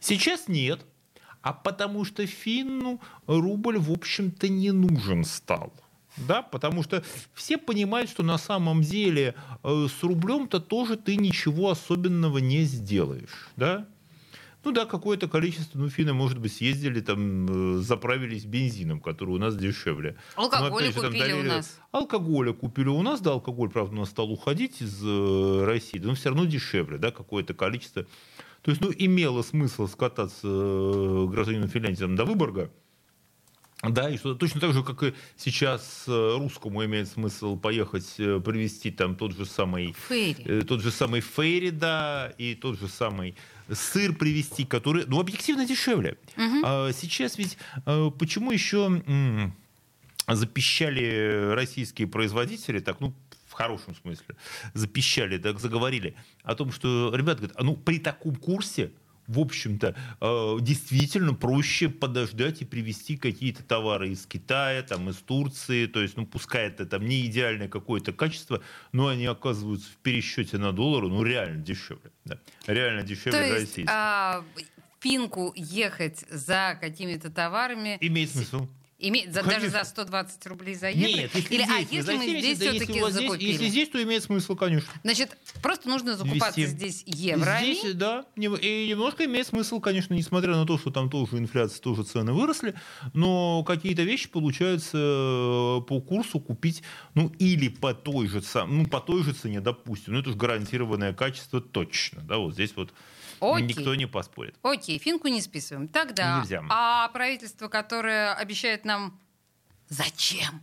Сейчас 0.00 0.48
нет, 0.48 0.84
а 1.42 1.52
потому 1.52 2.04
что 2.04 2.26
финну 2.26 3.00
рубль, 3.26 3.78
в 3.78 3.90
общем-то, 3.90 4.48
не 4.48 4.70
нужен 4.70 5.24
стал. 5.24 5.72
Да, 6.16 6.42
потому 6.42 6.82
что 6.82 7.02
все 7.32 7.56
понимают, 7.56 8.10
что 8.10 8.22
на 8.22 8.36
самом 8.36 8.82
деле 8.82 9.34
э, 9.62 9.86
с 9.88 10.02
рублем-то 10.02 10.60
тоже 10.60 10.96
ты 10.96 11.16
ничего 11.16 11.70
особенного 11.70 12.38
не 12.38 12.64
сделаешь. 12.64 13.48
Да? 13.56 13.86
Ну 14.64 14.70
да, 14.70 14.84
какое-то 14.84 15.26
количество, 15.26 15.78
ну, 15.78 15.88
финны, 15.88 16.12
может 16.12 16.38
быть, 16.38 16.52
съездили, 16.52 17.00
там, 17.00 17.78
э, 17.78 17.80
заправились 17.80 18.44
бензином, 18.44 19.00
который 19.00 19.30
у 19.30 19.38
нас 19.38 19.56
дешевле. 19.56 20.16
Алкоголь 20.36 20.84
же, 20.84 20.92
купили 20.92 21.18
дарили... 21.18 21.40
у 21.40 21.42
нас. 21.42 21.80
Алкоголя 21.90 22.52
купили 22.52 22.88
у 22.88 23.02
нас, 23.02 23.20
да, 23.20 23.32
алкоголь, 23.32 23.70
правда, 23.70 23.96
у 23.96 23.98
нас 24.00 24.10
стал 24.10 24.30
уходить 24.30 24.80
из 24.80 25.02
э, 25.02 25.64
России, 25.64 25.98
но 25.98 26.14
все 26.14 26.28
равно 26.28 26.44
дешевле, 26.44 26.98
да, 26.98 27.10
какое-то 27.10 27.54
количество 27.54 28.06
то 28.62 28.70
есть, 28.70 28.80
ну, 28.80 28.92
имело 28.96 29.42
смысл 29.42 29.88
скататься 29.88 30.46
э, 30.46 31.26
гражданину 31.28 31.66
Финляндии 31.66 32.00
там, 32.00 32.14
до 32.14 32.24
Выборга, 32.24 32.70
да, 33.82 34.08
и 34.08 34.16
что 34.16 34.36
точно 34.36 34.60
так 34.60 34.72
же, 34.72 34.84
как 34.84 35.02
и 35.02 35.12
сейчас 35.36 36.04
э, 36.06 36.36
русскому 36.38 36.84
имеет 36.84 37.08
смысл 37.08 37.58
поехать 37.58 38.14
э, 38.18 38.38
привезти 38.38 38.92
там 38.92 39.16
тот 39.16 39.36
же 39.36 39.44
самый 39.44 39.96
фейри. 40.08 40.60
тот 40.60 40.80
же 40.80 40.92
самый 40.92 41.20
фейри, 41.20 41.70
да, 41.70 42.32
и 42.38 42.54
тот 42.54 42.78
же 42.78 42.86
самый 42.86 43.34
сыр 43.68 44.14
привезти, 44.14 44.64
который, 44.64 45.06
ну, 45.08 45.18
объективно 45.18 45.66
дешевле. 45.66 46.16
Угу. 46.36 46.62
А 46.64 46.92
сейчас 46.92 47.38
ведь 47.38 47.58
почему 47.84 48.52
еще 48.52 49.02
запищали 50.28 51.52
российские 51.52 52.06
производители, 52.06 52.78
так, 52.78 53.00
ну, 53.00 53.12
хорошем 53.62 53.94
смысле, 53.94 54.36
запищали, 54.74 55.38
так 55.38 55.60
заговорили 55.60 56.14
о 56.42 56.54
том, 56.54 56.72
что, 56.72 57.12
ребята, 57.14 57.38
говорят, 57.38 57.56
а 57.56 57.64
ну 57.64 57.76
при 57.76 57.98
таком 57.98 58.36
курсе 58.36 58.92
в 59.28 59.38
общем-то, 59.38 59.94
э, 60.20 60.56
действительно 60.60 61.32
проще 61.32 61.88
подождать 61.88 62.60
и 62.60 62.64
привезти 62.64 63.16
какие-то 63.16 63.62
товары 63.62 64.10
из 64.10 64.26
Китая, 64.26 64.82
там, 64.82 65.08
из 65.08 65.16
Турции, 65.16 65.86
то 65.86 66.02
есть, 66.02 66.16
ну, 66.16 66.26
пускай 66.26 66.66
это 66.66 66.86
там 66.86 67.06
не 67.06 67.24
идеальное 67.26 67.68
какое-то 67.68 68.12
качество, 68.12 68.62
но 68.90 69.06
они 69.06 69.26
оказываются 69.26 69.90
в 69.90 69.96
пересчете 69.98 70.58
на 70.58 70.72
доллары, 70.72 71.08
ну, 71.08 71.22
реально 71.22 71.62
дешевле, 71.62 72.10
да, 72.24 72.38
реально 72.66 73.02
дешевле 73.02 73.38
то 73.38 73.58
есть, 73.58 73.78
а, 73.86 74.44
Пинку 75.00 75.52
ехать 75.56 76.24
за 76.30 76.76
какими-то 76.80 77.30
товарами... 77.30 77.98
Имеет 78.00 78.30
смысл. 78.30 78.68
Име... 79.02 79.30
За, 79.30 79.42
даже 79.42 79.68
за 79.68 79.82
120 79.82 80.46
рублей 80.46 80.74
за 80.76 80.88
евро? 80.88 81.20
Нет, 81.22 81.34
если 81.34 81.54
Или, 81.54 81.62
а, 81.62 81.82
здесь, 81.82 82.08
а 82.08 82.12
если 82.12 82.14
мы 82.14 82.40
здесь 82.40 82.58
да, 82.58 82.70
все-таки 82.70 82.92
если 82.92 83.10
закупили? 83.10 83.36
Здесь, 83.36 83.50
если 83.52 83.68
здесь, 83.68 83.88
то 83.88 84.02
имеет 84.02 84.22
смысл, 84.22 84.54
конечно. 84.54 84.88
Значит, 85.02 85.36
просто 85.60 85.88
нужно 85.88 86.16
закупаться 86.16 86.60
Вести. 86.60 86.72
здесь 86.72 87.02
еврами? 87.06 87.74
Здесь, 87.74 87.94
да. 87.94 88.24
И 88.36 88.88
немножко 88.88 89.24
имеет 89.24 89.46
смысл, 89.48 89.80
конечно, 89.80 90.14
несмотря 90.14 90.52
на 90.52 90.64
то, 90.66 90.78
что 90.78 90.90
там 90.90 91.10
тоже 91.10 91.38
инфляция, 91.38 91.80
тоже 91.80 92.04
цены 92.04 92.32
выросли, 92.32 92.74
но 93.12 93.64
какие-то 93.64 94.02
вещи 94.02 94.28
получается 94.28 94.96
э, 94.96 95.80
по 95.88 96.00
курсу 96.00 96.38
купить, 96.38 96.82
ну, 97.14 97.32
или 97.40 97.68
по 97.68 97.94
той 97.94 98.28
же, 98.28 98.40
ну, 98.68 98.86
по 98.86 99.00
той 99.00 99.24
же 99.24 99.32
цене, 99.32 99.60
допустим. 99.60 100.14
Ну, 100.14 100.20
это 100.20 100.30
же 100.30 100.36
гарантированное 100.36 101.12
качество 101.12 101.60
точно, 101.60 102.22
да, 102.22 102.38
вот 102.38 102.54
здесь 102.54 102.72
вот 102.76 102.92
Окей. 103.42 103.66
Никто 103.66 103.94
не 103.96 104.06
поспорит. 104.06 104.54
Окей, 104.62 104.98
финку 104.98 105.26
не 105.26 105.40
списываем. 105.40 105.88
Тогда, 105.88 106.40
Нельзя. 106.40 106.64
а 106.68 107.08
правительство, 107.08 107.68
которое 107.68 108.34
обещает 108.34 108.84
нам 108.84 109.18
зачем? 109.88 110.62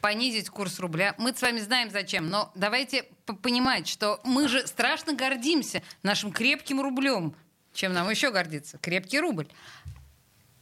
понизить 0.00 0.50
курс 0.50 0.80
рубля. 0.80 1.14
Мы 1.16 1.32
с 1.32 1.40
вами 1.40 1.60
знаем 1.60 1.90
зачем, 1.90 2.28
но 2.28 2.50
давайте 2.54 3.04
понимать, 3.40 3.86
что 3.86 4.20
мы 4.24 4.48
же 4.48 4.66
страшно 4.66 5.14
гордимся 5.14 5.82
нашим 6.02 6.32
крепким 6.32 6.80
рублем. 6.80 7.34
Чем 7.72 7.92
нам 7.92 8.10
еще 8.10 8.32
гордиться? 8.32 8.78
Крепкий 8.78 9.20
рубль. 9.20 9.46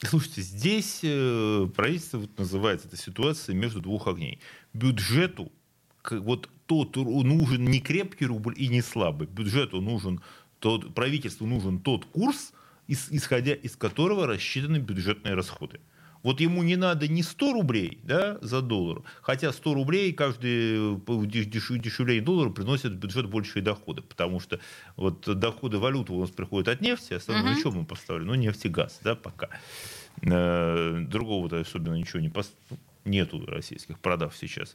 Слушайте, 0.03 0.43
здесь 0.43 1.01
э, 1.03 1.67
правительство 1.75 2.19
вот 2.19 2.39
называется 2.39 2.87
эта 2.87 2.97
ситуация 2.97 3.55
между 3.55 3.81
двух 3.81 4.07
огней. 4.07 4.41
Бюджету 4.73 5.51
вот 6.11 6.49
тот 6.67 6.97
нужен 6.97 7.65
не 7.65 7.81
крепкий 7.81 8.27
рубль 8.27 8.55
и 8.57 8.69
не 8.69 8.83
слабый. 8.83 9.27
Бюджету 9.27 9.81
нужен 9.81 10.21
то 10.61 10.79
правительству 10.81 11.47
нужен 11.47 11.81
тот 11.81 12.05
курс, 12.05 12.53
исходя 12.89 13.55
из 13.55 13.77
которого 13.77 14.27
рассчитаны 14.27 14.79
бюджетные 14.79 15.35
расходы. 15.35 15.81
Вот 16.23 16.41
ему 16.41 16.65
не 16.65 16.77
надо 16.77 17.07
не 17.07 17.23
100 17.23 17.53
рублей 17.53 18.01
да, 18.03 18.39
за 18.41 18.61
доллар, 18.61 19.03
хотя 19.23 19.53
100 19.53 19.75
рублей 19.75 20.13
каждый 20.13 20.97
дешевле 21.27 22.21
доллара 22.21 22.51
приносит 22.51 22.93
в 22.93 22.97
бюджет 22.97 23.27
большие 23.29 23.63
доходы, 23.63 24.03
потому 24.03 24.41
что 24.41 24.59
вот 24.97 25.21
доходы 25.39 25.79
валюты 25.79 26.13
у 26.13 26.21
нас 26.21 26.31
приходят 26.31 26.69
от 26.69 26.81
нефти, 26.81 27.15
основное, 27.15 27.55
uh-huh. 27.55 27.61
что 27.61 27.71
мы 27.71 27.85
поставили? 27.85 28.25
Ну, 28.25 28.35
нефть 28.35 28.65
и 28.65 28.69
газ, 28.69 28.99
да, 29.05 29.15
пока. 29.15 29.49
Э, 30.23 31.05
другого-то 31.09 31.61
особенно 31.61 31.95
ничего 31.95 32.19
не 32.19 32.29
поставили 32.31 32.81
нету 33.09 33.45
российских 33.47 33.99
продав 33.99 34.37
сейчас. 34.37 34.75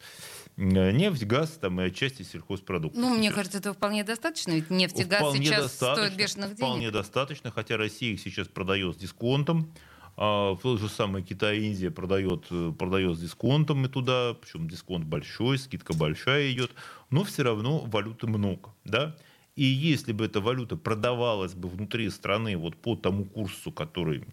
Э, 0.58 0.92
нефть, 0.92 1.24
газ 1.24 1.52
там, 1.62 1.80
и 1.82 1.86
отчасти 1.86 2.24
сельхозпродукты. 2.24 3.00
Ну, 3.00 3.10
сейчас. 3.10 3.18
мне 3.18 3.32
кажется, 3.32 3.58
это 3.60 3.74
вполне 3.74 4.04
достаточно, 4.04 4.52
ведь 4.52 4.70
нефть 4.70 5.00
и 5.00 5.04
газ 5.04 5.20
вполне 5.20 5.46
сейчас 5.46 5.74
стоят 5.74 6.16
бешеных 6.16 6.56
денег. 6.56 6.58
Вполне 6.58 6.92
достаточно, 6.92 7.52
хотя 7.52 7.78
Россия 7.78 8.14
их 8.14 8.20
сейчас 8.20 8.48
продает 8.48 8.96
с 8.96 8.98
дисконтом. 8.98 9.74
А 10.16 10.56
тот 10.62 10.80
же 10.80 10.90
самый 10.90 11.24
Китай 11.24 11.60
Индия 11.60 11.90
продает, 11.90 12.46
э, 12.52 12.72
продает 12.78 13.18
с 13.18 13.22
дисконтом 13.22 13.86
и 13.86 13.90
туда, 13.90 14.36
причем 14.36 14.70
дисконт 14.70 15.06
большой, 15.06 15.58
скидка 15.58 15.94
большая 15.94 16.52
идет, 16.52 16.72
но 17.10 17.24
все 17.24 17.42
равно 17.44 17.80
валюты 17.80 18.28
много. 18.28 18.74
Да? 18.84 19.16
И 19.56 19.64
если 19.64 20.14
бы 20.14 20.26
эта 20.26 20.40
валюта 20.40 20.78
продавалась 20.78 21.54
бы 21.54 21.68
внутри 21.68 22.10
страны 22.12 22.58
вот 22.58 22.76
по 22.76 22.96
тому 22.96 23.26
курсу, 23.26 23.72
который 23.72 24.24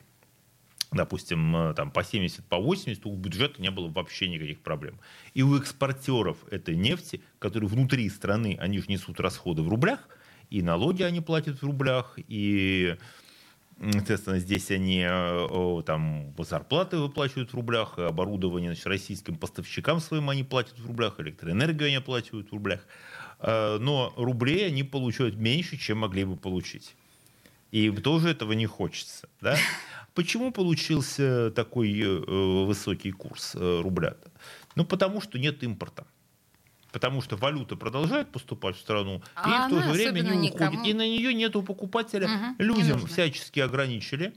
допустим, 0.92 1.56
э, 1.56 1.74
там, 1.74 1.90
по 1.90 2.02
70, 2.02 2.44
по 2.44 2.58
80, 2.58 3.06
у 3.06 3.14
бюджета 3.14 3.60
не 3.62 3.70
было 3.70 3.88
вообще 3.88 4.28
никаких 4.28 4.60
проблем. 4.60 4.98
И 5.34 5.42
у 5.42 5.56
экспортеров 5.56 6.38
этой 6.50 6.76
нефти, 6.76 7.22
которые 7.38 7.68
внутри 7.68 8.08
страны, 8.08 8.56
они 8.60 8.78
же 8.78 8.86
несут 8.88 9.20
расходы 9.20 9.62
в 9.62 9.68
рублях, 9.68 10.08
и 10.50 10.62
налоги 10.62 11.02
они 11.02 11.20
платят 11.20 11.62
в 11.62 11.64
рублях, 11.64 12.18
и, 12.26 12.96
естественно, 13.80 14.40
здесь 14.40 14.70
они 14.72 15.04
э, 15.06 15.82
там, 15.86 16.34
зарплаты 16.38 16.98
выплачивают 16.98 17.52
в 17.52 17.54
рублях, 17.54 17.98
оборудование 17.98 18.70
значит, 18.70 18.86
российским 18.86 19.36
поставщикам 19.36 20.00
своим 20.00 20.28
они 20.28 20.42
платят 20.42 20.78
в 20.78 20.86
рублях, 20.86 21.20
электроэнергию 21.20 21.86
они 21.86 21.96
оплачивают 21.96 22.48
в 22.48 22.52
рублях. 22.52 22.80
Э, 23.38 23.78
но 23.80 24.12
рублей 24.16 24.66
они 24.66 24.82
получают 24.82 25.36
меньше, 25.36 25.76
чем 25.76 25.98
могли 25.98 26.24
бы 26.24 26.36
получить. 26.36 26.96
И 27.70 27.90
тоже 27.90 28.30
этого 28.30 28.52
не 28.52 28.66
хочется. 28.66 29.28
Да? 29.40 29.56
Почему 30.20 30.52
получился 30.52 31.50
такой 31.50 31.98
э, 31.98 32.64
высокий 32.66 33.10
курс 33.10 33.54
э, 33.54 33.80
рубля? 33.80 34.16
Ну, 34.76 34.84
потому 34.84 35.22
что 35.22 35.38
нет 35.38 35.62
импорта. 35.62 36.06
Потому 36.92 37.22
что 37.22 37.36
валюта 37.36 37.74
продолжает 37.74 38.30
поступать 38.30 38.76
в 38.76 38.80
страну, 38.80 39.22
а 39.34 39.48
и 39.48 39.72
в 39.72 39.74
то 39.74 39.82
же 39.82 39.92
время 39.92 40.20
не 40.20 40.50
уходит. 40.50 40.86
И 40.86 40.92
на 40.92 41.08
нее 41.08 41.32
нету 41.32 41.62
покупателя. 41.62 42.26
Угу, 42.26 42.62
Людям 42.62 43.06
всячески 43.06 43.60
ограничили 43.60 44.34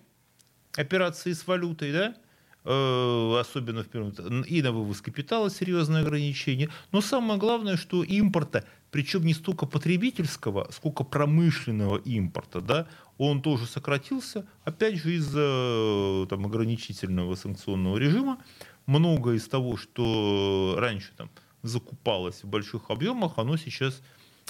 операции 0.78 1.34
с 1.34 1.46
валютой, 1.46 1.92
да, 1.92 2.16
Э, 2.16 2.23
особенно 2.66 3.84
в 3.84 3.88
первом, 3.88 4.42
и 4.44 4.62
на 4.62 4.72
вывоз 4.72 5.02
капитала 5.02 5.50
серьезные 5.50 6.02
ограничения. 6.02 6.70
Но 6.92 7.02
самое 7.02 7.40
главное, 7.40 7.76
что 7.76 8.04
импорта, 8.04 8.66
причем 8.92 9.26
не 9.26 9.34
столько 9.34 9.66
потребительского, 9.66 10.70
сколько 10.72 11.04
промышленного 11.04 11.98
импорта, 11.98 12.62
да, 12.62 12.88
он 13.18 13.42
тоже 13.42 13.66
сократился, 13.66 14.48
опять 14.64 14.96
же 14.96 15.16
из-за 15.16 15.42
э, 15.42 16.28
там, 16.30 16.46
ограничительного 16.46 17.36
санкционного 17.36 17.98
режима. 17.98 18.38
Многое 18.86 19.36
из 19.36 19.48
того, 19.48 19.78
что 19.78 20.76
раньше 20.78 21.12
там, 21.18 21.30
закупалось 21.64 22.44
в 22.44 22.48
больших 22.48 22.90
объемах, 22.90 23.34
оно 23.38 23.58
сейчас 23.58 24.02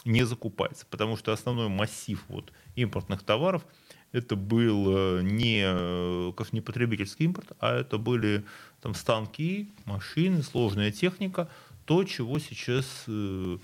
не 0.05 0.23
закупается, 0.23 0.85
потому 0.89 1.17
что 1.17 1.31
основной 1.31 1.69
массив 1.69 2.23
вот, 2.27 2.51
импортных 2.75 3.23
товаров– 3.23 3.65
это 4.13 4.35
был 4.35 4.85
э, 5.19 5.21
не, 5.23 5.63
э, 5.65 6.31
не 6.51 6.61
потребительский 6.61 7.25
импорт, 7.25 7.51
а 7.59 7.75
это 7.75 7.97
были 7.97 8.45
там, 8.79 8.93
станки, 8.93 9.69
машины, 9.85 10.43
сложная 10.43 10.91
техника, 10.91 11.49
то, 11.85 12.03
чего 12.05 12.39
сейчас 12.39 12.85
э, 13.07 13.57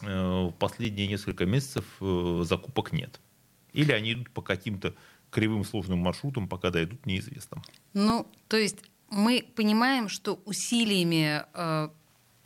в 0.00 0.52
последние 0.58 1.08
несколько 1.08 1.46
месяцев 1.46 1.84
закупок 2.46 2.92
нет. 2.92 3.20
Или 3.72 3.92
они 3.92 4.12
идут 4.12 4.30
по 4.30 4.42
каким-то 4.42 4.94
кривым 5.30 5.64
сложным 5.64 5.98
маршрутам, 6.00 6.48
пока 6.48 6.70
дойдут, 6.70 7.04
неизвестно. 7.06 7.62
Ну, 7.94 8.26
то 8.48 8.56
есть 8.56 8.78
мы 9.10 9.44
понимаем, 9.54 10.08
что 10.08 10.40
усилиями 10.44 11.44
э, 11.54 11.88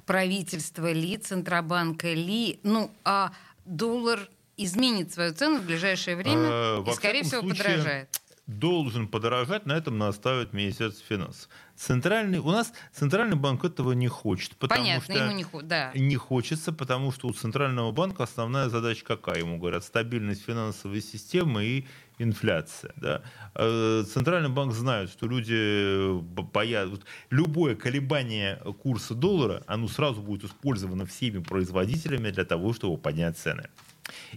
правительства 0.06 0.92
ли, 0.92 1.16
Центробанка 1.16 2.12
ли, 2.12 2.58
ну, 2.62 2.90
а 3.04 3.32
доллар 3.64 4.28
изменит 4.64 5.12
свою 5.12 5.34
цену 5.34 5.60
в 5.60 5.64
ближайшее 5.64 6.16
время 6.16 6.48
а, 6.50 6.84
и, 6.86 6.92
скорее 6.92 7.22
всего, 7.22 7.40
случае, 7.40 7.64
подорожает. 7.64 8.20
Должен 8.46 9.06
подорожать, 9.06 9.66
на 9.66 9.72
этом 9.72 9.98
наставит 9.98 10.52
Министерство 10.52 11.04
финансов. 11.06 11.48
Центральный, 11.76 12.38
у 12.38 12.50
нас 12.50 12.72
Центральный 12.92 13.36
банк 13.36 13.64
этого 13.64 13.92
не 13.92 14.08
хочет. 14.08 14.56
Потому 14.56 14.82
Понятно, 14.82 15.14
что 15.14 15.24
ему 15.24 15.32
не, 15.32 15.46
да. 15.62 15.92
не 15.94 16.16
хочется, 16.16 16.72
потому 16.72 17.12
что 17.12 17.28
у 17.28 17.32
Центрального 17.32 17.92
банка 17.92 18.24
основная 18.24 18.68
задача 18.68 19.04
какая? 19.04 19.38
Ему 19.38 19.58
говорят, 19.58 19.84
стабильность 19.84 20.44
финансовой 20.44 21.00
системы 21.00 21.64
и 21.64 21.86
инфляция. 22.18 22.92
Да? 22.96 23.22
Э, 23.54 24.04
Центральный 24.12 24.50
банк 24.50 24.72
знает, 24.72 25.10
что 25.10 25.26
люди 25.26 26.20
боятся... 26.20 27.00
Любое 27.30 27.74
колебание 27.74 28.56
курса 28.82 29.14
доллара, 29.14 29.62
оно 29.66 29.88
сразу 29.88 30.20
будет 30.20 30.44
использовано 30.44 31.06
всеми 31.06 31.42
производителями 31.42 32.30
для 32.30 32.44
того, 32.44 32.72
чтобы 32.72 32.98
поднять 32.98 33.38
цены. 33.38 33.68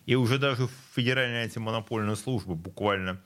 И 0.05 0.15
уже 0.15 0.37
даже 0.37 0.67
Федеральная 0.95 1.43
антимонопольная 1.43 2.15
служба 2.15 2.53
буквально 2.53 3.21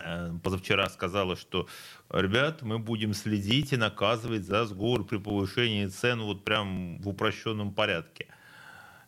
э, 0.00 0.32
позавчера 0.42 0.88
сказала, 0.88 1.36
что, 1.36 1.68
ребят, 2.10 2.62
мы 2.62 2.78
будем 2.78 3.14
следить 3.14 3.72
и 3.72 3.76
наказывать 3.76 4.44
за 4.44 4.64
сговор 4.66 5.04
при 5.04 5.18
повышении 5.18 5.86
цен 5.86 6.20
вот 6.22 6.44
прям 6.44 6.98
в 7.00 7.08
упрощенном 7.08 7.72
порядке. 7.72 8.26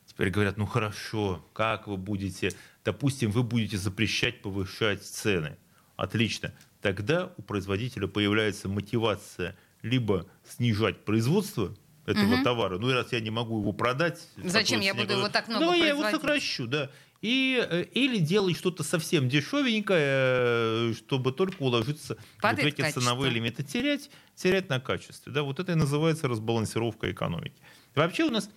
Теперь 0.07 0.31
говорят, 0.31 0.57
ну 0.57 0.67
хорошо, 0.67 1.45
как 1.53 1.87
вы 1.87 1.97
будете, 1.97 2.53
допустим, 2.85 3.31
вы 3.31 3.43
будете 3.43 3.77
запрещать 3.77 4.43
повышать 4.43 5.03
цены. 5.03 5.57
Отлично. 5.97 6.53
Тогда 6.81 7.33
у 7.37 7.43
производителя 7.43 8.09
появляется 8.09 8.69
мотивация 8.69 9.57
либо 9.83 10.27
снижать 10.49 11.05
производство, 11.05 11.75
этого 12.11 12.35
угу. 12.35 12.45
товара. 12.45 12.79
Ну, 12.79 12.93
раз 12.93 13.13
я 13.13 13.21
не 13.21 13.31
могу 13.31 13.61
его 13.61 13.73
продать... 13.73 14.21
Зачем 14.37 14.81
я 14.81 14.95
буду 14.95 15.13
его 15.13 15.29
так 15.29 15.49
много 15.49 15.65
Ну, 15.65 15.73
я 15.75 15.89
его 15.89 16.03
сокращу, 16.11 16.67
да. 16.67 16.91
И, 17.23 17.63
э, 17.71 17.85
или 17.93 18.19
делать 18.19 18.57
что-то 18.57 18.83
совсем 18.83 19.29
дешевенькое, 19.29 20.91
э, 20.91 20.93
чтобы 20.97 21.33
только 21.33 21.63
уложиться 21.63 22.17
Под 22.41 22.57
в 22.57 22.59
эти 22.61 22.81
качество. 22.81 23.03
ценовые 23.03 23.31
лимиты. 23.31 23.63
Терять, 23.63 24.11
терять 24.35 24.71
на 24.71 24.81
качестве. 24.81 25.31
Да, 25.31 25.43
вот 25.43 25.61
это 25.61 25.73
и 25.73 25.75
называется 25.75 26.29
разбалансировка 26.29 27.13
экономики. 27.13 27.57
Вообще 27.95 28.25
у 28.25 28.31
нас 28.31 28.49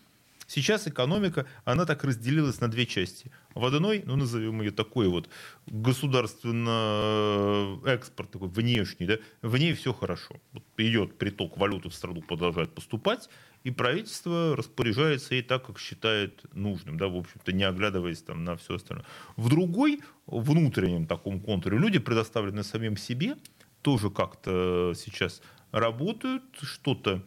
Сейчас 0.48 0.88
экономика, 0.88 1.46
она 1.66 1.86
так 1.86 2.04
разделилась 2.04 2.60
на 2.62 2.70
две 2.70 2.86
части. 2.86 3.32
В 3.54 3.66
одной, 3.66 4.04
ну 4.06 4.16
назовем 4.16 4.62
ее 4.62 4.72
такой 4.72 5.08
вот 5.08 5.30
государственно 5.68 7.80
э, 7.86 7.86
экспорт 7.86 8.32
такой 8.32 8.50
внешний, 8.50 9.06
да, 9.06 9.18
в 9.42 9.58
ней 9.58 9.74
все 9.74 9.94
хорошо. 9.94 10.36
Вот 10.54 10.64
идет 10.78 11.18
приток 11.18 11.58
валюты 11.58 11.90
в 11.90 11.94
страну, 11.94 12.22
продолжает 12.22 12.74
поступать, 12.74 13.30
и 13.64 13.72
правительство 13.72 14.56
распоряжается 14.56 15.36
ей 15.36 15.44
так, 15.44 15.66
как 15.66 15.80
считает 15.80 16.44
нужным, 16.54 16.98
да, 16.98 17.08
в 17.08 17.16
общем-то, 17.16 17.54
не 17.54 17.64
оглядываясь 17.64 18.22
там 18.22 18.44
на 18.44 18.58
все 18.58 18.76
остальное. 18.76 19.06
В 19.38 19.50
другой, 19.50 20.02
внутреннем 20.26 21.06
таком 21.06 21.40
контуре, 21.40 21.78
люди 21.78 22.00
предоставлены 22.00 22.64
самим 22.64 22.98
себе, 22.98 23.38
тоже 23.82 24.10
как-то 24.10 24.94
сейчас 24.96 25.42
работают, 25.72 26.44
что-то 26.62 27.24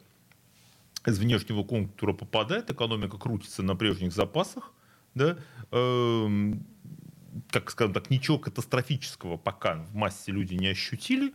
из 1.07 1.19
внешнего 1.19 1.63
контура 1.63 2.13
попадает, 2.13 2.71
экономика 2.71 3.19
крутится 3.19 3.63
на 3.63 3.77
прежних 3.77 4.13
запасах, 4.13 4.73
да, 5.15 5.39
эм, 5.71 6.67
как 7.51 7.71
скажем 7.71 7.95
так, 7.95 8.11
ничего 8.11 8.39
катастрофического 8.39 9.37
пока 9.37 9.77
в 9.77 9.95
массе 9.95 10.33
люди 10.33 10.55
не 10.55 10.69
ощутили. 10.69 11.35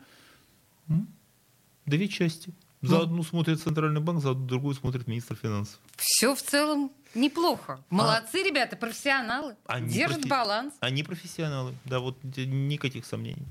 Две 1.85 2.07
части. 2.07 2.53
За 2.81 2.97
ну, 2.97 3.01
одну 3.03 3.23
смотрит 3.23 3.61
Центральный 3.61 4.01
банк, 4.01 4.21
за 4.21 4.33
другую 4.33 4.73
смотрит 4.73 5.07
министр 5.07 5.35
финансов. 5.35 5.79
Все 5.97 6.33
в 6.33 6.41
целом 6.41 6.91
неплохо. 7.13 7.83
Молодцы, 7.91 8.41
а, 8.41 8.47
ребята, 8.47 8.75
профессионалы. 8.75 9.55
Они 9.67 9.93
Держат 9.93 10.21
профи... 10.21 10.29
баланс. 10.29 10.73
Они 10.79 11.03
профессионалы, 11.03 11.75
да, 11.85 11.99
вот 11.99 12.17
никаких 12.23 13.05
сомнений. 13.05 13.45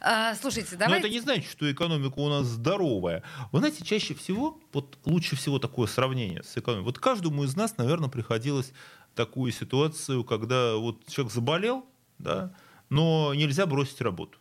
А, 0.00 0.34
слушайте, 0.34 0.76
давайте... 0.76 1.02
Но 1.02 1.08
это 1.08 1.08
не 1.10 1.20
значит, 1.20 1.50
что 1.50 1.70
экономика 1.70 2.18
у 2.18 2.28
нас 2.30 2.46
здоровая. 2.46 3.22
Вы 3.52 3.58
знаете, 3.58 3.84
чаще 3.84 4.14
всего, 4.14 4.58
вот 4.72 4.96
лучше 5.04 5.36
всего 5.36 5.58
такое 5.58 5.86
сравнение 5.86 6.42
с 6.42 6.56
экономикой. 6.56 6.86
Вот 6.86 6.98
каждому 6.98 7.44
из 7.44 7.54
нас, 7.56 7.76
наверное, 7.76 8.08
приходилось 8.08 8.72
такую 9.14 9.52
ситуацию, 9.52 10.24
когда 10.24 10.76
вот 10.76 11.06
человек 11.06 11.34
заболел, 11.34 11.84
да, 12.18 12.54
но 12.88 13.34
нельзя 13.34 13.66
бросить 13.66 14.00
работу. 14.00 14.38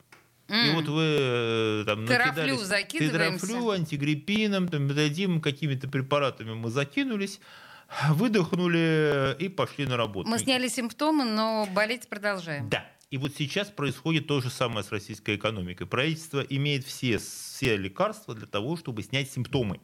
Mm. 0.49 0.71
И 0.71 0.75
вот 0.75 0.87
вы 0.87 1.03
э, 1.19 1.83
там 1.85 2.07
закидываемся. 2.07 3.47
Терафлю, 3.47 3.69
антигриппином, 3.69 4.67
там, 4.67 4.87
дадим 4.87 5.41
какими-то 5.41 5.87
препаратами 5.87 6.53
мы 6.53 6.69
закинулись, 6.69 7.39
выдохнули 8.09 9.35
и 9.39 9.47
пошли 9.47 9.85
на 9.85 9.95
работу. 9.95 10.27
Мы 10.27 10.39
сняли 10.39 10.67
симптомы, 10.67 11.25
но 11.25 11.67
болеть 11.71 12.09
продолжаем. 12.09 12.69
Да. 12.69 12.85
И 13.11 13.17
вот 13.17 13.33
сейчас 13.35 13.69
происходит 13.69 14.27
то 14.27 14.39
же 14.41 14.49
самое 14.49 14.83
с 14.83 14.91
российской 14.91 15.35
экономикой. 15.35 15.87
Правительство 15.87 16.41
имеет 16.41 16.85
все, 16.85 17.17
все 17.17 17.75
лекарства 17.75 18.35
для 18.35 18.45
того, 18.45 18.77
чтобы 18.77 19.01
снять 19.01 19.31
симптомы. 19.31 19.79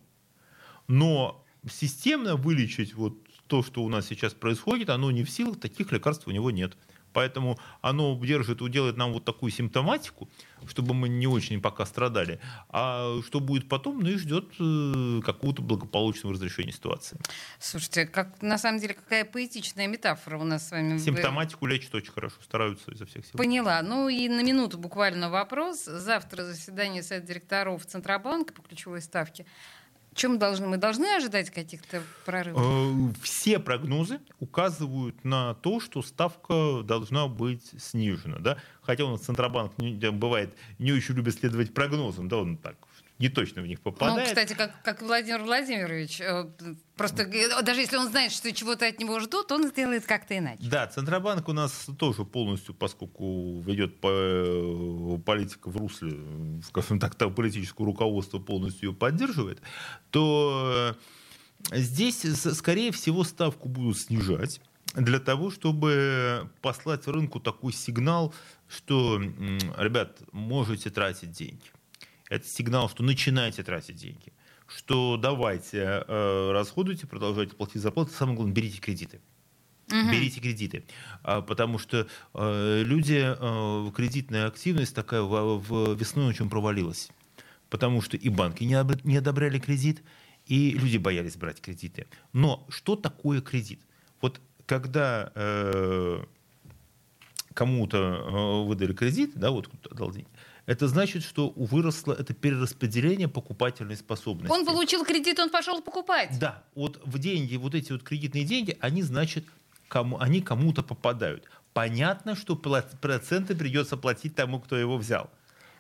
Но 0.87 1.43
системно 1.67 2.35
вылечить 2.35 2.93
вот 2.93 3.17
то, 3.47 3.63
что 3.63 3.83
у 3.83 3.89
нас 3.89 4.07
сейчас 4.07 4.33
происходит, 4.33 4.89
оно 4.89 5.09
не 5.11 5.23
в 5.23 5.29
силах, 5.29 5.59
таких 5.59 5.91
лекарств 5.91 6.27
у 6.27 6.31
него 6.31 6.51
нет. 6.51 6.77
Поэтому 7.15 7.57
оно 7.81 8.19
держит, 8.21 8.59
делает 8.69 8.97
нам 8.97 9.13
вот 9.13 9.23
такую 9.23 9.49
симптоматику, 9.49 10.29
чтобы 10.67 10.93
мы 10.93 11.07
не 11.07 11.27
очень 11.27 11.61
пока 11.61 11.85
страдали. 11.85 12.41
А 12.69 13.21
что 13.25 13.39
будет 13.39 13.69
потом, 13.69 14.01
ну 14.01 14.09
и 14.09 14.17
ждет 14.17 14.49
э, 14.59 15.21
какого-то 15.25 15.61
благополучного 15.61 16.35
разрешения 16.35 16.73
ситуации. 16.73 17.17
Слушайте, 17.57 18.05
как, 18.05 18.41
на 18.41 18.57
самом 18.57 18.81
деле 18.81 18.95
какая 18.95 19.23
поэтичная 19.23 19.87
метафора 19.87 20.37
у 20.37 20.43
нас 20.43 20.67
с 20.67 20.71
вами. 20.71 20.97
Симптоматику 20.97 21.65
лечат 21.67 21.95
очень 21.95 22.11
хорошо, 22.11 22.35
стараются 22.43 22.91
изо 22.91 23.05
всех 23.05 23.25
сил. 23.25 23.37
Поняла. 23.37 23.81
Ну 23.81 24.09
и 24.09 24.27
на 24.27 24.43
минуту 24.43 24.77
буквально 24.77 25.29
вопрос. 25.29 25.85
Завтра 25.85 26.43
заседание 26.43 27.01
Совета 27.01 27.27
директоров 27.27 27.85
Центробанка 27.85 28.53
по 28.53 28.61
ключевой 28.61 29.01
ставке. 29.01 29.45
Чем 30.15 30.39
должны? 30.39 30.65
Мы 30.65 30.77
должны 30.77 31.13
ожидать 31.17 31.49
каких-то 31.49 32.01
прорывов? 32.25 32.63
Э, 32.63 33.13
все 33.21 33.59
прогнозы 33.59 34.21
указывают 34.39 35.25
на 35.25 35.55
то, 35.55 35.81
что 35.81 36.01
ставка 36.01 36.81
должна 36.83 37.27
быть 37.27 37.69
снижена. 37.77 38.39
Да? 38.39 38.57
Хотя 38.81 39.03
у 39.03 39.11
нас 39.11 39.21
Центробанк 39.21 39.73
бывает 40.13 40.55
не 40.79 40.93
очень 40.93 41.15
любит 41.15 41.35
следовать 41.35 41.73
прогнозам, 41.73 42.29
да, 42.29 42.37
он 42.37 42.55
так 42.55 42.77
не 43.19 43.29
точно 43.29 43.61
в 43.61 43.67
них 43.67 43.79
ну, 43.83 43.91
попадает. 43.91 44.19
Ну, 44.19 44.25
кстати, 44.25 44.53
как, 44.53 44.81
как 44.83 45.01
Владимир 45.01 45.43
Владимирович, 45.43 46.19
э, 46.19 46.49
просто 46.97 47.23
э, 47.23 47.61
даже 47.63 47.79
если 47.79 47.95
он 47.97 48.09
знает, 48.09 48.31
что 48.31 48.51
чего-то 48.51 48.85
от 48.85 48.99
него 48.99 49.19
ждут, 49.21 49.51
он 49.51 49.69
сделает 49.69 50.05
как-то 50.05 50.37
иначе. 50.37 50.63
Да, 50.63 50.87
Центробанк 50.87 51.47
у 51.47 51.53
нас 51.53 51.87
тоже 51.97 52.25
полностью, 52.25 52.73
поскольку 52.75 53.61
ведет 53.61 53.95
э, 54.03 55.17
политика 55.25 55.69
в 55.69 55.77
русле, 55.77 56.17
скажем 56.67 56.99
так, 56.99 57.15
политическое 57.33 57.85
руководство 57.85 58.39
полностью 58.39 58.89
ее 58.89 58.95
поддерживает, 58.95 59.61
то 60.11 60.95
здесь, 61.71 62.25
скорее 62.35 62.91
всего, 62.91 63.23
ставку 63.23 63.69
будут 63.69 63.97
снижать 63.97 64.59
для 64.93 65.19
того, 65.19 65.51
чтобы 65.51 66.49
послать 66.61 67.07
рынку 67.07 67.39
такой 67.39 67.71
сигнал, 67.71 68.33
что, 68.67 69.19
ребят, 69.19 70.19
можете 70.31 70.89
тратить 70.89 71.31
деньги 71.31 71.74
это 72.29 72.47
сигнал, 72.47 72.89
что 72.89 73.03
начинайте 73.03 73.63
тратить 73.63 73.95
деньги, 73.95 74.33
что 74.67 75.17
давайте 75.17 76.03
э, 76.07 76.51
расходуйте, 76.51 77.07
продолжайте 77.07 77.55
платить 77.55 77.81
зарплату, 77.81 78.11
самое 78.11 78.35
главное, 78.35 78.55
берите 78.55 78.79
кредиты. 78.79 79.21
Угу. 79.87 80.11
Берите 80.11 80.39
кредиты. 80.39 80.83
А, 81.21 81.41
потому 81.41 81.77
что 81.77 82.07
э, 82.33 82.83
люди, 82.83 83.21
э, 83.23 83.91
кредитная 83.95 84.47
активность 84.47 84.95
такая 84.95 85.21
в, 85.21 85.59
в 85.59 85.93
весной 85.95 86.27
очень 86.27 86.49
провалилась. 86.49 87.09
Потому 87.69 88.01
что 88.01 88.17
и 88.17 88.29
банки 88.29 88.63
не, 88.63 88.73
об, 88.73 88.93
не 89.05 89.17
одобряли 89.17 89.59
кредит, 89.59 90.01
и 90.47 90.71
люди 90.71 90.97
боялись 90.97 91.35
брать 91.35 91.61
кредиты. 91.61 92.07
Но 92.33 92.65
что 92.69 92.95
такое 92.95 93.41
кредит? 93.41 93.79
Вот 94.21 94.41
когда 94.65 95.31
э, 95.35 96.23
кому-то 97.53 97.97
э, 97.97 98.67
выдали 98.67 98.93
кредит, 98.93 99.33
да, 99.35 99.51
вот 99.51 99.67
кто-то 99.67 99.95
дал 99.95 100.11
деньги, 100.11 100.29
это 100.65 100.87
значит, 100.87 101.23
что 101.23 101.51
выросло 101.55 102.13
это 102.13 102.33
перераспределение 102.33 103.27
покупательной 103.27 103.95
способности. 103.95 104.51
Он 104.51 104.65
получил 104.65 105.05
кредит, 105.05 105.39
он 105.39 105.49
пошел 105.49 105.81
покупать. 105.81 106.37
Да, 106.39 106.63
вот 106.73 106.99
в 107.05 107.19
деньги, 107.19 107.55
вот 107.55 107.75
эти 107.75 107.91
вот 107.91 108.03
кредитные 108.03 108.45
деньги, 108.45 108.77
они, 108.79 109.03
значит, 109.03 109.45
кому, 109.87 110.19
они 110.19 110.41
кому-то 110.41 110.81
попадают. 110.83 111.43
Понятно, 111.73 112.35
что 112.35 112.55
проценты 112.55 113.55
придется 113.55 113.97
платить 113.97 114.35
тому, 114.35 114.59
кто 114.59 114.77
его 114.77 114.97
взял. 114.97 115.29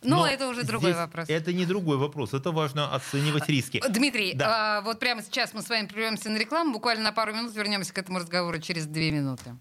Но, 0.03 0.17
Но 0.17 0.27
это 0.27 0.47
уже 0.47 0.63
другой 0.63 0.93
вопрос. 0.93 1.29
Это 1.29 1.51
не 1.51 1.65
другой 1.65 1.97
вопрос. 1.97 2.33
Это 2.33 2.51
важно 2.51 2.93
оценивать 2.93 3.49
риски. 3.49 3.81
Дмитрий, 3.89 4.33
да. 4.33 4.77
а, 4.77 4.81
вот 4.81 4.99
прямо 4.99 5.23
сейчас 5.23 5.53
мы 5.53 5.63
с 5.63 5.69
вами 5.69 5.87
прервемся 5.87 6.29
на 6.29 6.37
рекламу. 6.37 6.73
Буквально 6.73 7.05
на 7.05 7.11
пару 7.11 7.33
минут 7.33 7.55
вернемся 7.55 7.91
к 7.93 7.97
этому 7.97 8.19
разговору 8.19 8.59
через 8.59 8.85
две 8.85 9.09
минуты. 9.09 9.55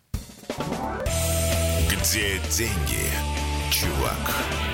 Где 1.89 2.39
деньги, 2.51 3.09
чувак? 3.71 4.74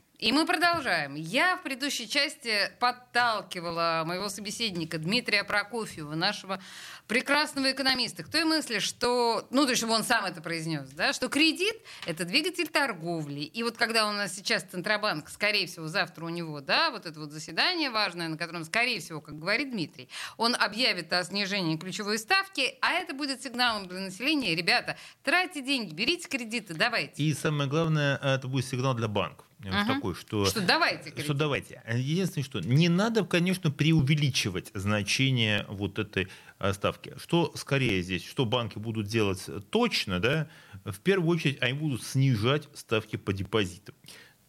И 0.21 0.31
мы 0.31 0.45
продолжаем. 0.45 1.15
Я 1.15 1.57
в 1.57 1.63
предыдущей 1.63 2.07
части 2.07 2.71
подталкивала 2.79 4.03
моего 4.05 4.29
собеседника 4.29 4.99
Дмитрия 4.99 5.43
Прокофьева, 5.43 6.13
нашего 6.13 6.61
прекрасного 7.07 7.71
экономиста, 7.71 8.23
к 8.23 8.29
той 8.29 8.43
мысли, 8.43 8.77
что, 8.77 9.47
ну, 9.49 9.65
то 9.65 9.71
есть, 9.71 9.81
он 9.81 10.03
сам 10.03 10.25
это 10.25 10.39
произнес, 10.39 10.87
да, 10.89 11.13
что 11.13 11.27
кредит— 11.27 11.75
это 12.05 12.23
двигатель 12.23 12.67
торговли. 12.67 13.39
И 13.39 13.63
вот 13.63 13.77
когда 13.77 14.07
у 14.07 14.11
нас 14.11 14.35
сейчас 14.35 14.61
Центробанк, 14.61 15.27
скорее 15.27 15.65
всего, 15.65 15.87
завтра 15.87 16.23
у 16.23 16.29
него, 16.29 16.61
да, 16.61 16.91
вот 16.91 17.07
это 17.07 17.19
вот 17.19 17.31
заседание 17.31 17.89
важное, 17.89 18.27
на 18.27 18.37
котором, 18.37 18.63
скорее 18.63 18.99
всего, 18.99 19.21
как 19.21 19.39
говорит 19.39 19.71
Дмитрий, 19.71 20.07
он 20.37 20.53
объявит 20.53 21.11
о 21.13 21.23
снижении 21.23 21.77
ключевой 21.77 22.19
ставки, 22.19 22.77
а 22.81 22.91
это 22.91 23.15
будет 23.15 23.41
сигналом 23.41 23.87
для 23.87 23.99
населения. 24.01 24.55
Ребята, 24.55 24.97
тратьте 25.23 25.63
деньги, 25.63 25.95
берите 25.95 26.29
кредиты, 26.29 26.75
давайте. 26.75 27.23
И 27.23 27.33
самое 27.33 27.67
главное, 27.67 28.17
это 28.17 28.47
будет 28.47 28.67
сигнал 28.67 28.93
для 28.93 29.07
банков 29.07 29.47
uh 29.69 29.87
такой, 29.87 30.15
что... 30.15 30.45
Что 30.45 30.61
давайте. 30.61 31.13
Что 31.21 31.33
давайте. 31.33 31.81
Единственное, 31.87 32.45
что 32.45 32.59
не 32.59 32.89
надо, 32.89 33.23
конечно, 33.23 33.71
преувеличивать 33.71 34.71
значение 34.73 35.65
вот 35.69 35.99
этой 35.99 36.27
э, 36.59 36.73
ставки. 36.73 37.13
Что 37.17 37.51
скорее 37.55 38.01
здесь, 38.01 38.25
что 38.25 38.45
банки 38.45 38.79
будут 38.79 39.07
делать 39.07 39.47
точно, 39.69 40.19
да, 40.19 40.47
в 40.85 40.99
первую 40.99 41.29
очередь 41.29 41.61
они 41.61 41.73
будут 41.73 42.03
снижать 42.03 42.67
ставки 42.73 43.15
по 43.17 43.33
депозитам. 43.33 43.95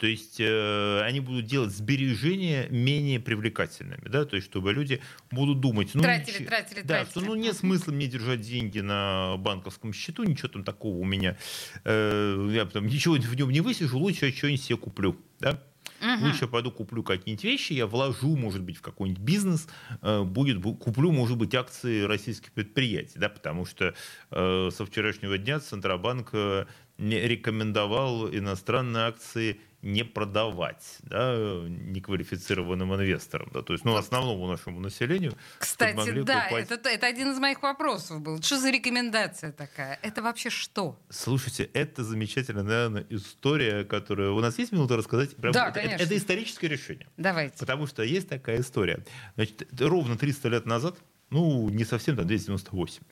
То 0.03 0.09
есть 0.09 0.40
э, 0.40 1.00
они 1.03 1.20
будут 1.20 1.46
делать 1.46 1.70
сбережения 1.70 2.66
менее 2.70 3.20
привлекательными, 3.20 4.09
да, 4.09 4.24
то 4.24 4.34
есть 4.34 4.48
чтобы 4.48 4.72
люди 4.72 5.00
будут 5.30 5.61
думать, 5.61 5.90
ну, 5.94 6.03
тратили, 6.03 6.34
ничего, 6.34 6.48
тратили, 6.48 6.80
да, 6.80 7.05
тратили. 7.05 7.11
что 7.11 7.20
ну 7.20 7.36
нет 7.36 7.57
смысла 7.57 7.92
мне 7.92 8.09
держать 8.09 8.40
деньги 8.40 8.80
на 8.80 9.36
банковском 9.36 9.92
счету, 9.92 10.24
ничего 10.24 10.48
там 10.48 10.64
такого 10.64 10.96
у 10.96 11.05
меня, 11.05 11.38
э, 11.84 12.48
я 12.50 12.64
там 12.64 12.88
ничего 12.88 13.14
в 13.14 13.34
нем 13.36 13.50
не 13.50 13.61
высижу, 13.61 13.96
лучше 13.96 14.26
я 14.26 14.32
что-нибудь 14.32 14.64
себе 14.64 14.76
куплю, 14.76 15.16
да. 15.38 15.62
Угу. 16.00 16.26
Лучше 16.26 16.46
я 16.46 16.48
пойду 16.48 16.72
куплю 16.72 17.05
какие-нибудь 17.05 17.44
вещи, 17.44 17.74
я 17.74 17.86
вложу, 17.86 18.36
может 18.36 18.62
быть, 18.62 18.78
в 18.78 18.82
какой-нибудь 18.82 19.22
бизнес, 19.22 19.68
э, 20.00 20.22
будет, 20.24 20.61
куплю, 20.80 21.12
может 21.12 21.36
быть, 21.36 21.55
акции 21.55 22.03
российских 22.03 22.50
предприятий, 22.50 23.20
да, 23.20 23.28
потому 23.28 23.66
что 23.66 23.94
э, 24.32 24.70
со 24.76 24.84
вчерашнего 24.84 25.38
дня 25.38 25.61
Центробанк 25.61 26.30
э, 26.32 26.66
не 26.98 27.20
рекомендовал 27.20 28.28
иностранные 28.28 29.05
акции 29.05 29.61
не 29.83 30.05
продавать 30.05 30.99
да, 31.03 31.35
неквалифицированным 31.68 32.95
инвесторам. 32.95 33.51
Да, 33.53 33.62
то 33.62 33.72
есть, 33.72 33.85
ну, 33.85 33.97
основному 33.97 34.47
нашему 34.47 34.80
населению. 34.80 35.35
Кстати, 35.59 36.22
да, 36.22 36.49
это, 36.49 36.89
это 36.89 37.07
один 37.07 37.33
из 37.33 37.39
моих 37.39 37.62
вопросов 37.62 38.20
был. 38.20 38.41
Что 38.41 38.59
за 38.59 38.70
рекомендация 38.70 39.53
такая? 39.53 39.99
Это 40.03 40.22
вообще 40.22 40.51
что? 40.51 40.99
Слушайте, 41.11 41.64
это 41.74 42.05
замечательная, 42.05 42.62
наверное, 42.62 43.07
история, 43.11 43.85
которая... 43.85 44.30
У 44.30 44.41
нас 44.41 44.59
есть 44.59 44.72
минута 44.72 44.97
рассказать? 44.97 45.35
Прям... 45.37 45.53
Да, 45.53 45.72
конечно. 45.72 45.97
Это, 45.97 46.05
это 46.05 46.16
историческое 46.16 46.68
решение. 46.68 47.09
Давайте. 47.16 47.59
Потому 47.59 47.87
что 47.89 48.03
есть 48.05 48.28
такая 48.28 48.61
история. 48.61 49.05
Значит, 49.35 49.66
ровно 49.80 50.16
300 50.16 50.49
лет 50.49 50.66
назад, 50.66 50.97
ну, 51.30 51.68
не 51.70 51.85
совсем, 51.85 52.14
да, 52.14 52.24
298, 52.24 53.03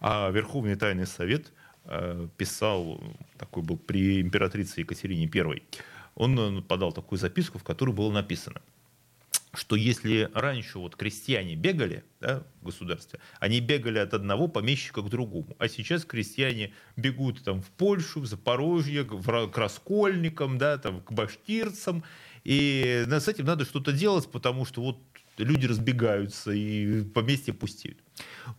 а 0.00 0.30
Верховный 0.30 0.74
Тайный 0.74 1.06
Совет 1.06 1.52
э, 1.84 2.28
писал, 2.36 3.00
такой 3.38 3.62
был 3.62 3.78
при 3.78 4.20
императрице 4.20 4.80
Екатерине 4.80 5.30
I, 5.32 5.62
он 6.14 6.38
э, 6.38 6.62
подал 6.62 6.92
такую 6.92 7.18
записку, 7.18 7.58
в 7.58 7.64
которой 7.64 7.94
было 7.94 8.10
написано, 8.10 8.60
что 9.52 9.76
если 9.76 10.30
раньше 10.34 10.78
вот 10.78 10.96
крестьяне 10.96 11.54
бегали 11.54 12.04
да, 12.20 12.44
в 12.60 12.66
государстве, 12.66 13.20
они 13.40 13.60
бегали 13.60 13.98
от 13.98 14.14
одного 14.14 14.48
помещика 14.48 15.02
к 15.02 15.08
другому, 15.08 15.56
а 15.58 15.68
сейчас 15.68 16.04
крестьяне 16.04 16.72
бегут 16.96 17.42
там, 17.42 17.62
в 17.62 17.70
Польшу, 17.70 18.20
в 18.20 18.26
Запорожье, 18.26 19.04
к 19.04 19.56
раскольникам, 19.56 20.58
да, 20.58 20.78
там, 20.78 21.00
к 21.00 21.12
башкирцам, 21.12 22.04
и 22.44 23.04
с 23.08 23.28
этим 23.28 23.46
надо 23.46 23.64
что-то 23.64 23.92
делать, 23.92 24.30
потому 24.30 24.64
что 24.64 24.82
вот 24.82 24.98
люди 25.38 25.66
разбегаются 25.66 26.52
и 26.52 27.02
поместья 27.02 27.52
пустеют. 27.52 27.98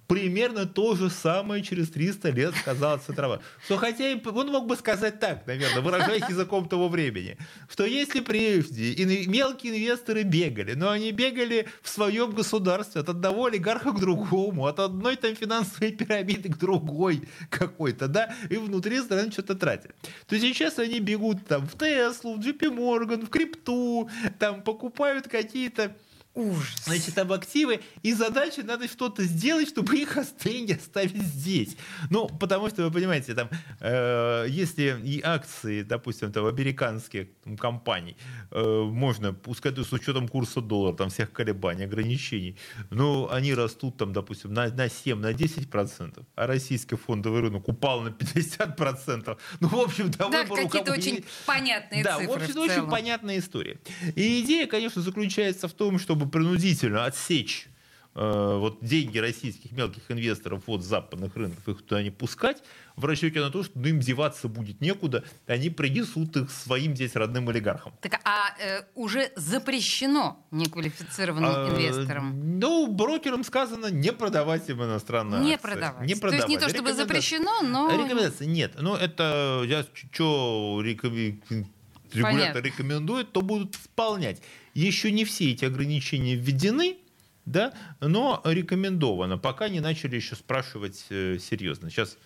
Примерно 0.07 0.65
то 0.65 0.95
же 0.95 1.09
самое 1.09 1.63
через 1.63 1.89
300 1.89 2.29
лет 2.29 2.55
сказал 2.55 2.99
Центробанк. 2.99 3.41
Что 3.63 3.77
хотя 3.77 4.15
он 4.25 4.47
мог 4.49 4.67
бы 4.67 4.75
сказать 4.75 5.19
так, 5.19 5.47
наверное, 5.47 5.81
выражаясь 5.81 6.29
языком 6.29 6.67
того 6.67 6.89
времени, 6.89 7.37
что 7.69 7.85
если 7.85 8.19
прежде 8.19 8.93
мелкие 9.25 9.73
инвесторы 9.73 10.23
бегали, 10.23 10.73
но 10.73 10.89
они 10.89 11.11
бегали 11.11 11.67
в 11.81 11.89
своем 11.89 12.31
государстве 12.31 13.01
от 13.01 13.09
одного 13.09 13.45
олигарха 13.45 13.91
к 13.91 13.99
другому, 13.99 14.67
от 14.67 14.79
одной 14.79 15.15
там 15.15 15.35
финансовой 15.35 15.91
пирамиды 15.91 16.49
к 16.49 16.57
другой 16.57 17.27
какой-то, 17.49 18.07
да, 18.07 18.35
и 18.49 18.57
внутри 18.57 19.01
страны 19.01 19.31
что-то 19.31 19.55
тратят, 19.55 19.95
то 20.27 20.37
сейчас 20.39 20.77
они 20.77 20.99
бегут 20.99 21.45
там 21.47 21.67
в 21.67 21.77
Теслу, 21.77 22.35
в 22.35 22.39
JP 22.39 22.75
Morgan, 22.75 23.25
в 23.25 23.29
крипту, 23.29 24.09
там 24.39 24.61
покупают 24.61 25.27
какие-то 25.27 25.95
Ужас. 26.35 26.83
Значит, 26.83 27.15
там 27.15 27.31
активы, 27.31 27.79
и 28.03 28.13
задача 28.13 28.61
надо 28.61 28.89
что-то 28.89 29.23
сделать, 29.23 29.69
чтобы 29.69 29.95
их 29.97 30.17
деньги 30.43 30.73
оставить 30.73 31.21
здесь. 31.21 31.77
Ну, 32.09 32.27
потому 32.27 32.67
что, 32.69 32.83
вы 32.83 32.91
понимаете, 32.91 33.33
там, 33.33 33.49
э, 33.79 34.45
если 34.49 34.99
и 35.01 35.21
акции, 35.23 35.83
допустим, 35.83 36.33
там, 36.33 36.45
американских 36.45 37.27
там, 37.45 37.57
компаний, 37.57 38.17
э, 38.51 38.61
можно, 38.61 39.33
пускай 39.33 39.73
с 39.73 39.93
учетом 39.93 40.27
курса 40.27 40.59
доллара, 40.59 40.93
там, 40.93 41.09
всех 41.09 41.31
колебаний, 41.31 41.85
ограничений, 41.85 42.57
но 42.89 43.31
они 43.31 43.53
растут, 43.53 43.95
там, 43.95 44.11
допустим, 44.11 44.53
на, 44.53 44.67
на 44.67 44.89
7, 44.89 45.17
на 45.17 45.33
10 45.33 45.69
процентов, 45.69 46.25
а 46.35 46.47
российский 46.47 46.97
фондовый 46.97 47.39
рынок 47.39 47.69
упал 47.69 48.01
на 48.01 48.11
50 48.11 48.75
процентов. 48.75 49.41
Ну, 49.61 49.69
в 49.69 49.79
общем, 49.79 50.11
да, 50.11 50.27
да 50.27 50.43
выбор 50.43 50.65
какие-то 50.65 50.91
очень 50.91 51.23
понятные 51.45 52.03
да, 52.03 52.17
цифры 52.17 52.33
в 52.33 52.35
общем, 52.35 52.53
в 52.55 52.57
очень 52.57 52.89
понятная 52.89 53.39
история. 53.39 53.79
И 54.15 54.41
идея, 54.41 54.67
конечно, 54.67 55.01
заключается 55.01 55.69
в 55.69 55.73
том, 55.73 55.97
чтобы 55.97 56.24
чтобы 56.25 56.31
принудительно 56.31 57.05
отсечь 57.05 57.67
э, 58.15 58.57
вот 58.59 58.79
деньги 58.81 59.17
российских 59.17 59.71
мелких 59.71 60.03
инвесторов 60.09 60.63
от 60.67 60.83
западных 60.83 61.35
рынков, 61.35 61.67
их 61.67 61.81
туда 61.83 62.01
не 62.01 62.09
пускать, 62.09 62.63
в 62.95 63.05
расчете 63.05 63.41
на 63.41 63.51
то, 63.51 63.63
что 63.63 63.77
ну, 63.77 63.87
им 63.87 63.99
деваться 63.99 64.47
будет 64.47 64.81
некуда, 64.81 65.23
они 65.47 65.69
принесут 65.69 66.35
их 66.37 66.49
своим 66.49 66.95
здесь 66.95 67.15
родным 67.15 67.49
олигархам. 67.49 67.93
Так, 68.01 68.21
а 68.23 68.55
э, 68.59 68.83
уже 68.95 69.31
запрещено 69.35 70.43
неквалифицированным 70.51 71.51
а, 71.53 71.69
инвесторам? 71.69 72.59
Ну, 72.59 72.87
брокерам 72.87 73.43
сказано 73.43 73.87
не 73.87 74.11
продавать 74.11 74.69
им 74.69 74.83
иностранные 74.83 75.41
не 75.41 75.53
акции. 75.53 75.67
Продавать. 75.67 76.07
Не 76.07 76.15
продавать. 76.15 76.45
То 76.45 76.51
есть 76.51 76.61
не 76.61 76.67
то, 76.67 76.73
чтобы 76.73 76.93
запрещено, 76.93 77.61
но... 77.61 77.91
Рекомендация 77.91 78.47
нет. 78.47 78.75
Но 78.79 78.97
это 78.97 79.63
я 79.65 79.85
что 79.93 80.81
рекомендую 80.83 81.67
регулятор 82.15 82.53
Понятно. 82.53 82.59
рекомендует, 82.59 83.31
то 83.31 83.41
будут 83.41 83.75
исполнять. 83.75 84.41
Еще 84.75 85.11
не 85.11 85.23
все 85.23 85.51
эти 85.53 85.63
ограничения 85.63 86.35
введены, 86.35 86.97
да, 87.45 87.73
но 88.01 88.41
рекомендовано. 88.43 89.37
Пока 89.37 89.69
не 89.69 89.79
начали 89.79 90.17
еще 90.17 90.35
спрашивать 90.35 91.05
э, 91.09 91.37
серьезно. 91.39 91.89
Сейчас 91.89 92.17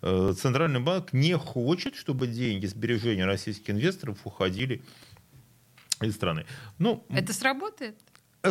э, 0.00 0.32
Центральный 0.38 0.80
банк 0.80 1.12
не 1.12 1.36
хочет, 1.36 1.96
чтобы 1.96 2.28
деньги 2.28 2.66
сбережения 2.66 3.26
российских 3.26 3.70
инвесторов 3.70 4.18
уходили 4.24 4.82
из 6.00 6.14
страны. 6.14 6.46
Ну, 6.78 7.04
это 7.10 7.32
сработает? 7.32 7.96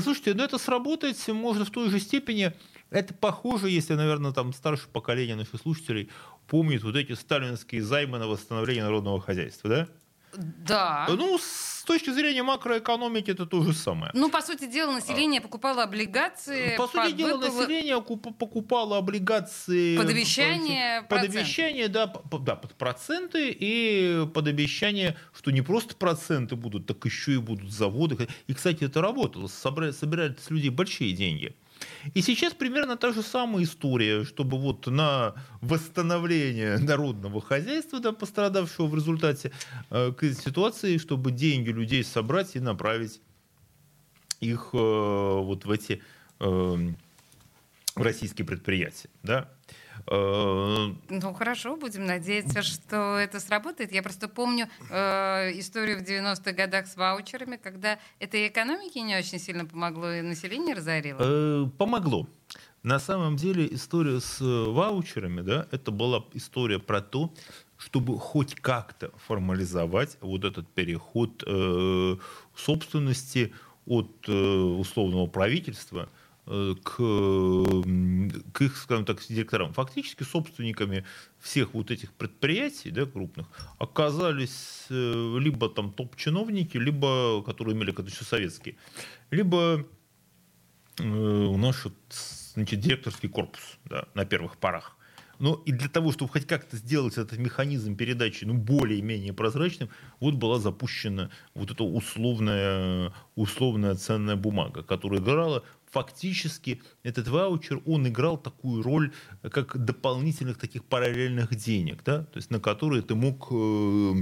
Слушайте, 0.03 0.33
ну 0.33 0.43
это 0.43 0.57
сработает 0.57 1.15
можно 1.29 1.63
в 1.63 1.71
той 1.71 1.89
же 1.89 1.99
степени. 1.99 2.53
Это 2.89 3.13
похоже, 3.13 3.69
если, 3.69 3.93
наверное, 3.93 4.33
там 4.33 4.51
старшее 4.51 4.89
поколение 4.91 5.35
наших 5.35 5.61
слушателей 5.61 6.09
помнит 6.47 6.83
вот 6.83 6.95
эти 6.95 7.13
сталинские 7.13 7.83
займы 7.83 8.19
на 8.19 8.27
восстановление 8.27 8.83
народного 8.83 9.21
хозяйства, 9.21 9.69
да? 9.69 9.87
Да. 10.33 11.07
Ну, 11.09 11.37
с 11.37 11.83
точки 11.83 12.11
зрения 12.11 12.43
макроэкономики 12.43 13.31
это 13.31 13.45
то 13.45 13.63
же 13.63 13.73
самое. 13.73 14.11
Ну, 14.13 14.29
по 14.29 14.41
сути 14.41 14.67
дела, 14.67 14.91
население 14.91 15.41
покупало 15.41 15.83
облигации. 15.83 16.75
По 16.77 16.87
сути 16.87 17.13
дела, 17.13 17.37
выплывы... 17.37 17.61
население 17.61 18.01
покупало 18.01 18.97
облигации. 18.97 19.97
Под 19.97 20.09
обещание 20.09 21.01
Под 21.03 21.23
обещание, 21.23 21.87
да, 21.87 22.07
под, 22.07 22.43
да, 22.43 22.55
под 22.55 22.75
проценты 22.75 23.55
и 23.59 24.27
под 24.33 24.47
обещание, 24.47 25.17
что 25.33 25.51
не 25.51 25.61
просто 25.61 25.95
проценты 25.95 26.55
будут, 26.55 26.85
так 26.85 27.03
еще 27.05 27.33
и 27.33 27.37
будут 27.37 27.71
заводы. 27.71 28.27
И, 28.47 28.53
кстати, 28.53 28.83
это 28.83 29.01
работало. 29.01 29.47
Собирали 29.47 30.35
с 30.39 30.49
людей 30.49 30.69
большие 30.69 31.13
деньги. 31.13 31.55
И 32.13 32.21
сейчас 32.21 32.53
примерно 32.53 32.97
та 32.97 33.11
же 33.11 33.21
самая 33.21 33.63
история, 33.63 34.23
чтобы 34.23 34.57
вот 34.57 34.87
на 34.87 35.35
восстановление 35.61 36.77
народного 36.79 37.41
хозяйства, 37.41 37.99
да, 37.99 38.11
пострадавшего 38.11 38.87
в 38.87 38.95
результате 38.95 39.51
э, 39.89 40.11
ситуации, 40.21 40.97
чтобы 40.97 41.31
деньги 41.31 41.69
людей 41.69 42.03
собрать 42.03 42.55
и 42.55 42.59
направить 42.59 43.21
их 44.39 44.69
э, 44.73 44.77
вот 44.77 45.65
в 45.65 45.71
эти 45.71 46.01
э, 46.39 46.77
российские 47.95 48.45
предприятия. 48.45 49.09
Да? 49.23 49.49
Э, 49.67 49.73
ну 50.11 51.33
хорошо, 51.33 51.75
будем 51.75 52.05
надеяться, 52.05 52.63
что 52.63 53.17
это 53.17 53.39
сработает. 53.39 53.91
Я 53.91 54.01
просто 54.01 54.27
помню 54.27 54.67
э, 54.89 55.59
историю 55.59 55.99
в 55.99 56.01
90-х 56.01 56.51
годах 56.53 56.87
с 56.87 56.95
ваучерами, 56.95 57.57
когда 57.57 57.99
это 58.19 58.37
и 58.37 58.47
экономике 58.47 59.01
не 59.01 59.15
очень 59.15 59.39
сильно 59.39 59.65
помогло, 59.65 60.11
и 60.11 60.21
население 60.21 60.73
разорило. 60.73 61.19
Э, 61.21 61.67
помогло. 61.77 62.27
На 62.81 62.97
самом 62.97 63.35
деле 63.35 63.67
история 63.71 64.19
с 64.19 64.39
ваучерами, 64.39 65.41
да, 65.41 65.67
это 65.71 65.91
была 65.91 66.23
история 66.33 66.79
про 66.79 67.01
то, 67.01 67.31
чтобы 67.77 68.17
хоть 68.17 68.55
как-то 68.55 69.11
формализовать 69.27 70.17
вот 70.21 70.43
этот 70.43 70.67
переход 70.69 71.43
э, 71.45 72.17
собственности 72.55 73.53
от 73.85 74.09
э, 74.27 74.31
условного 74.31 75.27
правительства 75.27 76.09
Э, 76.09 76.18
к, 76.49 76.95
к 78.53 78.61
их, 78.61 78.77
скажем 78.77 79.05
так, 79.05 79.21
директорам. 79.27 79.73
Фактически 79.73 80.23
собственниками 80.23 81.05
всех 81.39 81.73
вот 81.73 81.91
этих 81.91 82.11
предприятий 82.13 82.89
да, 82.91 83.05
крупных 83.05 83.47
оказались 83.77 84.85
э, 84.89 85.37
либо 85.39 85.69
там 85.69 85.91
топ-чиновники, 85.91 86.77
либо, 86.77 87.43
которые 87.43 87.75
имели 87.75 87.91
когда 87.91 88.09
еще 88.09 88.25
советские, 88.25 88.75
либо 89.29 89.85
э, 90.97 91.03
у 91.03 91.57
нас 91.57 91.85
значит, 92.55 92.79
директорский 92.79 93.29
корпус 93.29 93.77
да, 93.85 94.07
на 94.15 94.25
первых 94.25 94.57
порах. 94.57 94.98
Но 95.39 95.61
и 95.65 95.71
для 95.71 95.87
того, 95.87 96.11
чтобы 96.11 96.31
хоть 96.31 96.45
как-то 96.45 96.75
сделать 96.77 97.17
этот 97.17 97.39
механизм 97.39 97.95
передачи 97.95 98.43
ну, 98.43 98.53
более-менее 98.53 99.33
прозрачным, 99.33 99.89
вот 100.19 100.35
была 100.35 100.59
запущена 100.59 101.29
вот 101.55 101.71
эта 101.71 101.83
условная, 101.83 103.13
условная 103.35 103.95
ценная 103.95 104.35
бумага, 104.35 104.83
которая 104.83 105.21
играла. 105.21 105.63
Фактически 105.91 106.81
этот 107.03 107.29
ваучер, 107.29 107.81
он 107.85 108.07
играл 108.07 108.37
такую 108.37 108.83
роль, 108.83 109.11
как 109.41 109.83
дополнительных 109.83 110.57
таких 110.57 110.83
параллельных 110.83 111.55
денег, 111.55 112.03
да, 112.03 112.25
то 112.25 112.37
есть 112.37 112.51
на 112.51 112.59
которые 112.59 113.01
ты 113.01 113.15
мог... 113.15 113.47
Э, 113.51 114.13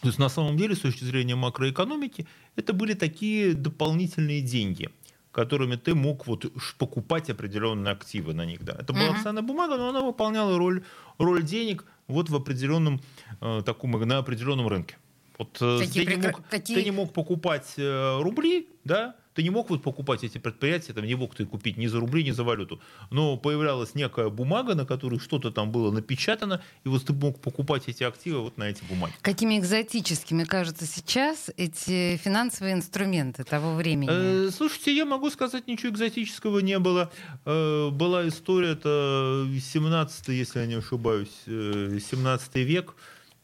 то 0.00 0.08
есть 0.08 0.18
на 0.18 0.28
самом 0.28 0.56
деле, 0.56 0.76
с 0.76 0.80
точки 0.80 1.04
зрения 1.04 1.34
макроэкономики, 1.34 2.26
это 2.54 2.72
были 2.72 2.94
такие 2.94 3.54
дополнительные 3.54 4.40
деньги 4.40 4.90
которыми 5.36 5.76
ты 5.76 5.94
мог 5.94 6.26
вот 6.26 6.46
покупать 6.78 7.28
определенные 7.28 7.92
активы 7.92 8.32
на 8.32 8.46
них. 8.46 8.64
Да. 8.64 8.72
Это 8.72 8.94
была 8.94 9.08
uh-huh. 9.08 9.22
ценная 9.22 9.42
бумага, 9.42 9.76
но 9.76 9.90
она 9.90 10.00
выполняла 10.00 10.56
роль, 10.56 10.82
роль 11.18 11.42
денег 11.42 11.84
вот 12.08 12.30
в 12.30 12.34
определенном, 12.34 13.02
э, 13.42 13.62
таком, 13.66 13.90
на 13.90 14.16
определенном 14.16 14.66
рынке. 14.66 14.96
Вот, 15.38 15.58
э, 15.60 15.80
Какие 15.80 16.06
ты, 16.06 16.16
не 16.16 16.26
мог, 16.26 16.48
Какие... 16.48 16.76
ты 16.76 16.84
не 16.84 16.90
мог 16.90 17.12
покупать 17.12 17.74
э, 17.76 18.18
рубли, 18.22 18.66
да, 18.84 19.14
ты 19.36 19.42
не 19.42 19.50
мог 19.50 19.68
вот 19.68 19.82
покупать 19.82 20.24
эти 20.24 20.38
предприятия, 20.38 20.94
там 20.94 21.04
не 21.04 21.14
мог 21.14 21.34
ты 21.34 21.44
купить 21.44 21.76
ни 21.76 21.86
за 21.86 22.00
рубли, 22.00 22.24
ни 22.24 22.30
за 22.30 22.42
валюту. 22.42 22.80
Но 23.10 23.36
появлялась 23.36 23.94
некая 23.94 24.30
бумага, 24.30 24.74
на 24.74 24.86
которой 24.86 25.20
что-то 25.20 25.50
там 25.50 25.70
было 25.70 25.92
напечатано, 25.92 26.62
и 26.84 26.88
вот 26.88 27.04
ты 27.04 27.12
мог 27.12 27.38
покупать 27.40 27.82
эти 27.86 28.02
активы 28.02 28.40
вот 28.40 28.56
на 28.56 28.64
эти 28.64 28.82
бумаги. 28.84 29.12
Какими 29.20 29.58
экзотическими 29.58 30.44
кажутся 30.44 30.86
сейчас 30.86 31.50
эти 31.58 32.16
финансовые 32.16 32.74
инструменты 32.74 33.44
того 33.44 33.74
времени? 33.74 34.08
Э, 34.10 34.50
слушайте, 34.50 34.96
я 34.96 35.04
могу 35.04 35.28
сказать, 35.28 35.66
ничего 35.66 35.92
экзотического 35.92 36.60
не 36.60 36.78
было. 36.78 37.12
Э, 37.44 37.90
была 37.90 38.26
история, 38.26 38.70
это 38.70 39.46
17 39.60 40.28
если 40.28 40.60
я 40.60 40.66
не 40.66 40.74
ошибаюсь, 40.74 41.28
17 41.44 42.50
э, 42.54 42.62
век, 42.62 42.94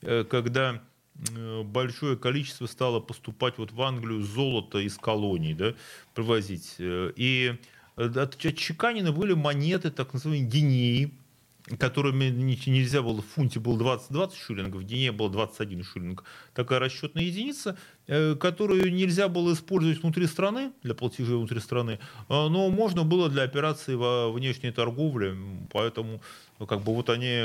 когда 0.00 0.80
большое 1.64 2.16
количество 2.16 2.66
стало 2.66 3.00
поступать 3.00 3.58
вот 3.58 3.72
в 3.72 3.82
Англию 3.82 4.22
золото 4.22 4.78
из 4.78 4.96
колоний, 4.96 5.54
да, 5.54 5.74
привозить. 6.14 6.76
Э, 6.78 7.12
и 7.16 7.56
отчеканены 7.96 9.12
были 9.12 9.34
монеты, 9.34 9.90
так 9.90 10.12
называемые 10.12 10.48
гинеи, 10.48 11.12
которыми 11.78 12.24
нельзя 12.24 13.02
было, 13.02 13.22
в 13.22 13.26
фунте 13.26 13.60
было 13.60 13.78
20, 13.78 14.10
20 14.10 14.36
шиллингов, 14.36 14.82
в 14.82 14.84
гине 14.84 15.12
было 15.12 15.30
21 15.30 15.84
шиллинг. 15.84 16.24
Такая 16.54 16.80
расчетная 16.80 17.22
единица, 17.22 17.78
э, 18.08 18.34
которую 18.34 18.92
нельзя 18.92 19.28
было 19.28 19.52
использовать 19.52 20.02
внутри 20.02 20.26
страны, 20.26 20.72
для 20.82 20.94
платежей 20.94 21.36
внутри 21.36 21.60
страны, 21.60 22.00
но 22.28 22.68
можно 22.70 23.04
было 23.04 23.28
для 23.28 23.44
операций 23.44 23.94
во 23.94 24.32
внешней 24.32 24.72
торговле, 24.72 25.36
поэтому 25.70 26.20
как 26.66 26.82
бы 26.82 26.94
вот 26.94 27.10
они 27.10 27.44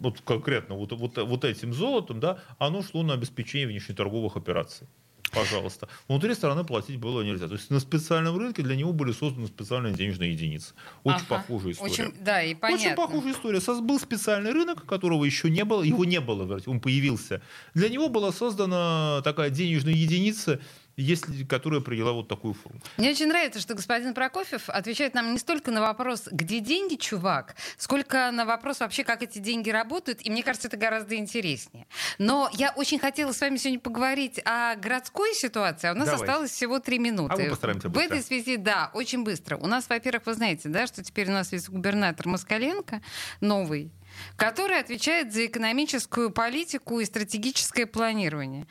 вот 0.00 0.20
конкретно 0.20 0.74
вот, 0.74 0.92
вот, 0.92 1.16
вот 1.16 1.44
этим 1.44 1.72
золотом, 1.72 2.20
да, 2.20 2.38
оно 2.58 2.82
шло 2.82 3.02
на 3.02 3.14
обеспечение 3.14 3.68
внешнеторговых 3.68 4.36
операций. 4.36 4.86
Пожалуйста. 5.34 5.88
Внутри 6.08 6.34
страны 6.34 6.64
платить 6.64 6.96
было 6.98 7.22
нельзя. 7.22 7.48
То 7.48 7.54
есть 7.54 7.70
на 7.70 7.80
специальном 7.80 8.38
рынке 8.38 8.62
для 8.62 8.76
него 8.76 8.92
были 8.92 9.12
созданы 9.12 9.46
специальные 9.46 9.94
денежные 9.94 10.32
единицы. 10.32 10.74
Очень 11.02 11.26
ага. 11.26 11.36
похожая 11.36 11.72
история. 11.72 11.92
Очень, 11.92 12.14
да, 12.20 12.42
и 12.42 12.54
понятно. 12.54 12.86
Очень 12.86 12.96
похожая 12.96 13.32
история. 13.32 13.82
Был 13.82 13.98
специальный 13.98 14.52
рынок, 14.52 14.86
которого 14.86 15.24
еще 15.24 15.50
не 15.50 15.64
было, 15.64 15.82
его 15.82 16.04
не 16.04 16.20
было, 16.20 16.60
он 16.66 16.80
появился. 16.80 17.42
Для 17.74 17.88
него 17.88 18.08
была 18.08 18.32
создана 18.32 19.20
такая 19.24 19.50
денежная 19.50 19.94
единица, 19.94 20.60
если, 20.96 21.44
которая 21.44 21.80
приняла 21.80 22.12
вот 22.12 22.28
такую 22.28 22.54
форму. 22.54 22.80
Мне 22.96 23.10
очень 23.10 23.26
нравится, 23.26 23.60
что 23.60 23.74
господин 23.74 24.14
Прокофьев 24.14 24.68
отвечает 24.68 25.14
нам 25.14 25.32
не 25.32 25.38
столько 25.38 25.70
на 25.70 25.80
вопрос, 25.80 26.28
где 26.30 26.60
деньги, 26.60 26.94
чувак, 26.94 27.56
сколько 27.76 28.30
на 28.30 28.44
вопрос 28.44 28.80
вообще, 28.80 29.04
как 29.04 29.22
эти 29.22 29.38
деньги 29.38 29.70
работают, 29.70 30.20
и 30.24 30.30
мне 30.30 30.42
кажется, 30.42 30.68
это 30.68 30.76
гораздо 30.76 31.16
интереснее. 31.16 31.86
Но 32.18 32.50
я 32.54 32.72
очень 32.76 32.98
хотела 32.98 33.32
с 33.32 33.40
вами 33.40 33.56
сегодня 33.56 33.80
поговорить 33.80 34.40
о 34.44 34.76
городской 34.76 35.34
ситуации, 35.34 35.88
а 35.88 35.92
у 35.92 35.96
нас 35.96 36.06
Давай. 36.06 36.20
осталось 36.20 36.50
всего 36.50 36.78
три 36.78 36.98
минуты. 36.98 37.34
А 37.34 37.36
мы 37.36 37.50
постараемся 37.50 37.88
быстро. 37.88 38.08
В 38.08 38.12
этой 38.12 38.22
связи, 38.22 38.56
да, 38.56 38.90
очень 38.94 39.24
быстро. 39.24 39.56
У 39.56 39.66
нас, 39.66 39.88
во-первых, 39.88 40.26
вы 40.26 40.34
знаете, 40.34 40.68
да, 40.68 40.86
что 40.86 41.02
теперь 41.02 41.28
у 41.28 41.32
нас 41.32 41.52
есть 41.52 41.68
губернатор 41.68 42.28
Москаленко, 42.28 43.02
новый, 43.40 43.90
который 44.36 44.78
отвечает 44.78 45.32
за 45.32 45.46
экономическую 45.46 46.30
политику 46.30 47.00
и 47.00 47.04
стратегическое 47.04 47.86
планирование. 47.86 48.66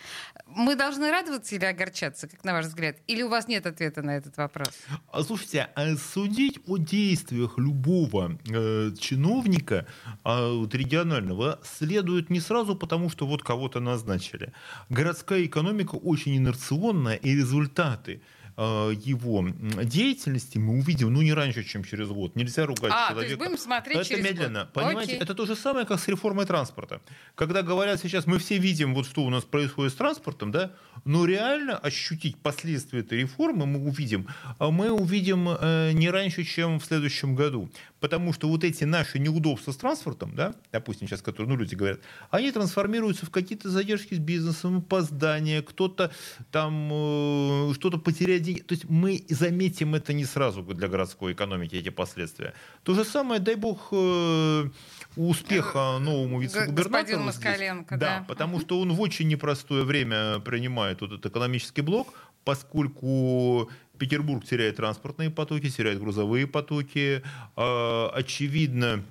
Мы 0.48 0.76
должны 0.76 1.10
радоваться 1.12 1.56
или 1.56 1.66
огорчаться, 1.66 2.28
как 2.28 2.44
на 2.44 2.54
ваш 2.54 2.66
взгляд? 2.66 2.98
Или 3.08 3.24
у 3.24 3.30
вас 3.30 3.48
нет 3.48 3.66
ответа 3.66 4.02
на 4.02 4.18
этот 4.18 4.38
вопрос? 4.38 4.70
А, 5.12 5.24
слушайте, 5.24 5.70
а 5.76 5.96
судить 5.96 6.60
о 6.68 6.78
действиях 6.78 7.58
любого 7.58 8.38
э, 8.50 8.92
чиновника 9.00 9.88
э, 10.24 10.58
вот, 10.58 10.76
регионального 10.76 11.60
следует 11.64 12.30
не 12.30 12.40
сразу, 12.40 12.76
потому 12.76 13.10
что 13.10 13.26
вот 13.26 13.44
кого-то 13.44 13.80
назначили. 13.80 14.54
Городская 14.90 15.46
экономика 15.46 15.96
очень 15.96 16.38
инерционная, 16.38 17.16
и 17.16 17.36
результаты 17.36 18.22
его 18.58 19.48
деятельности 19.84 20.58
мы 20.58 20.78
увидим, 20.78 21.14
ну, 21.14 21.22
не 21.22 21.34
раньше, 21.34 21.64
чем 21.64 21.84
через 21.84 22.10
год. 22.10 22.36
Нельзя 22.36 22.66
ругать 22.66 22.92
а, 22.94 23.10
человека. 23.10 23.16
То 23.16 23.22
есть 23.22 23.38
будем 23.38 23.58
смотреть 23.58 23.98
это 23.98 24.10
через 24.10 24.24
медленно. 24.24 24.60
Год. 24.66 24.74
Понимаете, 24.74 25.14
Окей. 25.14 25.24
это 25.24 25.34
то 25.34 25.46
же 25.46 25.56
самое, 25.56 25.86
как 25.86 26.00
с 26.00 26.08
реформой 26.08 26.46
транспорта. 26.46 27.02
Когда 27.36 27.62
говорят 27.62 28.00
сейчас, 28.00 28.28
мы 28.28 28.38
все 28.38 28.58
видим, 28.58 28.94
вот 28.94 29.06
что 29.08 29.24
у 29.24 29.30
нас 29.30 29.44
происходит 29.44 29.94
с 29.94 29.96
транспортом, 29.96 30.52
да, 30.52 30.72
но 31.06 31.26
реально 31.26 31.78
ощутить 31.78 32.38
последствия 32.38 33.00
этой 33.00 33.20
реформы 33.22 33.66
мы 33.66 33.80
увидим, 33.80 34.28
а 34.60 34.72
мы 34.72 34.92
увидим 34.92 35.50
э, 35.50 35.92
не 35.94 36.10
раньше, 36.10 36.44
чем 36.44 36.80
в 36.80 36.86
следующем 36.86 37.36
году. 37.36 37.70
Потому 38.04 38.34
что 38.34 38.50
вот 38.50 38.66
эти 38.66 38.84
наши 38.84 39.18
неудобства 39.18 39.72
с 39.72 39.78
транспортом, 39.78 40.36
да, 40.36 40.54
допустим, 40.74 41.08
сейчас, 41.08 41.22
которые 41.22 41.50
ну, 41.50 41.56
люди 41.56 41.74
говорят, 41.74 42.02
они 42.32 42.52
трансформируются 42.52 43.26
в 43.26 43.30
какие-то 43.30 43.70
задержки 43.70 44.14
с 44.14 44.20
бизнесом, 44.20 44.80
опоздания, 44.80 45.62
кто-то 45.62 46.12
там 46.52 46.90
э, 46.92 47.74
что-то 47.76 48.00
потерять 48.00 48.42
деньги. 48.42 48.60
То 48.60 48.74
есть 48.74 48.90
мы 48.90 49.24
заметим 49.30 49.96
это 49.96 50.12
не 50.12 50.26
сразу 50.26 50.64
для 50.64 50.90
городской 50.90 51.32
экономики, 51.32 51.76
эти 51.76 51.88
последствия. 51.88 52.54
То 52.84 52.94
же 52.94 53.06
самое, 53.06 53.40
дай 53.40 53.56
бог, 53.56 53.88
э, 53.94 54.70
успеха 55.16 55.98
новому 56.02 56.42
вице-губернатору. 56.42 57.24
Москаленко, 57.24 57.96
да, 57.96 58.20
да, 58.20 58.26
потому 58.28 58.60
что 58.60 58.82
он 58.82 58.92
в 58.92 59.00
очень 59.00 59.30
непростое 59.30 59.86
время 59.86 60.40
принимает 60.40 61.00
вот 61.00 61.14
этот 61.14 61.28
экономический 61.28 61.82
блок, 61.82 62.14
поскольку 62.44 63.70
Петербург 63.98 64.44
теряет 64.46 64.78
транспортные 64.78 65.30
потоки, 65.30 65.70
теряет 65.70 66.00
грузовые 66.00 66.48
потоки. 66.48 67.22
Э, 67.56 68.08
очевидно, 68.14 69.04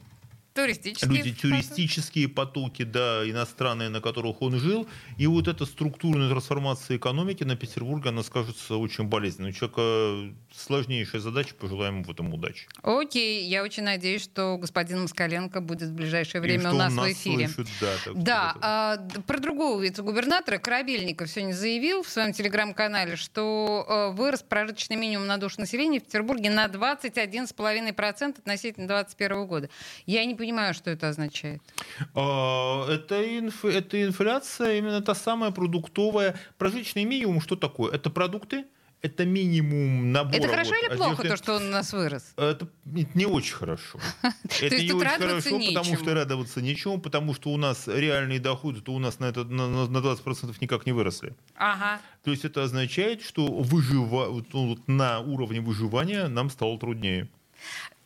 Туристические, 0.55 1.23
люди, 1.23 1.33
туристические 1.33 2.29
потоки, 2.29 2.83
да, 2.83 3.29
иностранные, 3.29 3.89
на 3.89 4.01
которых 4.01 4.43
он 4.43 4.59
жил. 4.59 4.87
И 5.17 5.27
вот 5.27 5.49
эта 5.49 5.65
структурная 5.65 6.29
трансформация 6.29 6.99
экономики 6.99 7.43
на 7.43 7.57
Петербурге, 7.57 8.11
она 8.11 8.23
скажется 8.23 8.77
очень 8.77 9.05
болезненной. 9.05 9.51
У 9.51 9.53
человека 9.55 10.35
сложнейшая 10.55 11.23
задача, 11.23 11.55
пожелаем 11.55 11.95
ему 11.95 12.05
в 12.05 12.11
этом 12.11 12.35
удачи. 12.35 12.67
Окей, 12.83 13.47
я 13.47 13.63
очень 13.63 13.83
надеюсь, 13.83 14.23
что 14.23 14.59
господин 14.59 15.03
Москаленко 15.03 15.63
будет 15.63 15.89
в 15.89 15.95
ближайшее 15.95 16.43
время 16.43 16.71
у 16.71 16.77
нас, 16.77 16.93
нас 16.93 17.07
в 17.07 17.13
эфире. 17.13 17.49
Слышит, 17.49 17.73
да, 17.81 18.13
да 18.15 18.57
а, 18.61 18.97
про 19.27 19.39
другого 19.39 19.81
вице-губернатора 19.81 20.59
Корабельников 20.59 21.31
сегодня 21.31 21.55
заявил 21.55 22.03
в 22.03 22.09
своем 22.09 22.35
телеграм-канале, 22.35 23.17
что 23.17 23.87
а, 23.89 24.11
вырос 24.11 24.43
прожиточный 24.43 24.97
минимум 24.97 25.27
на 25.27 25.39
душу 25.39 25.61
населения 25.61 26.01
в 26.01 26.05
Петербурге 26.05 26.51
на 26.51 26.67
21,5% 26.67 28.39
относительно 28.39 28.87
2021 28.87 29.47
года. 29.47 29.71
Я 30.05 30.25
не 30.27 30.35
понимаю, 30.43 30.75
что 30.75 30.91
это 30.91 31.09
означает. 31.09 31.63
А, 32.15 32.89
это, 32.89 33.15
инф, 33.39 33.65
это 33.65 34.03
инфляция, 34.03 34.79
именно 34.79 35.01
та 35.01 35.15
самая 35.15 35.53
продуктовая. 35.53 36.35
Прожиточный 36.59 37.05
минимум 37.05 37.41
что 37.41 37.55
такое? 37.57 37.93
Это 37.93 38.11
продукты, 38.11 38.65
это 39.03 39.25
минимум 39.25 40.13
набора. 40.13 40.37
Это 40.37 40.49
хорошо 40.49 40.71
вот, 40.71 40.91
или 40.91 40.97
плохо, 40.97 41.23
то, 41.29 41.37
что 41.37 41.55
он 41.55 41.67
у 41.69 41.71
нас 41.71 41.93
вырос? 41.93 42.33
Это 42.37 42.69
не 43.15 43.27
очень 43.27 43.55
хорошо. 43.55 44.01
Это 44.61 44.83
не 44.83 44.93
очень 44.93 45.09
хорошо, 45.09 45.61
потому 45.75 45.97
что 45.97 46.15
радоваться 46.15 46.61
нечему, 46.61 47.01
потому 47.01 47.35
что 47.35 47.51
у 47.51 47.57
нас 47.57 47.87
реальные 47.87 48.41
доходы, 48.41 48.81
то 48.81 48.93
у 48.93 48.99
нас 48.99 49.21
на, 49.21 49.27
это, 49.27 49.45
на, 49.45 49.69
на 49.69 49.99
20% 49.99 50.57
никак 50.61 50.87
не 50.87 50.93
выросли. 50.93 51.35
Ага. 51.55 52.01
То 52.25 52.33
есть 52.33 52.45
это 52.45 52.65
означает, 52.65 53.23
что 53.23 53.65
ну, 54.53 54.79
на 54.87 55.21
уровне 55.21 55.61
выживания 55.61 56.27
нам 56.29 56.51
стало 56.51 56.79
труднее. 56.79 57.29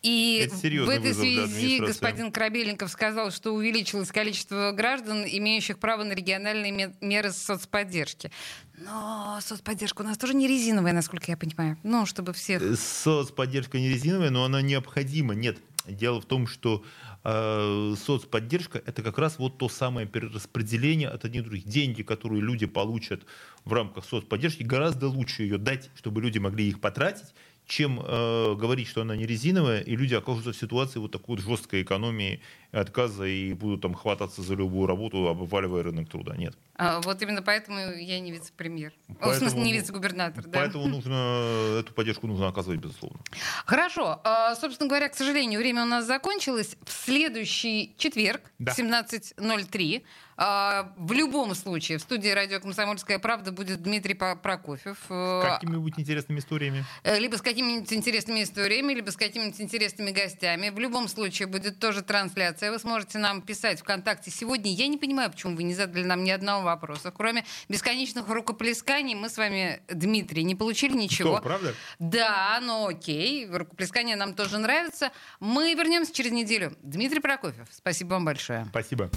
И 0.07 0.49
в 0.49 0.89
этой 0.89 1.15
связи 1.15 1.81
господин 1.81 2.31
Корабельников 2.31 2.91
сказал, 2.91 3.33
что 3.33 3.53
увеличилось 3.53 4.13
количество 4.13 4.71
граждан, 4.71 5.25
имеющих 5.25 5.79
право 5.79 6.05
на 6.05 6.13
региональные 6.13 6.95
меры 7.01 7.33
соцподдержки. 7.33 8.31
Но 8.79 9.39
соцподдержка 9.41 10.03
у 10.03 10.05
нас 10.05 10.17
тоже 10.19 10.35
не 10.35 10.47
резиновая, 10.47 10.93
насколько 10.93 11.31
я 11.31 11.37
понимаю. 11.37 11.77
Ну, 11.83 12.07
чтобы 12.07 12.33
всех... 12.35 12.63
Э, 12.63 12.77
соцподдержка 12.77 13.79
не 13.79 13.89
резиновая, 13.89 14.31
но 14.31 14.45
она 14.45 14.61
необходима. 14.63 15.35
Нет, 15.35 15.59
дело 15.87 16.21
в 16.21 16.27
том, 16.27 16.47
что 16.47 16.85
э, 17.25 17.95
соцподдержка 18.05 18.83
это 18.85 19.03
как 19.03 19.19
раз 19.19 19.39
вот 19.39 19.59
то 19.59 19.69
самое 19.69 20.07
перераспределение 20.07 21.09
от 21.09 21.25
одних 21.25 21.45
других. 21.45 21.65
Деньги, 21.65 22.03
которые 22.03 22.43
люди 22.43 22.67
получат 22.67 23.25
в 23.65 23.73
рамках 23.73 24.05
соцподдержки, 24.05 24.63
гораздо 24.63 25.09
лучше 25.09 25.43
ее 25.43 25.59
дать, 25.59 25.91
чтобы 25.97 26.21
люди 26.21 26.39
могли 26.39 26.69
их 26.69 26.81
потратить, 26.81 27.35
чем 27.67 28.01
э, 28.01 28.55
говорить, 28.55 28.89
что 28.89 29.03
она 29.03 29.17
не 29.17 29.27
резиновая, 29.27 29.81
и 29.81 29.97
люди 29.97 30.15
окажутся 30.15 30.53
в 30.53 30.57
ситуации 30.57 31.01
вот 31.01 31.11
такой 31.11 31.37
вот 31.37 31.45
жесткой 31.45 31.83
экономии, 31.83 32.41
отказа 32.81 33.25
и 33.25 33.53
будут 33.53 33.81
там 33.83 33.95
хвататься 33.95 34.43
за 34.43 34.55
любую 34.55 34.87
работу, 34.87 35.29
обваливая 35.29 35.83
рынок 35.83 36.09
труда. 36.09 36.37
Нет. 36.37 36.55
А, 36.75 37.01
вот 37.01 37.23
именно 37.23 37.43
поэтому 37.43 37.79
я 37.79 38.21
не 38.21 38.33
вице-премьер. 38.33 38.93
Поэтому, 39.09 39.33
в 39.33 39.37
смысле, 39.37 39.61
не 39.61 39.73
вице-губернатор. 39.73 40.45
Поэтому 40.53 40.85
да? 40.85 40.91
нужно, 40.91 41.79
эту 41.81 41.93
поддержку 41.95 42.27
нужно 42.27 42.49
оказывать, 42.49 42.81
безусловно. 42.81 43.21
Хорошо. 43.65 44.21
А, 44.25 44.55
собственно 44.57 44.89
говоря, 44.89 45.09
к 45.09 45.15
сожалению, 45.15 45.61
время 45.61 45.83
у 45.83 45.87
нас 45.87 46.07
закончилось. 46.07 46.77
В 46.85 46.93
следующий 46.93 47.95
четверг, 47.97 48.43
да. 48.59 48.73
17.03, 48.73 50.03
а, 50.39 50.93
в 50.97 51.13
любом 51.13 51.55
случае, 51.55 51.97
в 51.97 52.03
студии 52.03 52.29
радио 52.29 52.61
«Комсомольская 52.61 53.19
правда» 53.19 53.53
будет 53.53 53.83
Дмитрий 53.83 54.15
Прокофьев. 54.15 54.99
С 55.09 55.11
э, 55.11 55.43
какими-нибудь 55.43 55.95
интересными 55.99 56.41
историями? 56.41 56.85
Э, 57.05 57.19
либо 57.19 57.37
с 57.37 57.43
какими-нибудь 57.43 57.91
интересными 57.93 58.43
историями, 58.43 58.93
либо 58.93 59.11
с 59.11 59.17
какими-нибудь 59.17 59.61
интересными 59.61 60.11
гостями. 60.11 60.69
В 60.69 60.79
любом 60.79 61.09
случае 61.09 61.49
будет 61.49 61.79
тоже 61.79 62.03
трансляция. 62.03 62.66
Вы 62.71 62.79
сможете 62.79 63.19
нам 63.19 63.43
писать 63.43 63.81
ВКонтакте 63.81 64.31
сегодня. 64.31 64.73
Я 64.73 64.87
не 64.87 64.99
понимаю, 64.99 65.31
почему 65.31 65.57
вы 65.57 65.63
не 65.63 65.75
задали 65.75 66.05
нам 66.05 66.25
ни 66.25 66.31
одного 66.31 66.65
вопроса. 66.65 67.11
Кроме 67.11 67.45
бесконечных 67.69 68.29
рукоплесканий, 68.29 69.15
мы 69.15 69.29
с 69.29 69.37
вами, 69.37 69.81
Дмитрий, 69.89 70.45
не 70.45 70.55
получили 70.55 70.97
ничего. 70.97 71.37
Что, 71.37 71.43
правда? 71.43 71.75
Да, 71.99 72.59
ну 72.63 72.89
окей. 72.89 73.47
Рукоплескания 73.49 74.17
нам 74.17 74.35
тоже 74.35 74.59
нравятся. 74.59 75.11
Мы 75.41 75.75
вернемся 75.75 76.13
через 76.13 76.33
неделю. 76.33 76.77
Дмитрий 76.83 77.21
Прокофьев, 77.21 77.69
спасибо 77.71 78.15
вам 78.15 78.25
большое. 78.25 78.67
Спасибо. 78.71 79.11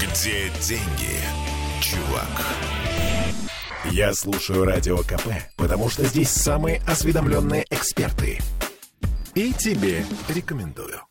Где 0.00 0.50
деньги, 0.60 1.20
чувак? 1.80 2.28
Я 3.90 4.12
слушаю 4.12 4.64
Радио 4.64 4.98
КП, 4.98 5.28
потому 5.56 5.88
что 5.88 6.04
здесь 6.04 6.28
самые 6.28 6.82
осведомленные 6.86 7.64
эксперты. 7.70 8.38
И 9.34 9.52
тебе 9.52 10.04
рекомендую. 10.28 11.07